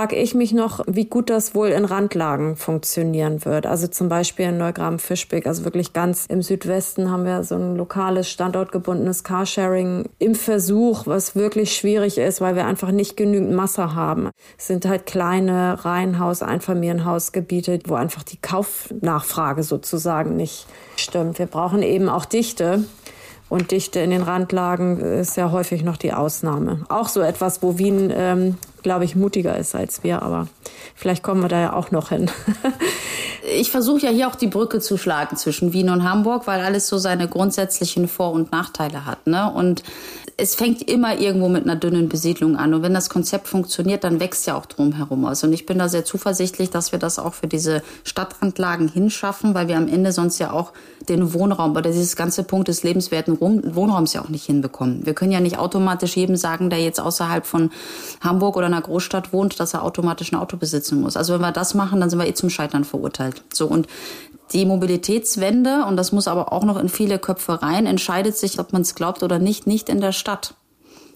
frage 0.09 0.23
ich 0.23 0.35
mich 0.35 0.55
noch, 0.55 0.81
wie 0.87 1.05
gut 1.05 1.29
das 1.29 1.55
wohl 1.55 1.69
in 1.69 1.85
Randlagen 1.85 2.57
funktionieren 2.57 3.45
wird. 3.45 3.67
Also 3.67 3.89
zum 3.89 4.09
Beispiel 4.09 4.47
in 4.47 4.57
Neugraben-Fischbeck, 4.57 5.47
also 5.47 5.65
wirklich 5.65 5.93
ganz 5.93 6.25
im 6.31 6.41
Südwesten 6.41 7.11
haben 7.11 7.27
wir 7.27 7.45
so 7.45 7.57
ein 7.57 7.77
lokales, 7.77 8.31
standortgebundenes 8.31 9.23
Carsharing 9.23 10.09
im 10.19 10.35
Versuch, 10.35 11.07
was 11.07 11.37
wirklich 11.37 11.77
schwierig 11.77 12.17
ist, 12.17 12.41
weil 12.41 12.57
wir 12.57 12.65
einfach 12.65 12.91
nicht 12.91 13.19
genügend 13.19 13.53
Masse 13.53 13.95
haben. 13.95 14.31
Es 14.57 14.69
sind 14.69 14.87
halt 14.87 15.05
kleine 15.05 15.85
Reihenhaus-, 15.85 16.43
Einfamilienhausgebiete, 16.43 17.81
wo 17.87 17.95
einfach 17.95 18.23
die 18.23 18.41
Kaufnachfrage 18.41 19.63
sozusagen 19.63 20.37
nicht 20.37 20.67
stimmt. 20.97 21.39
Wir 21.39 21.47
brauchen 21.47 21.83
eben 21.83 22.09
auch 22.09 22.25
Dichte. 22.25 22.85
Und 23.49 23.71
Dichte 23.71 24.01
in 24.01 24.11
den 24.11 24.23
Randlagen 24.23 25.01
ist 25.01 25.37
ja 25.37 25.51
häufig 25.51 25.83
noch 25.83 25.97
die 25.97 26.13
Ausnahme. 26.13 26.85
Auch 26.89 27.09
so 27.09 27.21
etwas, 27.21 27.63
wo 27.63 27.79
Wien, 27.79 28.13
ähm, 28.15 28.57
glaube 28.83 29.05
ich, 29.05 29.17
mutiger 29.17 29.57
ist 29.57 29.75
als 29.75 30.05
wir, 30.05 30.23
aber 30.23 30.49
vielleicht 30.95 31.23
kommen 31.23 31.41
wir 31.41 31.49
da 31.49 31.61
ja 31.61 31.73
auch 31.73 31.91
noch 31.91 32.11
hin. 32.11 32.31
ich 33.59 33.71
versuche 33.71 34.01
ja 34.01 34.11
hier 34.11 34.29
auch 34.29 34.35
die 34.35 34.49
Brücke 34.49 34.81
zu 34.81 34.99
schlagen 34.99 35.37
zwischen 35.37 35.73
Wien 35.73 35.89
und 35.89 36.05
Hamburg, 36.05 36.47
weil 36.47 36.61
alles 36.61 36.89
so 36.89 36.99
seine 36.99 37.27
grundsätzlichen 37.27 38.07
Vor- 38.07 38.33
und 38.33 38.53
Nachteile 38.53 39.07
hat. 39.07 39.27
Ne? 39.27 39.51
Und 39.51 39.83
es 40.41 40.55
fängt 40.55 40.89
immer 40.89 41.19
irgendwo 41.19 41.49
mit 41.49 41.65
einer 41.65 41.75
dünnen 41.75 42.09
Besiedlung 42.09 42.57
an. 42.57 42.73
Und 42.73 42.83
wenn 42.83 42.95
das 42.95 43.11
Konzept 43.11 43.49
funktioniert, 43.49 44.05
dann 44.05 44.21
wächst 44.21 44.47
ja 44.47 44.57
auch 44.57 44.67
drumherum. 44.67 45.25
Also 45.25 45.49
und 45.49 45.53
ich 45.53 45.67
bin 45.67 45.81
da 45.81 45.89
sehr 45.89 46.05
zuversichtlich, 46.05 46.71
dass 46.71 46.93
wir 46.93 47.01
das 47.01 47.19
auch 47.19 47.35
für 47.35 47.49
diese 47.49 47.83
Stadtrandlagen 48.05 48.87
hinschaffen, 48.87 49.55
weil 49.55 49.67
wir 49.67 49.77
am 49.77 49.89
Ende 49.89 50.13
sonst 50.13 50.39
ja 50.39 50.53
auch 50.53 50.73
den 51.09 51.35
Wohnraum 51.35 51.73
oder 51.73 51.91
dieses 51.91 52.15
ganze 52.15 52.45
Punkt 52.45 52.69
des 52.69 52.85
lebenswerten 52.85 53.41
Wohnraums 53.41 54.13
ja 54.13 54.23
auch 54.23 54.29
nicht 54.29 54.45
hinbekommen. 54.45 55.05
Wir 55.05 55.15
können 55.15 55.33
ja 55.33 55.41
nicht 55.41 55.59
automatisch 55.59 56.17
jedem 56.17 56.37
sagen, 56.37 56.71
der 56.71 56.79
jetzt 56.79 57.01
außerhalb 57.01 57.45
von 57.45 57.71
Hamburg 58.21 58.57
oder 58.57 58.67
einer 58.67 58.81
Großstadt 58.81 59.33
wohnt, 59.33 59.59
dass 59.59 59.75
er 59.75 59.83
automatisch 59.83 60.33
ein 60.33 60.37
Auto 60.37 60.57
besitzen 60.57 61.01
muss. 61.01 61.17
Also 61.17 61.35
wenn 61.35 61.41
wir 61.41 61.51
das 61.51 61.75
machen, 61.75 61.99
dann 61.99 62.11
sind 62.11 62.19
wir 62.21 62.29
eh 62.29 62.35
zum 62.35 62.49
Scheitern 62.49 62.85
verurteilt. 62.85 63.43
So 63.53 63.67
und 63.67 63.89
die 64.53 64.67
Mobilitätswende, 64.67 65.85
und 65.87 65.97
das 65.97 66.13
muss 66.13 66.29
aber 66.29 66.53
auch 66.53 66.65
noch 66.65 66.79
in 66.79 66.89
viele 66.89 67.19
Köpfe 67.19 67.63
rein, 67.63 67.87
entscheidet 67.87 68.37
sich, 68.37 68.59
ob 68.59 68.73
man 68.73 68.83
es 68.83 68.95
glaubt 68.95 69.23
oder 69.23 69.39
nicht, 69.39 69.67
nicht 69.67 69.89
in 69.89 70.01
der 70.01 70.13
Stadt. 70.13 70.55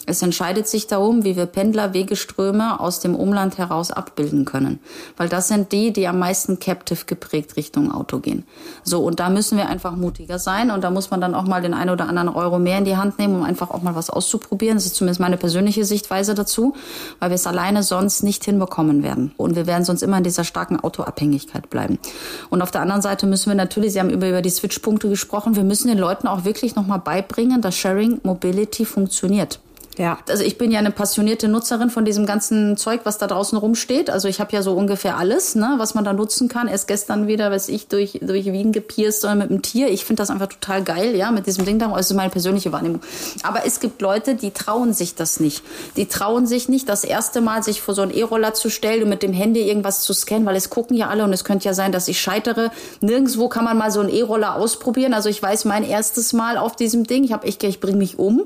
Es 0.05 0.21
entscheidet 0.21 0.67
sich 0.67 0.89
darum, 0.89 1.23
wie 1.25 1.37
wir 1.37 1.47
Pendlerwegeströme 1.47 2.81
aus 2.81 2.99
dem 2.99 3.15
Umland 3.15 3.59
heraus 3.59 3.93
abbilden 3.93 4.45
können. 4.45 4.81
Weil 5.17 5.29
das 5.29 5.47
sind 5.47 5.71
die, 5.71 5.93
die 5.93 6.09
am 6.09 6.19
meisten 6.19 6.59
captive 6.59 7.05
geprägt 7.07 7.57
Richtung 7.57 7.93
Auto 7.93 8.19
gehen. 8.19 8.45
So, 8.83 9.05
und 9.05 9.21
da 9.21 9.31
müssen 9.31 9.57
wir 9.57 9.69
einfach 9.69 9.95
mutiger 9.95 10.41
sein. 10.41 10.73
Und 10.73 10.83
da 10.83 10.91
muss 10.91 11.11
man 11.11 11.21
dann 11.21 11.37
auch 11.37 11.45
mal 11.45 11.63
den 11.63 11.73
einen 11.73 11.91
oder 11.91 12.09
anderen 12.09 12.29
Euro 12.29 12.59
mehr 12.59 12.79
in 12.79 12.85
die 12.85 12.97
Hand 12.97 13.19
nehmen, 13.19 13.37
um 13.37 13.43
einfach 13.45 13.71
auch 13.71 13.83
mal 13.83 13.95
was 13.95 14.11
auszuprobieren. 14.11 14.77
Das 14.77 14.87
ist 14.87 14.97
zumindest 14.97 15.21
meine 15.21 15.37
persönliche 15.37 15.85
Sichtweise 15.85 16.35
dazu, 16.35 16.75
weil 17.21 17.31
wir 17.31 17.37
es 17.37 17.47
alleine 17.47 17.85
sonst 17.85 18.25
nicht 18.25 18.45
hinbekommen 18.45 19.05
werden. 19.05 19.33
Und 19.37 19.55
wir 19.55 19.67
werden 19.67 19.85
sonst 19.85 20.03
immer 20.03 20.19
in 20.19 20.25
dieser 20.25 20.45
starken 20.45 20.81
Autoabhängigkeit 20.81 21.71
bleiben. 21.71 21.99
Und 22.51 22.61
auf 22.61 22.73
der 22.73 22.81
anderen 22.81 23.03
Seite 23.03 23.27
müssen 23.27 23.51
wir 23.51 23.55
natürlich, 23.55 23.93
Sie 23.93 24.01
haben 24.01 24.11
über, 24.11 24.29
über 24.29 24.43
die 24.43 24.51
Switchpunkte 24.51 25.09
gesprochen, 25.09 25.55
wir 25.55 25.65
müssen 25.65 25.89
den 25.89 25.99
Leuten 25.99 26.27
auch 26.27 26.45
wirklich 26.45 26.75
nochmal 26.75 26.99
beibringen, 26.99 27.63
dass 27.63 27.77
Sharing 27.77 28.21
Mobility 28.25 28.85
funktioniert. 28.85 29.61
Ja. 29.99 30.19
Also 30.29 30.43
ich 30.43 30.57
bin 30.57 30.71
ja 30.71 30.79
eine 30.79 30.91
passionierte 30.91 31.49
Nutzerin 31.49 31.91
von 31.91 32.05
diesem 32.05 32.25
ganzen 32.25 32.77
Zeug, 32.77 33.01
was 33.05 33.19
da 33.19 33.27
draußen 33.27 33.59
rumsteht. 33.59 34.09
Also 34.09 34.27
ich 34.27 34.41
habe 34.41 34.53
ja 34.53 34.63
so 34.63 34.73
ungefähr 34.73 35.19
alles, 35.19 35.55
ne, 35.55 35.75
was 35.77 35.95
man 35.95 36.05
da 36.05 36.13
nutzen 36.13 36.49
kann. 36.49 36.67
Erst 36.67 36.89
gestern 36.89 37.27
wieder, 37.27 37.51
weiß 37.51 37.69
ich, 37.69 37.89
durch, 37.89 38.19
durch 38.23 38.47
Wien 38.47 38.73
gepierst 38.73 39.25
oder 39.25 39.35
mit 39.35 39.51
einem 39.51 39.61
Tier. 39.61 39.91
Ich 39.91 40.05
finde 40.05 40.23
das 40.23 40.31
einfach 40.31 40.49
total 40.49 40.83
geil, 40.83 41.15
ja, 41.15 41.31
mit 41.31 41.47
diesem 41.47 41.67
Ding 41.67 41.79
da. 41.79 41.89
Das 41.89 42.11
ist 42.11 42.17
meine 42.17 42.31
persönliche 42.31 42.73
Wahrnehmung. 42.73 43.01
Aber 43.43 43.67
es 43.67 43.81
gibt 43.81 44.01
Leute, 44.01 44.35
die 44.35 44.51
trauen 44.51 44.95
sich 44.95 45.15
das 45.15 45.41
nicht. 45.41 45.63
Die 45.97 46.07
trauen 46.07 46.47
sich 46.47 46.69
nicht, 46.69 46.89
das 46.89 47.05
erste 47.05 47.41
Mal 47.43 47.63
sich 47.63 47.83
vor 47.83 47.95
so 47.95 48.03
einen 48.03 48.13
E-Roller 48.13 48.55
zu 48.55 48.71
stellen 48.71 49.03
und 49.03 49.09
mit 49.11 49.23
dem 49.23 49.35
Handy 49.35 49.61
irgendwas 49.61 50.01
zu 50.01 50.15
scannen, 50.15 50.47
weil 50.47 50.57
es 50.57 50.71
gucken 50.71 50.97
ja 50.97 51.09
alle 51.09 51.25
und 51.25 51.33
es 51.33 51.45
könnte 51.45 51.67
ja 51.67 51.75
sein, 51.75 51.93
dass 51.93 52.09
ich 52.09 52.21
scheitere. 52.21 52.71
Nirgendwo 53.01 53.49
kann 53.49 53.65
man 53.65 53.77
mal 53.77 53.91
so 53.91 54.01
einen 54.01 54.09
E-Roller 54.09 54.57
ausprobieren. 54.57 55.13
Also 55.13 55.29
ich 55.29 55.43
weiß 55.43 55.67
mein 55.67 55.85
erstes 55.85 56.33
Mal 56.33 56.57
auf 56.57 56.77
diesem 56.77 57.05
Ding. 57.05 57.25
Ich 57.25 57.33
habe 57.33 57.47
ich, 57.47 57.63
ich 57.63 57.81
bringe 57.81 57.99
mich 57.99 58.19
um. 58.19 58.45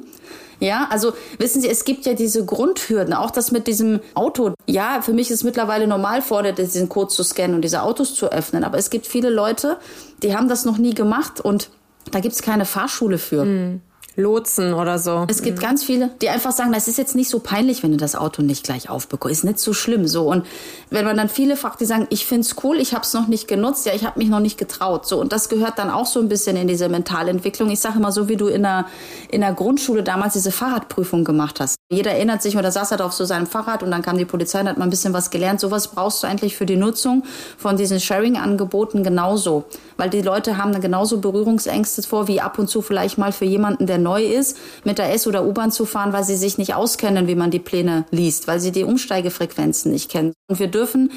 Ja, 0.60 0.88
also 0.90 1.12
wissen 1.38 1.60
Sie, 1.60 1.68
es 1.68 1.84
gibt 1.84 2.06
ja 2.06 2.14
diese 2.14 2.44
Grundhürden, 2.44 3.12
auch 3.12 3.30
das 3.30 3.52
mit 3.52 3.66
diesem 3.66 4.00
Auto. 4.14 4.54
Ja, 4.66 5.02
für 5.02 5.12
mich 5.12 5.30
ist 5.30 5.44
mittlerweile 5.44 5.86
normal 5.86 6.22
fordert, 6.22 6.58
diesen 6.58 6.88
Code 6.88 7.08
zu 7.08 7.22
scannen 7.22 7.56
und 7.56 7.62
diese 7.62 7.82
Autos 7.82 8.14
zu 8.14 8.32
öffnen. 8.32 8.64
Aber 8.64 8.78
es 8.78 8.90
gibt 8.90 9.06
viele 9.06 9.30
Leute, 9.30 9.78
die 10.22 10.34
haben 10.34 10.48
das 10.48 10.64
noch 10.64 10.78
nie 10.78 10.94
gemacht 10.94 11.40
und 11.40 11.70
da 12.10 12.20
gibt's 12.20 12.42
keine 12.42 12.64
Fahrschule 12.64 13.18
für. 13.18 13.44
Mhm. 13.44 13.80
Lotsen 14.16 14.72
oder 14.72 14.98
so. 14.98 15.26
Es 15.28 15.42
gibt 15.42 15.58
mhm. 15.58 15.62
ganz 15.62 15.84
viele, 15.84 16.10
die 16.22 16.30
einfach 16.30 16.52
sagen, 16.52 16.72
das 16.72 16.88
ist 16.88 16.98
jetzt 16.98 17.14
nicht 17.14 17.28
so 17.28 17.38
peinlich, 17.38 17.82
wenn 17.82 17.92
du 17.92 17.96
das 17.98 18.16
Auto 18.16 18.42
nicht 18.42 18.64
gleich 18.64 18.88
aufbekommst. 18.88 19.38
Ist 19.38 19.44
nicht 19.44 19.58
so 19.58 19.72
schlimm. 19.72 20.08
So 20.08 20.30
und 20.30 20.46
wenn 20.90 21.04
man 21.04 21.16
dann 21.16 21.28
viele 21.28 21.56
fragt, 21.56 21.80
die 21.80 21.84
sagen, 21.84 22.06
ich 22.10 22.26
find's 22.26 22.56
cool, 22.64 22.78
ich 22.78 22.94
habe 22.94 23.02
es 23.02 23.12
noch 23.12 23.28
nicht 23.28 23.46
genutzt, 23.46 23.86
ja, 23.86 23.92
ich 23.94 24.04
habe 24.04 24.18
mich 24.18 24.28
noch 24.28 24.40
nicht 24.40 24.58
getraut. 24.58 25.06
So 25.06 25.20
und 25.20 25.32
das 25.32 25.48
gehört 25.48 25.78
dann 25.78 25.90
auch 25.90 26.06
so 26.06 26.20
ein 26.20 26.28
bisschen 26.28 26.56
in 26.56 26.66
diese 26.66 26.88
Mentalentwicklung. 26.88 27.70
Ich 27.70 27.80
sage 27.80 27.98
immer 27.98 28.12
so, 28.12 28.28
wie 28.28 28.36
du 28.36 28.48
in 28.48 28.62
der 28.62 28.86
in 29.30 29.42
der 29.42 29.52
Grundschule 29.52 30.02
damals 30.02 30.32
diese 30.32 30.50
Fahrradprüfung 30.50 31.24
gemacht 31.24 31.60
hast. 31.60 31.76
Jeder 31.90 32.12
erinnert 32.12 32.42
sich, 32.42 32.56
oder 32.56 32.72
saß 32.72 32.90
halt 32.90 33.02
auf 33.02 33.12
so 33.12 33.24
seinem 33.24 33.46
Fahrrad 33.46 33.82
und 33.82 33.90
dann 33.90 34.02
kam 34.02 34.18
die 34.18 34.24
Polizei 34.24 34.60
und 34.60 34.68
hat 34.68 34.78
mal 34.78 34.84
ein 34.84 34.90
bisschen 34.90 35.12
was 35.12 35.30
gelernt. 35.30 35.60
Sowas 35.60 35.88
brauchst 35.88 36.22
du 36.22 36.26
eigentlich 36.26 36.56
für 36.56 36.66
die 36.66 36.76
Nutzung 36.76 37.22
von 37.58 37.76
diesen 37.76 38.00
Sharing-Angeboten 38.00 39.02
genauso. 39.02 39.64
Weil 39.96 40.10
die 40.10 40.22
Leute 40.22 40.56
haben 40.56 40.72
dann 40.72 40.82
genauso 40.82 41.20
Berührungsängste 41.20 42.02
vor, 42.02 42.28
wie 42.28 42.40
ab 42.40 42.58
und 42.58 42.68
zu 42.68 42.82
vielleicht 42.82 43.18
mal 43.18 43.32
für 43.32 43.44
jemanden, 43.44 43.86
der 43.86 43.98
neu 44.06 44.24
ist, 44.24 44.56
mit 44.84 44.98
der 44.98 45.12
S- 45.12 45.26
oder 45.26 45.44
U-Bahn 45.44 45.72
zu 45.72 45.84
fahren, 45.84 46.12
weil 46.12 46.24
sie 46.24 46.36
sich 46.36 46.58
nicht 46.58 46.74
auskennen, 46.74 47.26
wie 47.26 47.34
man 47.34 47.50
die 47.50 47.58
Pläne 47.58 48.04
liest, 48.10 48.46
weil 48.46 48.60
sie 48.60 48.72
die 48.72 48.84
Umsteigefrequenzen 48.84 49.90
nicht 49.90 50.10
kennen. 50.10 50.32
Und 50.48 50.60
wir 50.60 50.68
dürfen 50.68 51.10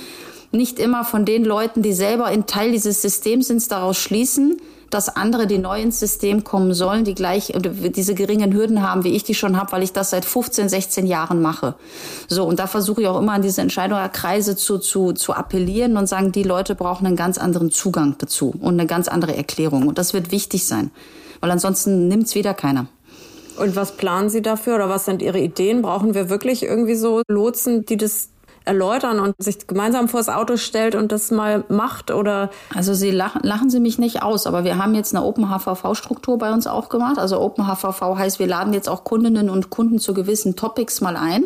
nicht 0.52 0.80
immer 0.80 1.04
von 1.04 1.26
den 1.26 1.46
Leuten, 1.46 1.84
die 1.84 1.94
selber 1.94 2.26
ein 2.26 2.48
Teil 2.48 2.72
dieses 2.72 3.02
Systems 3.02 3.48
sind, 3.48 3.72
daraus 3.72 3.98
schließen, 3.98 4.58
dass 4.90 5.16
andere, 5.16 5.48
die 5.48 5.58
neu 5.58 5.82
ins 5.82 6.00
System 6.00 6.44
kommen 6.44 6.74
sollen, 6.74 7.04
die 7.04 7.14
gleich 7.14 7.54
diese 7.56 8.16
geringen 8.16 8.54
Hürden 8.54 8.82
haben, 8.82 9.04
wie 9.04 9.16
ich 9.16 9.24
die 9.24 9.36
schon 9.36 9.58
habe, 9.58 9.72
weil 9.72 9.84
ich 9.84 9.94
das 9.94 10.10
seit 10.10 10.26
15, 10.26 10.70
16 10.70 11.06
Jahren 11.06 11.42
mache. 11.42 11.76
So, 12.28 12.46
und 12.46 12.60
da 12.60 12.68
versuche 12.68 13.02
ich 13.02 13.08
auch 13.08 13.20
immer 13.20 13.34
an 13.34 13.42
diese 13.42 13.62
Entscheidungskreise 13.62 14.56
zu, 14.56 14.80
zu, 14.80 15.14
zu 15.14 15.34
appellieren 15.34 15.98
und 15.98 16.08
sagen, 16.08 16.32
die 16.32 16.44
Leute 16.44 16.76
brauchen 16.76 17.06
einen 17.06 17.16
ganz 17.16 17.38
anderen 17.38 17.72
Zugang 17.72 18.16
dazu 18.18 18.54
und 18.60 18.74
eine 18.74 18.88
ganz 18.88 19.08
andere 19.08 19.36
Erklärung. 19.36 19.88
Und 19.88 19.98
das 19.98 20.14
wird 20.14 20.32
wichtig 20.32 20.66
sein, 20.66 20.92
weil 21.40 21.52
ansonsten 21.52 22.08
nimmt 22.08 22.28
es 22.28 22.36
wieder 22.36 22.54
keiner. 22.54 22.88
Und 23.58 23.76
was 23.76 23.98
planen 23.98 24.30
Sie 24.30 24.42
dafür 24.42 24.76
oder 24.76 24.90
was 24.90 25.06
sind 25.06 25.22
Ihre 25.22 25.40
Ideen? 25.40 25.82
Brauchen 25.82 26.14
wir 26.14 26.30
wirklich 26.30 26.64
irgendwie 26.64 26.96
so 26.96 27.22
Lotsen, 27.28 27.86
die 27.86 27.98
das 27.98 28.30
erläutern 28.70 29.20
und 29.20 29.36
sich 29.40 29.68
gemeinsam 29.68 30.08
vors 30.08 30.30
Auto 30.30 30.56
stellt 30.56 30.94
und 30.94 31.12
das 31.12 31.32
mal 31.32 31.64
macht 31.70 32.12
oder? 32.12 32.52
Also 32.74 32.94
Sie 32.94 33.10
lachen, 33.12 33.42
lachen 33.44 33.70
Sie 33.70 33.80
mich 33.80 33.98
nicht 33.98 34.22
aus, 34.22 34.46
aber 34.48 34.64
wir 34.64 34.78
haben 34.78 34.94
jetzt 34.94 35.16
eine 35.16 35.26
Open 35.26 35.50
HVV-Struktur 35.50 36.38
bei 36.38 36.54
uns 36.54 36.68
auch 36.68 36.90
gemacht. 36.90 37.18
Also 37.18 37.40
Open 37.42 37.66
HVV 37.66 38.18
heißt, 38.18 38.40
wir 38.40 38.48
laden 38.48 38.74
jetzt 38.74 38.88
auch 38.88 39.04
Kundinnen 39.04 39.50
und 39.50 39.70
Kunden 39.70 40.00
zu 40.00 40.14
gewissen 40.14 40.56
Topics 40.56 41.02
mal 41.02 41.18
ein. 41.18 41.44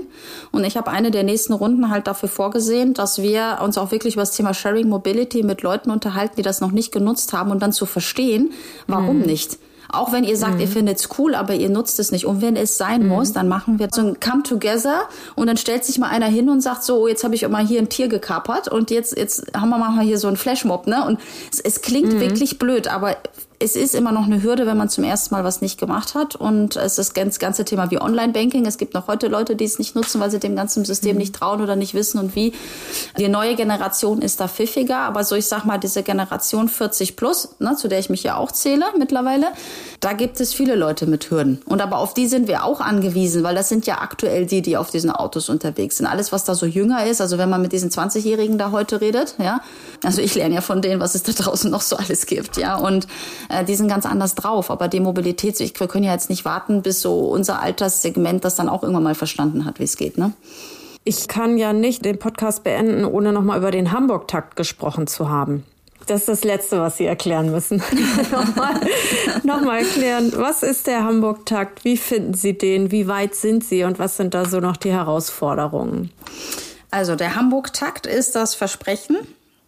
Und 0.52 0.66
ich 0.66 0.76
habe 0.76 0.92
eine 0.92 1.12
der 1.12 1.24
nächsten 1.24 1.54
Runden 1.54 1.90
halt 1.90 2.08
dafür 2.08 2.30
vorgesehen, 2.30 2.94
dass 2.94 3.22
wir 3.22 3.60
uns 3.64 3.78
auch 3.78 3.92
wirklich 3.92 4.16
über 4.16 4.24
das 4.24 4.32
Thema 4.32 4.54
Sharing 4.54 4.90
Mobility 4.90 5.44
mit 5.44 5.62
Leuten 5.62 5.92
unterhalten, 5.92 6.36
die 6.38 6.44
das 6.44 6.62
noch 6.62 6.72
nicht 6.72 6.92
genutzt 6.92 7.34
haben 7.34 7.52
und 7.52 7.62
dann 7.62 7.72
zu 7.72 7.86
verstehen, 7.86 8.52
warum 8.88 9.22
hm. 9.22 9.26
nicht. 9.28 9.58
Auch 9.94 10.12
wenn 10.12 10.24
ihr 10.24 10.38
sagt, 10.38 10.56
mhm. 10.56 10.62
ihr 10.62 10.68
findet 10.68 11.00
es 11.00 11.10
cool, 11.18 11.36
aber 11.36 11.54
ihr 11.54 11.70
nutzt 11.70 12.00
es 12.00 12.12
nicht. 12.12 12.26
Und 12.26 12.42
wenn 12.42 12.56
es 12.56 12.78
sein 12.78 13.04
mhm. 13.04 13.10
muss, 13.10 13.32
dann 13.32 13.48
machen 13.48 13.80
wir 13.80 13.90
so 13.92 14.02
ein 14.02 14.20
Come 14.20 14.44
Together 14.44 15.04
und 15.36 15.48
dann 15.48 15.58
stellt 15.58 15.86
sich 15.86 16.00
mal 16.00 16.10
einer 16.10 16.26
hin 16.26 16.50
und 16.50 16.62
sagt 16.62 16.84
so, 16.84 17.04
oh, 17.04 17.08
jetzt 17.08 17.24
habe 17.24 17.36
ich 17.36 17.48
mal 17.48 17.66
hier 17.66 17.80
ein 17.80 17.90
Tier 17.90 18.08
gekapert 18.08 18.68
und 18.68 18.92
jetzt, 18.92 19.16
jetzt 19.16 19.46
haben 19.56 19.70
wir 19.70 19.78
mal 19.78 20.02
hier 20.02 20.18
so 20.18 20.28
einen 20.28 20.38
Flashmob, 20.38 20.88
ne? 20.88 21.06
Und 21.06 21.20
es, 21.52 21.60
es 21.60 21.82
klingt 21.82 22.14
mhm. 22.14 22.20
wirklich 22.20 22.58
blöd, 22.60 22.88
aber 22.88 23.18
es 23.64 23.78
ist 23.78 23.96
immer 23.96 24.12
noch 24.12 24.26
eine 24.26 24.44
Hürde, 24.44 24.66
wenn 24.66 24.76
man 24.76 24.90
zum 24.90 25.06
ersten 25.06 25.34
Mal 25.34 25.46
was 25.46 25.62
nicht 25.62 25.80
gemacht 25.80 26.16
hat. 26.16 26.36
Und 26.36 26.76
es 26.76 26.98
ist 26.98 27.18
das 27.18 27.40
ganze 27.40 27.64
Thema 27.64 27.90
wie 27.92 28.02
Online-Banking. 28.02 28.66
Es 28.66 28.78
gibt 28.78 28.94
noch 28.94 29.08
heute 29.08 29.30
Leute, 29.30 29.56
die 29.56 29.64
es 29.64 29.80
nicht 29.80 29.96
nutzen, 29.96 30.20
weil 30.20 30.30
sie 30.30 30.40
dem 30.40 30.56
ganzen 30.56 30.84
System 30.84 31.14
mhm. 31.14 31.20
nicht 31.20 31.36
trauen 31.36 31.62
oder 31.62 31.78
nicht 31.78 31.94
wissen 31.94 32.20
und 32.20 32.36
wie. 32.36 32.54
Die 33.18 33.30
neue 33.30 33.56
Generation 33.56 34.22
ist 34.22 34.42
da 34.42 34.50
pfiffiger. 34.50 34.98
Aber 34.98 35.24
so, 35.24 35.36
ich 35.36 35.48
sag 35.48 35.64
mal, 35.64 35.78
diese 35.78 36.04
Generation 36.04 36.68
40 36.68 37.16
plus, 37.16 37.56
ne, 37.60 37.76
zu 37.78 37.88
der 37.88 38.00
ich 38.00 38.10
mich 38.10 38.24
ja 38.24 38.36
auch 38.36 38.52
zähle 38.52 38.86
mittlerweile, 38.98 39.48
da 40.02 40.12
gibt 40.12 40.42
es 40.42 40.54
viele 40.54 40.76
Leute 40.76 41.06
mit 41.06 41.32
Hürden. 41.32 41.62
Und 41.66 41.82
aber 41.82 42.00
auf 42.00 42.14
die 42.14 42.28
sind 42.28 42.50
wir 42.50 42.66
auch 42.66 42.82
angewiesen, 42.82 43.44
weil 43.44 43.56
das 43.56 43.70
sind 43.70 43.88
ja 43.88 44.00
aktuell 44.00 44.46
die, 44.46 44.62
die 44.62 44.76
auf 44.76 44.90
diesen 44.90 45.10
Autos 45.10 45.48
unterwegs 45.48 45.98
sind. 45.98 46.08
Alles, 46.08 46.34
was 46.34 46.44
da 46.44 46.54
so 46.54 46.66
jünger 46.66 47.06
ist, 47.06 47.22
also 47.22 47.38
wenn 47.38 47.50
man 47.50 47.62
mit 47.62 47.72
diesen 47.72 47.90
20-Jährigen 47.90 48.58
da 48.58 48.72
heute 48.72 49.00
redet, 49.00 49.36
ja, 49.42 49.62
also 50.04 50.22
ich 50.22 50.36
lerne 50.36 50.56
ja 50.56 50.62
von 50.62 50.82
denen, 50.82 51.00
was 51.00 51.16
es 51.16 51.24
da 51.24 51.32
draußen 51.32 51.72
noch 51.72 51.82
so 51.82 51.96
alles 51.96 52.26
gibt, 52.26 52.58
ja, 52.58 52.76
und 52.76 53.08
äh, 53.54 53.64
die 53.64 53.76
sind 53.76 53.88
ganz 53.88 54.06
anders 54.06 54.36
drauf. 54.36 54.70
Aber 54.72 54.88
die 54.88 55.00
Mobilität, 55.00 55.60
wir 55.60 55.88
können 55.88 56.04
ja 56.04 56.14
jetzt 56.14 56.30
nicht 56.30 56.46
warten, 56.46 56.82
bis 56.82 57.02
so 57.02 57.20
unser 57.30 57.62
Alterssegment 57.62 58.44
das 58.44 58.56
dann 58.56 58.70
auch 58.70 58.84
irgendwann 58.84 59.04
mal 59.04 59.16
verstanden 59.16 59.66
hat, 59.66 59.80
wie 59.80 59.84
es 59.84 59.98
geht, 59.98 60.18
ne? 60.18 60.34
Ich 61.06 61.28
kann 61.28 61.58
ja 61.58 61.74
nicht 61.74 62.06
den 62.06 62.18
Podcast 62.18 62.64
beenden, 62.64 63.04
ohne 63.04 63.34
nochmal 63.34 63.58
über 63.58 63.72
den 63.72 63.92
Hamburg-Takt 63.92 64.56
gesprochen 64.56 65.06
zu 65.06 65.30
haben. 65.30 65.66
Das 66.08 66.22
ist 66.22 66.30
das 66.30 66.44
Letzte, 66.44 66.80
was 66.80 66.98
Sie 66.98 67.06
erklären 67.06 67.52
müssen. 67.52 67.78
nochmal, 68.32 68.80
nochmal 69.44 69.80
erklären, 69.80 70.32
was 70.36 70.64
ist 70.64 70.88
der 70.88 71.04
Hamburg-Takt? 71.04 71.84
Wie 71.84 71.98
finden 71.98 72.34
Sie 72.34 72.58
den? 72.58 72.92
Wie 72.92 73.08
weit 73.08 73.36
sind 73.36 73.64
Sie? 73.64 73.84
Und 73.84 74.00
was 74.00 74.18
sind 74.18 74.34
da 74.34 74.46
so 74.46 74.60
noch 74.60 74.78
die 74.78 74.92
Herausforderungen? 74.92 76.12
Also 76.92 77.16
der 77.16 77.36
Hamburg-Takt 77.36 78.06
ist 78.06 78.36
das 78.36 78.56
Versprechen, 78.56 79.18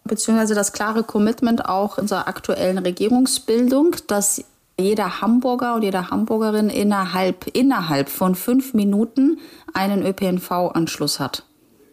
beziehungsweise 0.06 0.54
das 0.54 0.72
klare 0.72 1.02
Commitment 1.02 1.66
auch 1.66 1.98
unserer 1.98 2.28
aktuellen 2.28 2.78
Regierungsbildung, 2.78 3.96
dass 4.06 4.44
jeder 4.78 5.20
Hamburger 5.22 5.74
und 5.74 5.82
jede 5.82 6.10
Hamburgerin 6.10 6.68
innerhalb, 6.68 7.46
innerhalb 7.54 8.08
von 8.10 8.34
fünf 8.34 8.74
Minuten 8.74 9.38
einen 9.72 10.04
ÖPNV-Anschluss 10.04 11.18
hat. 11.18 11.45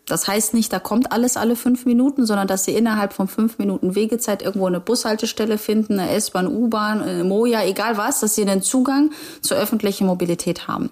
Das 0.06 0.28
heißt 0.28 0.54
nicht, 0.54 0.74
da 0.74 0.80
kommt 0.80 1.14
alles 1.14 1.38
alle 1.38 1.56
fünf 1.56 1.86
Minuten, 1.86 2.26
sondern 2.26 2.46
dass 2.46 2.66
sie 2.66 2.76
innerhalb 2.76 3.14
von 3.14 3.30
fünf 3.30 3.58
Minuten 3.58 3.96
Wegezeit 3.96 4.42
irgendwo 4.42 4.68
eine 4.68 4.82
Bushaltestelle 4.82 5.58
finden, 5.58 5.98
eine 5.98 6.12
S-Bahn, 6.12 6.48
U-Bahn, 6.48 7.02
eine 7.02 7.24
Moja, 7.24 7.64
egal 7.64 7.96
was, 7.96 8.20
dass 8.20 8.36
sie 8.36 8.42
einen 8.42 8.62
Zugang 8.62 9.12
zur 9.42 9.56
öffentlichen 9.56 10.06
Mobilität 10.06 10.68
haben. 10.68 10.92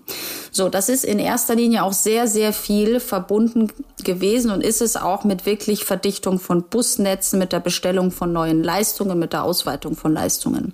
So, 0.52 0.70
das 0.70 0.88
ist 0.88 1.04
in 1.04 1.20
erster 1.20 1.56
Linie 1.56 1.84
auch 1.84 1.92
sehr, 1.92 2.28
sehr 2.28 2.54
viel 2.54 3.02
verbunden 3.02 3.68
gewesen 4.04 4.50
und 4.50 4.62
ist 4.62 4.82
es 4.82 4.96
auch 4.96 5.26
mit 5.26 5.46
wirklich 5.46 5.84
Verdichtung 5.84 6.40
von 6.40 6.64
Busnetzen, 6.64 7.38
mit 7.38 7.52
der 7.52 7.60
Bestellung 7.60 8.12
von 8.12 8.32
neuen 8.32 8.64
Leistungen, 8.64 9.20
mit 9.20 9.34
der 9.34 9.44
Ausweitung 9.44 9.98
von 9.98 10.14
Leistungen. 10.14 10.74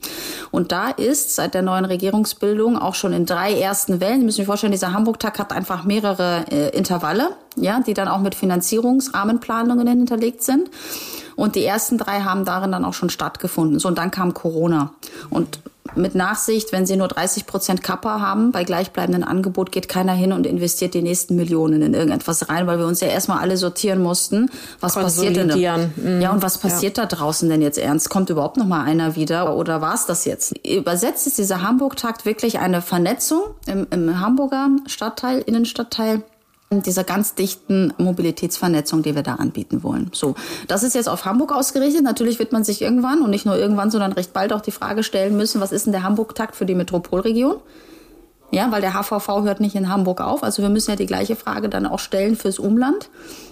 Und 0.51 0.71
da 0.71 0.89
ist 0.89 1.33
seit 1.33 1.55
der 1.55 1.63
neuen 1.63 1.85
Regierungsbildung 1.85 2.77
auch 2.77 2.93
schon 2.93 3.13
in 3.13 3.25
drei 3.25 3.59
ersten 3.59 3.99
Wellen, 3.99 4.19
Sie 4.19 4.25
müssen 4.25 4.37
sich 4.37 4.45
vorstellen, 4.45 4.71
dieser 4.71 4.93
Hamburg-Tag 4.93 5.39
hat 5.39 5.51
einfach 5.51 5.85
mehrere 5.85 6.45
äh, 6.51 6.69
Intervalle 6.77 7.29
ja, 7.57 7.79
die 7.79 7.93
dann 7.93 8.07
auch 8.07 8.19
mit 8.19 8.35
Finanzierungsrahmenplanungen 8.35 9.87
hinterlegt 9.87 10.43
sind. 10.43 10.69
Und 11.35 11.55
die 11.55 11.63
ersten 11.63 11.97
drei 11.97 12.21
haben 12.21 12.45
darin 12.45 12.71
dann 12.71 12.83
auch 12.83 12.93
schon 12.93 13.09
stattgefunden. 13.09 13.79
So, 13.79 13.87
und 13.87 13.97
dann 13.97 14.09
kam 14.09 14.33
Corona. 14.33 14.93
Und 15.29 15.59
mit 15.95 16.15
Nachsicht, 16.15 16.71
wenn 16.71 16.85
sie 16.85 16.95
nur 16.95 17.07
30 17.07 17.45
Prozent 17.45 17.83
Kappa 17.83 18.19
haben, 18.19 18.51
bei 18.51 18.63
gleichbleibendem 18.63 19.23
Angebot 19.23 19.71
geht 19.71 19.87
keiner 19.87 20.13
hin 20.13 20.31
und 20.31 20.45
investiert 20.45 20.93
die 20.93 21.01
nächsten 21.01 21.35
Millionen 21.35 21.81
in 21.81 21.93
irgendetwas 21.93 22.49
rein, 22.49 22.67
weil 22.67 22.79
wir 22.79 22.85
uns 22.85 22.99
ja 22.99 23.07
erstmal 23.07 23.39
alle 23.39 23.57
sortieren 23.57 24.01
mussten. 24.01 24.49
Was 24.79 24.95
passiert 24.95 25.35
denn? 25.35 25.47
Mhm. 25.47 26.21
Ja, 26.21 26.31
und 26.31 26.41
was 26.41 26.57
passiert 26.57 26.97
ja. 26.97 27.05
da 27.05 27.15
draußen 27.15 27.49
denn 27.49 27.61
jetzt 27.61 27.77
ernst? 27.77 28.09
Kommt 28.09 28.29
überhaupt 28.29 28.57
noch 28.57 28.65
mal 28.65 28.83
einer 28.83 29.15
wieder 29.15 29.55
oder 29.55 29.81
war 29.81 29.93
es 29.93 30.05
das 30.05 30.25
jetzt? 30.25 30.57
Übersetzt 30.67 31.27
ist 31.27 31.37
dieser 31.37 31.61
Hamburg-Takt 31.61 32.25
wirklich 32.25 32.59
eine 32.59 32.81
Vernetzung 32.81 33.41
im, 33.65 33.87
im 33.91 34.19
Hamburger 34.19 34.69
Stadtteil, 34.87 35.39
Innenstadtteil 35.39 36.23
dieser 36.69 37.03
ganz 37.03 37.33
dichten 37.33 37.93
Mobilitätsvernetzung, 37.97 39.01
die 39.01 39.15
wir 39.15 39.23
da 39.23 39.35
anbieten 39.35 39.83
wollen. 39.83 40.11
So, 40.13 40.35
das 40.67 40.83
ist 40.83 40.95
jetzt 40.95 41.07
auf 41.07 41.25
Hamburg 41.25 41.53
ausgerichtet. 41.53 42.03
Natürlich 42.03 42.39
wird 42.39 42.51
man 42.51 42.63
sich 42.63 42.81
irgendwann 42.81 43.21
und 43.21 43.29
nicht 43.29 43.45
nur 43.45 43.55
irgendwann, 43.55 43.89
sondern 43.89 44.11
recht 44.11 44.33
bald 44.33 44.51
auch 44.51 44.61
die 44.61 44.71
Frage 44.71 45.03
stellen 45.03 45.37
müssen, 45.37 45.61
was 45.61 45.71
ist 45.71 45.85
denn 45.85 45.93
der 45.93 46.03
Hamburg-Takt 46.03 46.55
für 46.55 46.65
die 46.65 46.75
Metropolregion? 46.75 47.57
Ja, 48.49 48.71
weil 48.71 48.79
der 48.79 48.93
HVV 48.93 49.43
hört 49.43 49.59
nicht 49.59 49.75
in 49.75 49.89
Hamburg 49.89 50.21
auf. 50.21 50.41
Also 50.41 50.61
wir 50.61 50.69
müssen 50.69 50.91
ja 50.91 50.95
die 50.95 51.05
gleiche 51.05 51.35
Frage 51.35 51.67
dann 51.67 51.85
auch 51.85 51.99
stellen 51.99 52.37
fürs 52.37 52.59
Umland. 52.59 53.09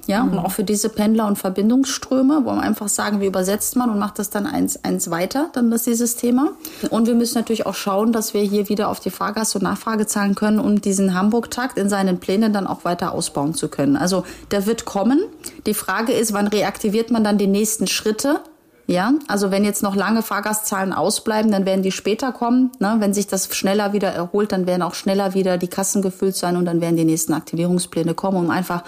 Ja, 0.07 0.23
mhm. 0.23 0.33
und 0.33 0.39
auch 0.39 0.51
für 0.51 0.63
diese 0.63 0.87
Pendler- 0.87 1.27
und 1.27 1.37
Verbindungsströme, 1.37 2.41
wo 2.43 2.51
man 2.51 2.59
einfach 2.59 2.87
sagen, 2.87 3.19
wie 3.19 3.25
übersetzt 3.25 3.75
man 3.75 3.89
und 3.89 3.99
macht 3.99 4.19
das 4.19 4.29
dann 4.29 4.45
eins, 4.45 4.83
eins 4.83 5.09
weiter, 5.09 5.49
dann 5.53 5.71
ist 5.71 5.85
dieses 5.87 6.15
Thema. 6.15 6.51
Und 6.91 7.07
wir 7.07 7.15
müssen 7.15 7.37
natürlich 7.37 7.65
auch 7.65 7.73
schauen, 7.73 8.13
dass 8.13 8.33
wir 8.33 8.41
hier 8.41 8.69
wieder 8.69 8.87
auf 8.87 8.99
die 8.99 9.09
Fahrgast- 9.09 9.55
und 9.55 9.63
Nachfragezahlen 9.63 10.35
können, 10.35 10.59
um 10.59 10.79
diesen 10.79 11.13
Hamburg-Takt 11.13 11.77
in 11.77 11.89
seinen 11.89 12.19
Plänen 12.19 12.53
dann 12.53 12.67
auch 12.67 12.85
weiter 12.85 13.11
ausbauen 13.11 13.53
zu 13.53 13.67
können. 13.67 13.97
Also 13.97 14.23
der 14.51 14.65
wird 14.65 14.85
kommen. 14.85 15.23
Die 15.65 15.73
Frage 15.73 16.13
ist, 16.13 16.31
wann 16.31 16.47
reaktiviert 16.47 17.11
man 17.11 17.23
dann 17.23 17.37
die 17.37 17.47
nächsten 17.47 17.87
Schritte? 17.87 18.39
Ja, 18.87 19.13
also 19.27 19.49
wenn 19.49 19.65
jetzt 19.65 19.81
noch 19.81 19.95
lange 19.95 20.21
Fahrgastzahlen 20.21 20.93
ausbleiben, 20.93 21.51
dann 21.51 21.65
werden 21.65 21.81
die 21.81 21.91
später 21.91 22.31
kommen. 22.31 22.71
Ne? 22.79 22.97
Wenn 22.99 23.15
sich 23.15 23.25
das 23.25 23.53
schneller 23.55 23.93
wieder 23.93 24.09
erholt, 24.09 24.51
dann 24.51 24.67
werden 24.67 24.83
auch 24.83 24.93
schneller 24.93 25.33
wieder 25.33 25.57
die 25.57 25.67
Kassen 25.67 26.03
gefüllt 26.03 26.35
sein 26.35 26.55
und 26.55 26.65
dann 26.65 26.81
werden 26.81 26.95
die 26.95 27.05
nächsten 27.05 27.33
Aktivierungspläne 27.33 28.13
kommen, 28.13 28.37
um 28.37 28.49
einfach 28.51 28.83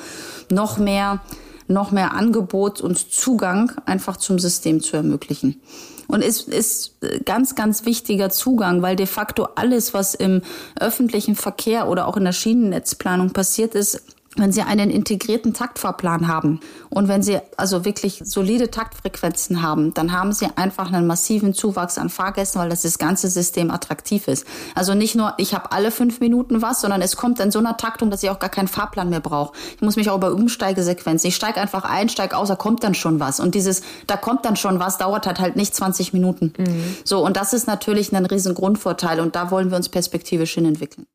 noch 0.51 0.77
mehr, 0.77 1.21
noch 1.67 1.91
mehr 1.91 2.13
Angebot 2.13 2.79
und 2.79 3.11
Zugang 3.11 3.71
einfach 3.85 4.17
zum 4.17 4.37
System 4.37 4.81
zu 4.81 4.97
ermöglichen. 4.97 5.59
Und 6.07 6.21
es 6.21 6.41
ist 6.41 6.95
ganz, 7.25 7.55
ganz 7.55 7.85
wichtiger 7.85 8.29
Zugang, 8.29 8.81
weil 8.81 8.95
de 8.95 9.07
facto 9.07 9.49
alles, 9.55 9.93
was 9.93 10.13
im 10.15 10.41
öffentlichen 10.79 11.35
Verkehr 11.35 11.89
oder 11.89 12.07
auch 12.07 12.17
in 12.17 12.23
der 12.23 12.31
Schienennetzplanung 12.31 13.31
passiert 13.31 13.75
ist, 13.75 14.03
wenn 14.37 14.51
Sie 14.51 14.61
einen 14.61 14.89
integrierten 14.89 15.53
Taktfahrplan 15.53 16.27
haben 16.27 16.59
und 16.89 17.07
wenn 17.07 17.23
Sie 17.23 17.39
also 17.57 17.85
wirklich 17.85 18.21
solide 18.23 18.69
Taktfrequenzen 18.71 19.61
haben, 19.61 19.93
dann 19.93 20.11
haben 20.11 20.33
Sie 20.33 20.47
einfach 20.55 20.91
einen 20.91 21.07
massiven 21.07 21.53
Zuwachs 21.53 21.97
an 21.97 22.09
Fahrgästen, 22.09 22.61
weil 22.61 22.69
das, 22.69 22.81
das 22.81 22.97
ganze 22.97 23.29
System 23.29 23.71
attraktiv 23.71 24.27
ist. 24.27 24.45
Also 24.75 24.93
nicht 24.93 25.15
nur, 25.15 25.33
ich 25.37 25.53
habe 25.53 25.71
alle 25.71 25.91
fünf 25.91 26.19
Minuten 26.19 26.61
was, 26.61 26.81
sondern 26.81 27.01
es 27.01 27.15
kommt 27.15 27.39
in 27.39 27.51
so 27.51 27.59
einer 27.59 27.77
Taktung, 27.77 28.11
dass 28.11 28.23
ich 28.23 28.29
auch 28.29 28.39
gar 28.39 28.49
keinen 28.49 28.67
Fahrplan 28.67 29.09
mehr 29.09 29.19
brauche. 29.19 29.53
Ich 29.75 29.81
muss 29.81 29.95
mich 29.95 30.09
auch 30.09 30.17
über 30.17 30.31
Umsteigesequenzen, 30.31 31.27
ich 31.27 31.35
steige 31.35 31.59
einfach 31.59 31.83
ein, 31.83 32.09
steige 32.09 32.37
aus, 32.37 32.49
da 32.49 32.55
kommt 32.55 32.83
dann 32.83 32.93
schon 32.93 33.19
was. 33.19 33.39
Und 33.39 33.55
dieses, 33.55 33.81
da 34.07 34.17
kommt 34.17 34.45
dann 34.45 34.55
schon 34.55 34.79
was, 34.79 34.97
dauert 34.97 35.25
halt 35.25 35.39
halt 35.39 35.55
nicht 35.55 35.75
20 35.75 36.13
Minuten. 36.13 36.53
Mhm. 36.57 36.97
So, 37.03 37.25
und 37.25 37.37
das 37.37 37.53
ist 37.53 37.67
natürlich 37.67 38.13
ein 38.15 38.25
riesen 38.25 38.53
Grundvorteil 38.53 39.19
und 39.19 39.35
da 39.35 39.51
wollen 39.51 39.69
wir 39.69 39.77
uns 39.77 39.89
perspektivisch 39.89 40.53
hin 40.53 40.65
entwickeln. 40.65 41.07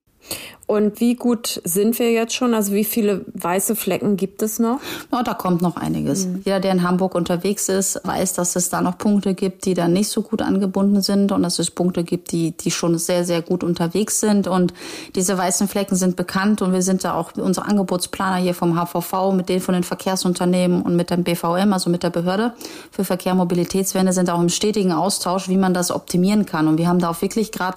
Und 0.67 1.01
wie 1.01 1.17
gut 1.17 1.61
sind 1.65 1.99
wir 1.99 2.13
jetzt 2.13 2.35
schon? 2.35 2.55
Also 2.55 2.73
wie 2.73 2.85
viele 2.85 3.27
weiße 3.35 3.77
Flecken 3.77 4.17
gibt 4.17 4.43
es 4.43 4.59
noch? 4.59 4.81
Ja, 5.13 5.23
da 5.23 5.35
kommt 5.35 5.61
noch 5.61 5.77
einiges. 5.77 6.27
Mhm. 6.27 6.43
Jeder, 6.45 6.61
der 6.61 6.73
in 6.73 6.83
Hamburg 6.83 7.15
unterwegs 7.15 7.69
ist, 7.69 8.01
weiß, 8.05 8.33
dass 8.35 8.57
es 8.57 8.71
da 8.71 8.81
noch 8.81 8.97
Punkte 8.97 9.35
gibt, 9.35 9.67
die 9.67 9.75
da 9.75 9.87
nicht 9.87 10.09
so 10.09 10.23
gut 10.23 10.41
angebunden 10.41 11.03
sind 11.03 11.31
und 11.31 11.43
dass 11.43 11.59
es 11.59 11.71
Punkte 11.71 12.05
gibt, 12.05 12.33
die, 12.33 12.53
die 12.53 12.71
schon 12.71 12.97
sehr, 12.97 13.25
sehr 13.25 13.43
gut 13.43 13.65
unterwegs 13.65 14.21
sind. 14.21 14.47
Und 14.47 14.73
diese 15.15 15.37
weißen 15.37 15.69
Flecken 15.69 15.97
sind 15.97 16.17
bekannt 16.17 16.63
und 16.63 16.73
wir 16.73 16.83
sind 16.83 17.05
da 17.05 17.15
auch, 17.15 17.33
unsere 17.37 17.67
Angebotsplaner 17.67 18.37
hier 18.37 18.55
vom 18.55 18.75
HVV, 18.75 19.33
mit 19.35 19.51
denen 19.51 19.61
von 19.61 19.75
den 19.75 19.85
Verkehrsunternehmen 19.85 20.81
und 20.81 20.97
mit 20.97 21.11
dem 21.11 21.25
BVM, 21.25 21.73
also 21.73 21.91
mit 21.91 22.03
der 22.03 22.11
Behörde 22.11 22.55
für 22.91 23.05
Verkehr 23.05 23.33
und 23.33 23.39
Mobilitätswende, 23.39 24.15
sind 24.15 24.31
auch 24.31 24.41
im 24.41 24.49
stetigen 24.49 24.93
Austausch, 24.93 25.49
wie 25.49 25.59
man 25.59 25.75
das 25.75 25.91
optimieren 25.91 26.47
kann. 26.47 26.67
Und 26.69 26.79
wir 26.79 26.89
haben 26.89 26.99
da 26.99 27.11
auch 27.11 27.21
wirklich 27.21 27.53
gerade 27.53 27.77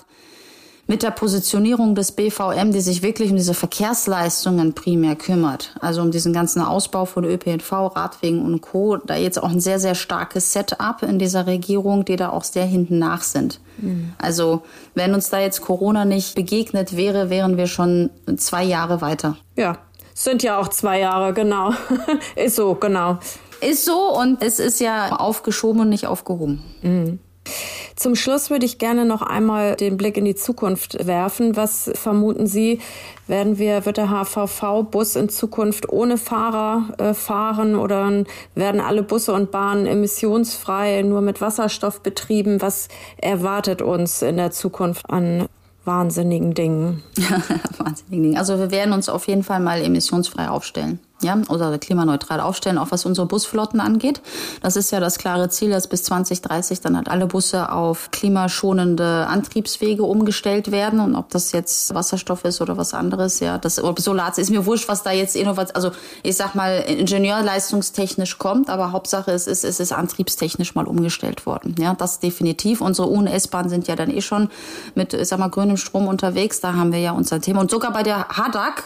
mit 0.87 1.01
der 1.01 1.11
Positionierung 1.11 1.95
des 1.95 2.11
BVM, 2.11 2.71
die 2.71 2.81
sich 2.81 3.01
wirklich 3.01 3.31
um 3.31 3.37
diese 3.37 3.53
Verkehrsleistungen 3.53 4.73
primär 4.73 5.15
kümmert, 5.15 5.75
also 5.79 6.01
um 6.01 6.11
diesen 6.11 6.31
ganzen 6.31 6.61
Ausbau 6.61 7.05
von 7.05 7.23
ÖPNV, 7.23 7.71
Radwegen 7.95 8.45
und 8.45 8.61
Co., 8.61 8.97
da 8.97 9.15
jetzt 9.15 9.41
auch 9.41 9.49
ein 9.49 9.59
sehr, 9.59 9.79
sehr 9.79 9.95
starkes 9.95 10.53
Setup 10.53 11.01
in 11.01 11.17
dieser 11.17 11.47
Regierung, 11.47 12.05
die 12.05 12.15
da 12.15 12.29
auch 12.29 12.43
sehr 12.43 12.65
hinten 12.65 12.99
nach 12.99 13.23
sind. 13.23 13.59
Mhm. 13.77 14.13
Also 14.17 14.61
wenn 14.93 15.13
uns 15.13 15.29
da 15.29 15.39
jetzt 15.39 15.61
Corona 15.61 16.05
nicht 16.05 16.35
begegnet 16.35 16.95
wäre, 16.95 17.29
wären 17.29 17.57
wir 17.57 17.67
schon 17.67 18.11
zwei 18.37 18.63
Jahre 18.63 19.01
weiter. 19.01 19.37
Ja, 19.55 19.77
sind 20.13 20.43
ja 20.43 20.59
auch 20.59 20.67
zwei 20.67 20.99
Jahre, 20.99 21.33
genau. 21.33 21.71
ist 22.35 22.55
so, 22.55 22.75
genau. 22.75 23.17
Ist 23.61 23.85
so 23.85 24.17
und 24.17 24.43
es 24.43 24.59
ist 24.59 24.79
ja 24.79 25.15
aufgeschoben 25.15 25.81
und 25.81 25.89
nicht 25.89 26.05
aufgehoben. 26.05 26.61
Mhm. 26.81 27.19
Zum 27.95 28.15
Schluss 28.15 28.49
würde 28.49 28.65
ich 28.65 28.77
gerne 28.77 29.05
noch 29.05 29.21
einmal 29.21 29.75
den 29.75 29.97
Blick 29.97 30.17
in 30.17 30.25
die 30.25 30.35
Zukunft 30.35 31.05
werfen. 31.05 31.55
Was 31.55 31.89
vermuten 31.93 32.45
Sie, 32.45 32.79
werden 33.27 33.57
wir, 33.57 33.85
wird 33.85 33.97
der 33.97 34.09
HVV-Bus 34.09 35.15
in 35.15 35.29
Zukunft 35.29 35.89
ohne 35.89 36.17
Fahrer 36.17 36.93
äh, 36.97 37.13
fahren 37.13 37.75
oder 37.75 38.25
werden 38.53 38.81
alle 38.81 39.03
Busse 39.03 39.33
und 39.33 39.51
Bahnen 39.51 39.85
emissionsfrei, 39.85 41.01
nur 41.03 41.21
mit 41.21 41.41
Wasserstoff 41.41 42.01
betrieben? 42.01 42.61
Was 42.61 42.89
erwartet 43.17 43.81
uns 43.81 44.21
in 44.21 44.37
der 44.37 44.51
Zukunft 44.51 45.09
an 45.09 45.47
wahnsinnigen 45.85 46.53
Dingen? 46.53 47.03
wahnsinnigen 47.77 48.23
Dingen. 48.23 48.37
Also 48.37 48.59
wir 48.59 48.71
werden 48.71 48.93
uns 48.93 49.09
auf 49.09 49.27
jeden 49.27 49.43
Fall 49.43 49.59
mal 49.59 49.81
emissionsfrei 49.81 50.49
aufstellen. 50.49 50.99
Ja, 51.25 51.37
oder 51.49 51.77
klimaneutral 51.77 52.39
aufstellen, 52.39 52.77
auch 52.77 52.91
was 52.91 53.05
unsere 53.05 53.27
Busflotten 53.27 53.79
angeht. 53.79 54.21
Das 54.61 54.75
ist 54.75 54.91
ja 54.91 54.99
das 54.99 55.17
klare 55.17 55.49
Ziel, 55.49 55.71
dass 55.71 55.87
bis 55.87 56.03
2030 56.03 56.81
dann 56.81 56.95
halt 56.95 57.09
alle 57.09 57.25
Busse 57.25 57.71
auf 57.71 58.11
klimaschonende 58.11 59.25
Antriebswege 59.27 60.03
umgestellt 60.03 60.71
werden. 60.71 60.99
Und 60.99 61.15
ob 61.15 61.29
das 61.31 61.51
jetzt 61.51 61.93
Wasserstoff 61.93 62.45
ist 62.45 62.61
oder 62.61 62.77
was 62.77 62.93
anderes, 62.93 63.39
ja, 63.39 63.57
das, 63.57 63.83
ob 63.83 63.99
Solar 63.99 64.37
ist 64.37 64.49
mir 64.49 64.65
wurscht, 64.65 64.87
was 64.87 65.03
da 65.03 65.11
jetzt 65.11 65.35
Innovation, 65.35 65.75
also 65.75 65.91
ich 66.23 66.35
sag 66.35 66.55
mal, 66.55 66.77
ingenieurleistungstechnisch 66.87 68.37
kommt, 68.37 68.69
aber 68.69 68.91
Hauptsache 68.91 69.31
es 69.31 69.47
ist, 69.47 69.63
es 69.63 69.79
ist 69.79 69.91
antriebstechnisch 69.91 70.75
mal 70.75 70.85
umgestellt 70.85 71.45
worden. 71.45 71.75
Ja, 71.79 71.95
das 71.95 72.19
definitiv. 72.19 72.81
Unsere 72.81 73.09
U- 73.09 73.17
und 73.17 73.27
S-Bahn 73.27 73.69
sind 73.69 73.87
ja 73.87 73.95
dann 73.95 74.11
eh 74.11 74.21
schon 74.21 74.49
mit, 74.93 75.13
ich 75.13 75.27
sag 75.27 75.39
mal, 75.39 75.49
grünem 75.49 75.77
Strom 75.77 76.07
unterwegs. 76.07 76.59
Da 76.59 76.73
haben 76.73 76.91
wir 76.91 76.99
ja 76.99 77.11
unser 77.11 77.41
Thema. 77.41 77.61
Und 77.61 77.71
sogar 77.71 77.91
bei 77.91 78.03
der 78.03 78.27
HADAC 78.29 78.83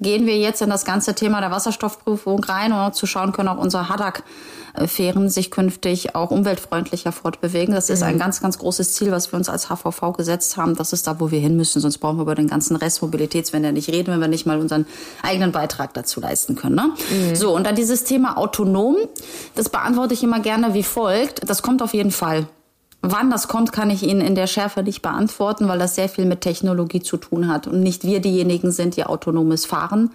gehen 0.00 0.26
wir 0.26 0.36
jetzt 0.36 0.60
in 0.62 0.70
das 0.70 0.84
ganze 0.84 1.14
Thema 1.14 1.40
der 1.40 1.50
Wasserstoffprüfung 1.50 2.42
rein, 2.44 2.72
um 2.72 2.92
zu 2.92 3.06
schauen 3.06 3.32
können, 3.32 3.48
ob 3.48 3.58
unsere 3.58 3.88
HADAC-Fähren 3.88 5.28
sich 5.28 5.50
künftig 5.50 6.14
auch 6.14 6.30
umweltfreundlicher 6.30 7.12
fortbewegen. 7.12 7.74
Das 7.74 7.90
ist 7.90 8.02
ein 8.02 8.16
mhm. 8.16 8.18
ganz, 8.18 8.40
ganz 8.40 8.58
großes 8.58 8.94
Ziel, 8.94 9.12
was 9.12 9.32
wir 9.32 9.36
uns 9.36 9.48
als 9.48 9.68
HVV 9.68 10.12
gesetzt 10.16 10.56
haben. 10.56 10.76
Das 10.76 10.92
ist 10.92 11.06
da, 11.06 11.20
wo 11.20 11.30
wir 11.30 11.38
hin 11.38 11.56
müssen. 11.56 11.80
Sonst 11.80 11.98
brauchen 11.98 12.18
wir 12.18 12.22
über 12.22 12.34
den 12.34 12.48
ganzen 12.48 12.76
Rest 12.76 13.02
Mobilitätswende 13.02 13.72
nicht 13.72 13.88
reden, 13.88 14.12
wenn 14.12 14.20
wir 14.20 14.28
nicht 14.28 14.46
mal 14.46 14.58
unseren 14.58 14.86
eigenen 15.22 15.52
Beitrag 15.52 15.94
dazu 15.94 16.20
leisten 16.20 16.56
können. 16.56 16.74
Ne? 16.74 16.90
Mhm. 17.10 17.36
So, 17.36 17.54
und 17.54 17.64
dann 17.64 17.76
dieses 17.76 18.04
Thema 18.04 18.36
autonom, 18.36 18.96
das 19.54 19.68
beantworte 19.68 20.14
ich 20.14 20.22
immer 20.22 20.40
gerne 20.40 20.74
wie 20.74 20.82
folgt. 20.82 21.48
Das 21.48 21.62
kommt 21.62 21.82
auf 21.82 21.94
jeden 21.94 22.10
Fall. 22.10 22.46
Wann 23.06 23.30
das 23.30 23.48
kommt, 23.48 23.70
kann 23.70 23.90
ich 23.90 24.02
Ihnen 24.02 24.22
in 24.22 24.34
der 24.34 24.46
Schärfe 24.46 24.82
nicht 24.82 25.02
beantworten, 25.02 25.68
weil 25.68 25.78
das 25.78 25.94
sehr 25.94 26.08
viel 26.08 26.24
mit 26.24 26.40
Technologie 26.40 27.02
zu 27.02 27.18
tun 27.18 27.48
hat 27.48 27.66
und 27.66 27.80
nicht 27.80 28.04
wir 28.04 28.20
diejenigen 28.20 28.72
sind, 28.72 28.96
die 28.96 29.04
autonomes 29.04 29.66
Fahren 29.66 30.10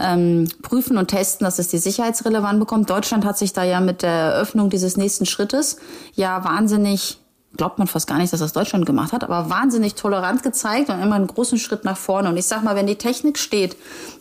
ähm, 0.00 0.48
prüfen 0.60 0.98
und 0.98 1.06
testen, 1.06 1.44
dass 1.44 1.60
es 1.60 1.68
die 1.68 1.78
Sicherheitsrelevanz 1.78 2.58
bekommt. 2.58 2.90
Deutschland 2.90 3.24
hat 3.24 3.38
sich 3.38 3.52
da 3.52 3.62
ja 3.62 3.80
mit 3.80 4.02
der 4.02 4.10
Eröffnung 4.10 4.70
dieses 4.70 4.96
nächsten 4.96 5.24
Schrittes 5.24 5.76
ja 6.14 6.42
wahnsinnig 6.42 7.18
glaubt 7.56 7.78
man 7.78 7.86
fast 7.86 8.06
gar 8.06 8.18
nicht, 8.18 8.32
dass 8.32 8.40
das 8.40 8.52
Deutschland 8.52 8.86
gemacht 8.86 9.12
hat, 9.12 9.24
aber 9.24 9.50
wahnsinnig 9.50 9.94
tolerant 9.94 10.42
gezeigt 10.42 10.90
und 10.90 11.00
immer 11.00 11.16
einen 11.16 11.26
großen 11.26 11.58
Schritt 11.58 11.84
nach 11.84 11.96
vorne. 11.96 12.28
Und 12.28 12.36
ich 12.36 12.46
sag 12.46 12.62
mal, 12.62 12.76
wenn 12.76 12.86
die 12.86 12.96
Technik 12.96 13.38
steht, 13.38 13.76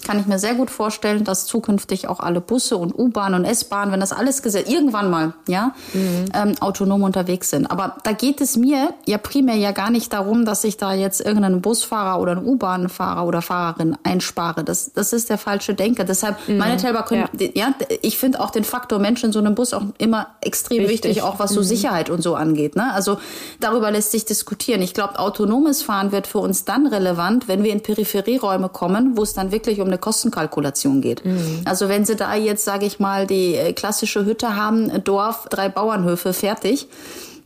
kann 0.05 0.19
ich 0.19 0.25
mir 0.25 0.39
sehr 0.39 0.55
gut 0.55 0.69
vorstellen, 0.69 1.23
dass 1.23 1.45
zukünftig 1.45 2.07
auch 2.07 2.19
alle 2.19 2.41
Busse 2.41 2.77
und 2.77 2.97
U-Bahn 2.97 3.33
und 3.33 3.45
S-Bahn, 3.45 3.91
wenn 3.91 3.99
das 3.99 4.13
alles 4.13 4.41
gesetzt, 4.41 4.71
irgendwann 4.71 5.09
mal, 5.09 5.33
ja, 5.47 5.73
mhm. 5.93 6.25
ähm, 6.33 6.55
autonom 6.59 7.03
unterwegs 7.03 7.49
sind. 7.49 7.67
Aber 7.67 7.97
da 8.03 8.13
geht 8.13 8.41
es 8.41 8.57
mir 8.57 8.93
ja 9.05 9.17
primär 9.17 9.55
ja 9.55 9.71
gar 9.71 9.89
nicht 9.89 10.13
darum, 10.13 10.45
dass 10.45 10.63
ich 10.63 10.77
da 10.77 10.93
jetzt 10.93 11.21
irgendeinen 11.21 11.61
Busfahrer 11.61 12.21
oder 12.21 12.33
einen 12.33 12.45
U-Bahn-Fahrer 12.45 13.25
oder 13.25 13.41
Fahrerin 13.41 13.97
einspare. 14.03 14.63
Das, 14.63 14.93
das 14.93 15.13
ist 15.13 15.29
der 15.29 15.37
falsche 15.37 15.73
Denker. 15.73 16.03
Deshalb, 16.03 16.37
mhm. 16.47 16.57
meine 16.57 16.77
Telber 16.77 17.03
können, 17.03 17.27
ja, 17.37 17.49
ja 17.53 17.75
ich 18.01 18.17
finde 18.17 18.39
auch 18.39 18.51
den 18.51 18.63
Faktor 18.63 18.99
Mensch 18.99 19.23
in 19.23 19.31
so 19.31 19.39
einem 19.39 19.55
Bus 19.55 19.73
auch 19.73 19.83
immer 19.97 20.27
extrem 20.41 20.83
wichtig, 20.83 21.15
wichtig 21.15 21.23
auch 21.23 21.39
was 21.39 21.51
so 21.51 21.61
mhm. 21.61 21.65
Sicherheit 21.65 22.09
und 22.09 22.21
so 22.21 22.35
angeht. 22.35 22.75
Ne? 22.75 22.93
Also 22.93 23.17
darüber 23.59 23.91
lässt 23.91 24.11
sich 24.11 24.25
diskutieren. 24.25 24.81
Ich 24.81 24.93
glaube, 24.93 25.19
autonomes 25.19 25.81
Fahren 25.81 26.11
wird 26.11 26.27
für 26.27 26.39
uns 26.39 26.65
dann 26.65 26.87
relevant, 26.87 27.47
wenn 27.47 27.63
wir 27.63 27.71
in 27.71 27.81
Peripherieräume 27.81 28.69
kommen, 28.69 29.17
wo 29.17 29.23
es 29.23 29.33
dann 29.33 29.51
wirklich 29.51 29.81
um 29.81 29.87
eine 29.87 29.97
Kostenkalkulation 29.97 31.01
geht. 31.01 31.25
Mhm. 31.25 31.61
Also 31.65 31.89
wenn 31.89 32.05
Sie 32.05 32.15
da 32.15 32.35
jetzt, 32.35 32.65
sage 32.65 32.85
ich 32.85 32.99
mal, 32.99 33.27
die 33.27 33.55
äh, 33.55 33.73
klassische 33.73 34.25
Hütte 34.25 34.55
haben, 34.55 35.03
Dorf, 35.03 35.47
drei 35.49 35.69
Bauernhöfe, 35.69 36.33
fertig 36.33 36.87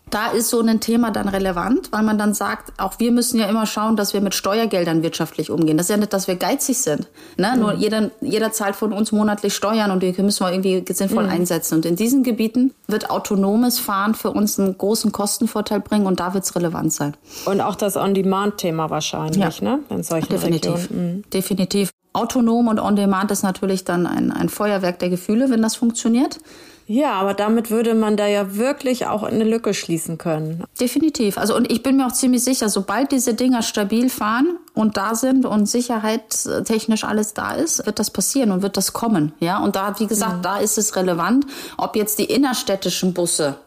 da 0.09 0.27
ist 0.27 0.49
so 0.49 0.61
ein 0.61 0.79
Thema 0.79 1.11
dann 1.11 1.27
relevant, 1.27 1.91
weil 1.91 2.03
man 2.03 2.17
dann 2.17 2.33
sagt, 2.33 2.73
auch 2.77 2.99
wir 2.99 3.11
müssen 3.11 3.39
ja 3.39 3.47
immer 3.47 3.65
schauen, 3.65 3.95
dass 3.95 4.13
wir 4.13 4.21
mit 4.21 4.33
Steuergeldern 4.33 5.03
wirtschaftlich 5.03 5.51
umgehen. 5.51 5.77
Das 5.77 5.85
ist 5.87 5.91
ja 5.91 5.97
nicht, 5.97 6.13
dass 6.13 6.27
wir 6.27 6.35
geizig 6.35 6.77
sind. 6.79 7.07
Ne? 7.37 7.51
Mhm. 7.53 7.59
Nur 7.59 7.73
jeder, 7.73 8.11
jeder 8.21 8.51
zahlt 8.51 8.75
von 8.75 8.93
uns 8.93 9.11
monatlich 9.11 9.53
Steuern 9.53 9.91
und 9.91 10.01
die 10.01 10.13
müssen 10.21 10.45
wir 10.45 10.51
irgendwie 10.51 10.83
sinnvoll 10.91 11.23
mhm. 11.23 11.29
einsetzen. 11.29 11.75
Und 11.75 11.85
in 11.85 11.95
diesen 11.95 12.23
Gebieten 12.23 12.73
wird 12.87 13.09
autonomes 13.09 13.79
Fahren 13.79 14.15
für 14.15 14.31
uns 14.31 14.59
einen 14.59 14.77
großen 14.77 15.11
Kostenvorteil 15.11 15.79
bringen 15.79 16.05
und 16.05 16.19
da 16.19 16.33
wird 16.33 16.43
es 16.43 16.55
relevant 16.55 16.93
sein. 16.93 17.15
Und 17.45 17.61
auch 17.61 17.75
das 17.75 17.95
On-Demand-Thema 17.95 18.89
wahrscheinlich, 18.89 19.59
ja. 19.59 19.77
ne? 19.77 19.79
In 19.89 20.03
solchen 20.03 20.29
Definitiv. 20.29 20.89
Mhm. 20.89 21.23
Definitiv. 21.31 21.91
Autonom 22.13 22.67
und 22.67 22.79
On-Demand 22.79 23.29
ist 23.31 23.43
natürlich 23.43 23.85
dann 23.85 24.07
ein, 24.07 24.31
ein 24.31 24.49
Feuerwerk 24.49 24.99
der 24.99 25.09
Gefühle, 25.09 25.49
wenn 25.51 25.61
das 25.61 25.75
funktioniert. 25.75 26.39
Ja, 26.89 27.13
aber 27.13 27.35
damit 27.35 27.69
würde 27.69 27.93
man 27.93 28.17
da 28.17 28.25
ja 28.25 28.55
wirklich 28.55 29.05
auch 29.05 29.21
eine 29.21 29.43
Lücke 29.43 29.75
schließen 29.75 30.17
können. 30.17 30.63
Definitiv. 30.81 31.37
Also 31.37 31.55
und 31.55 31.71
ich 31.71 31.83
bin 31.83 31.97
mir 31.97 32.07
auch 32.07 32.13
ziemlich 32.13 32.43
sicher, 32.43 32.67
sobald 32.67 33.11
diese 33.11 33.35
Dinger 33.35 33.61
stabil 33.61 34.09
fahren 34.09 34.57
und 34.73 34.97
da 34.97 35.13
sind 35.13 35.45
und 35.45 35.67
sicherheitstechnisch 35.67 37.03
alles 37.03 37.35
da 37.35 37.51
ist, 37.51 37.85
wird 37.85 37.99
das 37.99 38.09
passieren 38.09 38.51
und 38.51 38.63
wird 38.63 38.75
das 38.75 38.91
kommen. 38.91 39.33
Ja, 39.39 39.59
und 39.59 39.75
da, 39.75 39.99
wie 39.99 40.07
gesagt, 40.07 40.37
mhm. 40.37 40.41
da 40.41 40.57
ist 40.57 40.79
es 40.79 40.95
relevant, 40.95 41.45
ob 41.77 41.95
jetzt 41.95 42.17
die 42.17 42.25
innerstädtischen 42.25 43.13
Busse 43.13 43.57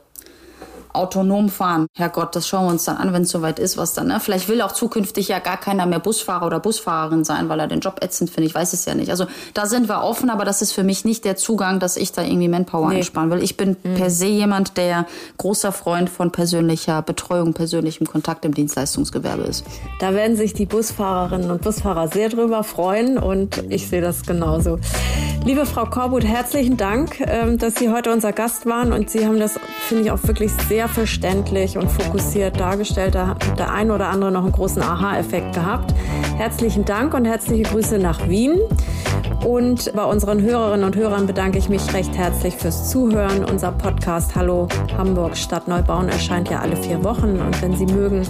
autonom 0.92 1.48
fahren. 1.48 1.86
Herrgott, 1.96 2.36
das 2.36 2.48
schauen 2.48 2.66
wir 2.66 2.70
uns 2.70 2.84
dann 2.84 2.96
an, 2.96 3.12
wenn 3.12 3.22
es 3.22 3.30
soweit 3.30 3.58
ist, 3.58 3.76
was 3.76 3.94
dann. 3.94 4.08
Ne? 4.08 4.20
Vielleicht 4.20 4.48
will 4.48 4.62
auch 4.62 4.72
zukünftig 4.72 5.28
ja 5.28 5.38
gar 5.38 5.56
keiner 5.56 5.86
mehr 5.86 5.98
Busfahrer 5.98 6.46
oder 6.46 6.60
Busfahrerin 6.60 7.24
sein, 7.24 7.48
weil 7.48 7.60
er 7.60 7.66
den 7.66 7.80
Job 7.80 7.98
ätzend 8.02 8.30
findet. 8.30 8.50
Ich 8.50 8.54
weiß 8.54 8.72
es 8.72 8.84
ja 8.84 8.94
nicht. 8.94 9.10
Also 9.10 9.26
da 9.54 9.66
sind 9.66 9.88
wir 9.88 10.02
offen, 10.02 10.30
aber 10.30 10.44
das 10.44 10.62
ist 10.62 10.72
für 10.72 10.82
mich 10.82 11.04
nicht 11.04 11.24
der 11.24 11.36
Zugang, 11.36 11.80
dass 11.80 11.96
ich 11.96 12.12
da 12.12 12.22
irgendwie 12.22 12.48
Manpower 12.48 12.90
nee. 12.90 12.96
einsparen 12.96 13.30
will. 13.30 13.42
Ich 13.42 13.56
bin 13.56 13.76
mhm. 13.82 13.94
per 13.94 14.10
se 14.10 14.26
jemand, 14.26 14.76
der 14.76 15.06
großer 15.38 15.72
Freund 15.72 16.10
von 16.10 16.30
persönlicher 16.30 17.02
Betreuung, 17.02 17.54
persönlichem 17.54 18.06
Kontakt 18.06 18.44
im 18.44 18.54
Dienstleistungsgewerbe 18.54 19.42
ist. 19.42 19.64
Da 20.00 20.14
werden 20.14 20.36
sich 20.36 20.54
die 20.54 20.66
Busfahrerinnen 20.66 21.50
und 21.50 21.62
Busfahrer 21.62 22.08
sehr 22.08 22.28
drüber 22.28 22.64
freuen 22.64 23.18
und 23.18 23.62
ich 23.68 23.88
sehe 23.88 24.00
das 24.00 24.22
genauso. 24.22 24.78
Liebe 25.44 25.66
Frau 25.66 25.86
Korbut, 25.86 26.24
herzlichen 26.24 26.76
Dank, 26.76 27.20
ähm, 27.20 27.58
dass 27.58 27.74
Sie 27.74 27.90
heute 27.90 28.12
unser 28.12 28.32
Gast 28.32 28.64
waren 28.66 28.92
und 28.92 29.10
Sie 29.10 29.26
haben 29.26 29.40
das, 29.40 29.58
finde 29.88 30.04
ich, 30.04 30.10
auch 30.12 30.22
wirklich 30.22 30.52
sehr 30.68 30.81
verständlich 30.88 31.76
und 31.76 31.90
fokussiert 31.90 32.58
dargestellt. 32.58 33.14
Da 33.14 33.28
hat 33.28 33.58
der 33.58 33.72
eine 33.72 33.94
oder 33.94 34.08
andere 34.08 34.32
noch 34.32 34.42
einen 34.42 34.52
großen 34.52 34.82
Aha-Effekt 34.82 35.54
gehabt. 35.54 35.94
Herzlichen 36.36 36.84
Dank 36.84 37.14
und 37.14 37.24
herzliche 37.24 37.64
Grüße 37.64 37.98
nach 37.98 38.28
Wien. 38.28 38.58
Und 39.44 39.92
bei 39.94 40.04
unseren 40.04 40.40
Hörerinnen 40.40 40.86
und 40.86 40.94
Hörern 40.94 41.26
bedanke 41.26 41.58
ich 41.58 41.68
mich 41.68 41.92
recht 41.92 42.16
herzlich 42.16 42.54
fürs 42.54 42.90
Zuhören. 42.90 43.44
Unser 43.44 43.72
Podcast 43.72 44.36
Hallo 44.36 44.68
Hamburg 44.96 45.36
Stadt 45.36 45.66
Neubauen 45.66 46.08
erscheint 46.08 46.48
ja 46.48 46.60
alle 46.60 46.76
vier 46.76 47.02
Wochen. 47.02 47.40
Und 47.40 47.60
wenn 47.60 47.76
Sie 47.76 47.86
mögen, 47.86 48.22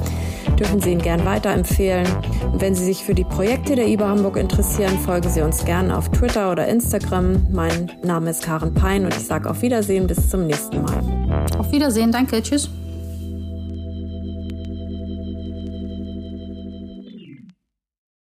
dürfen 0.59 0.81
Sie 0.81 0.93
ihn 0.93 1.03
gern 1.03 1.25
weiterempfehlen. 1.27 2.07
Und 2.53 2.61
wenn 2.63 2.75
Sie 2.75 2.85
sich 2.85 3.05
für 3.05 3.15
die 3.15 3.25
Projekte 3.25 3.75
der 3.75 3.89
IBA 3.89 4.09
Hamburg 4.09 4.39
interessieren, 4.39 4.99
folgen 4.99 5.29
Sie 5.29 5.43
uns 5.43 5.65
gerne 5.65 5.97
auf 5.97 6.09
Twitter 6.09 6.51
oder 6.51 6.67
Instagram. 6.67 7.47
Mein 7.53 7.93
Name 8.03 8.31
ist 8.31 8.43
Karen 8.43 8.73
Pein 8.73 9.05
und 9.05 9.15
ich 9.15 9.27
sage 9.27 9.51
auf 9.51 9.61
Wiedersehen 9.61 10.07
bis 10.07 10.31
zum 10.31 10.47
nächsten 10.47 10.83
Mal. 10.83 11.22
Auf 11.59 11.71
Wiedersehen, 11.73 12.13
danke, 12.13 12.43
tschüss. 12.43 12.69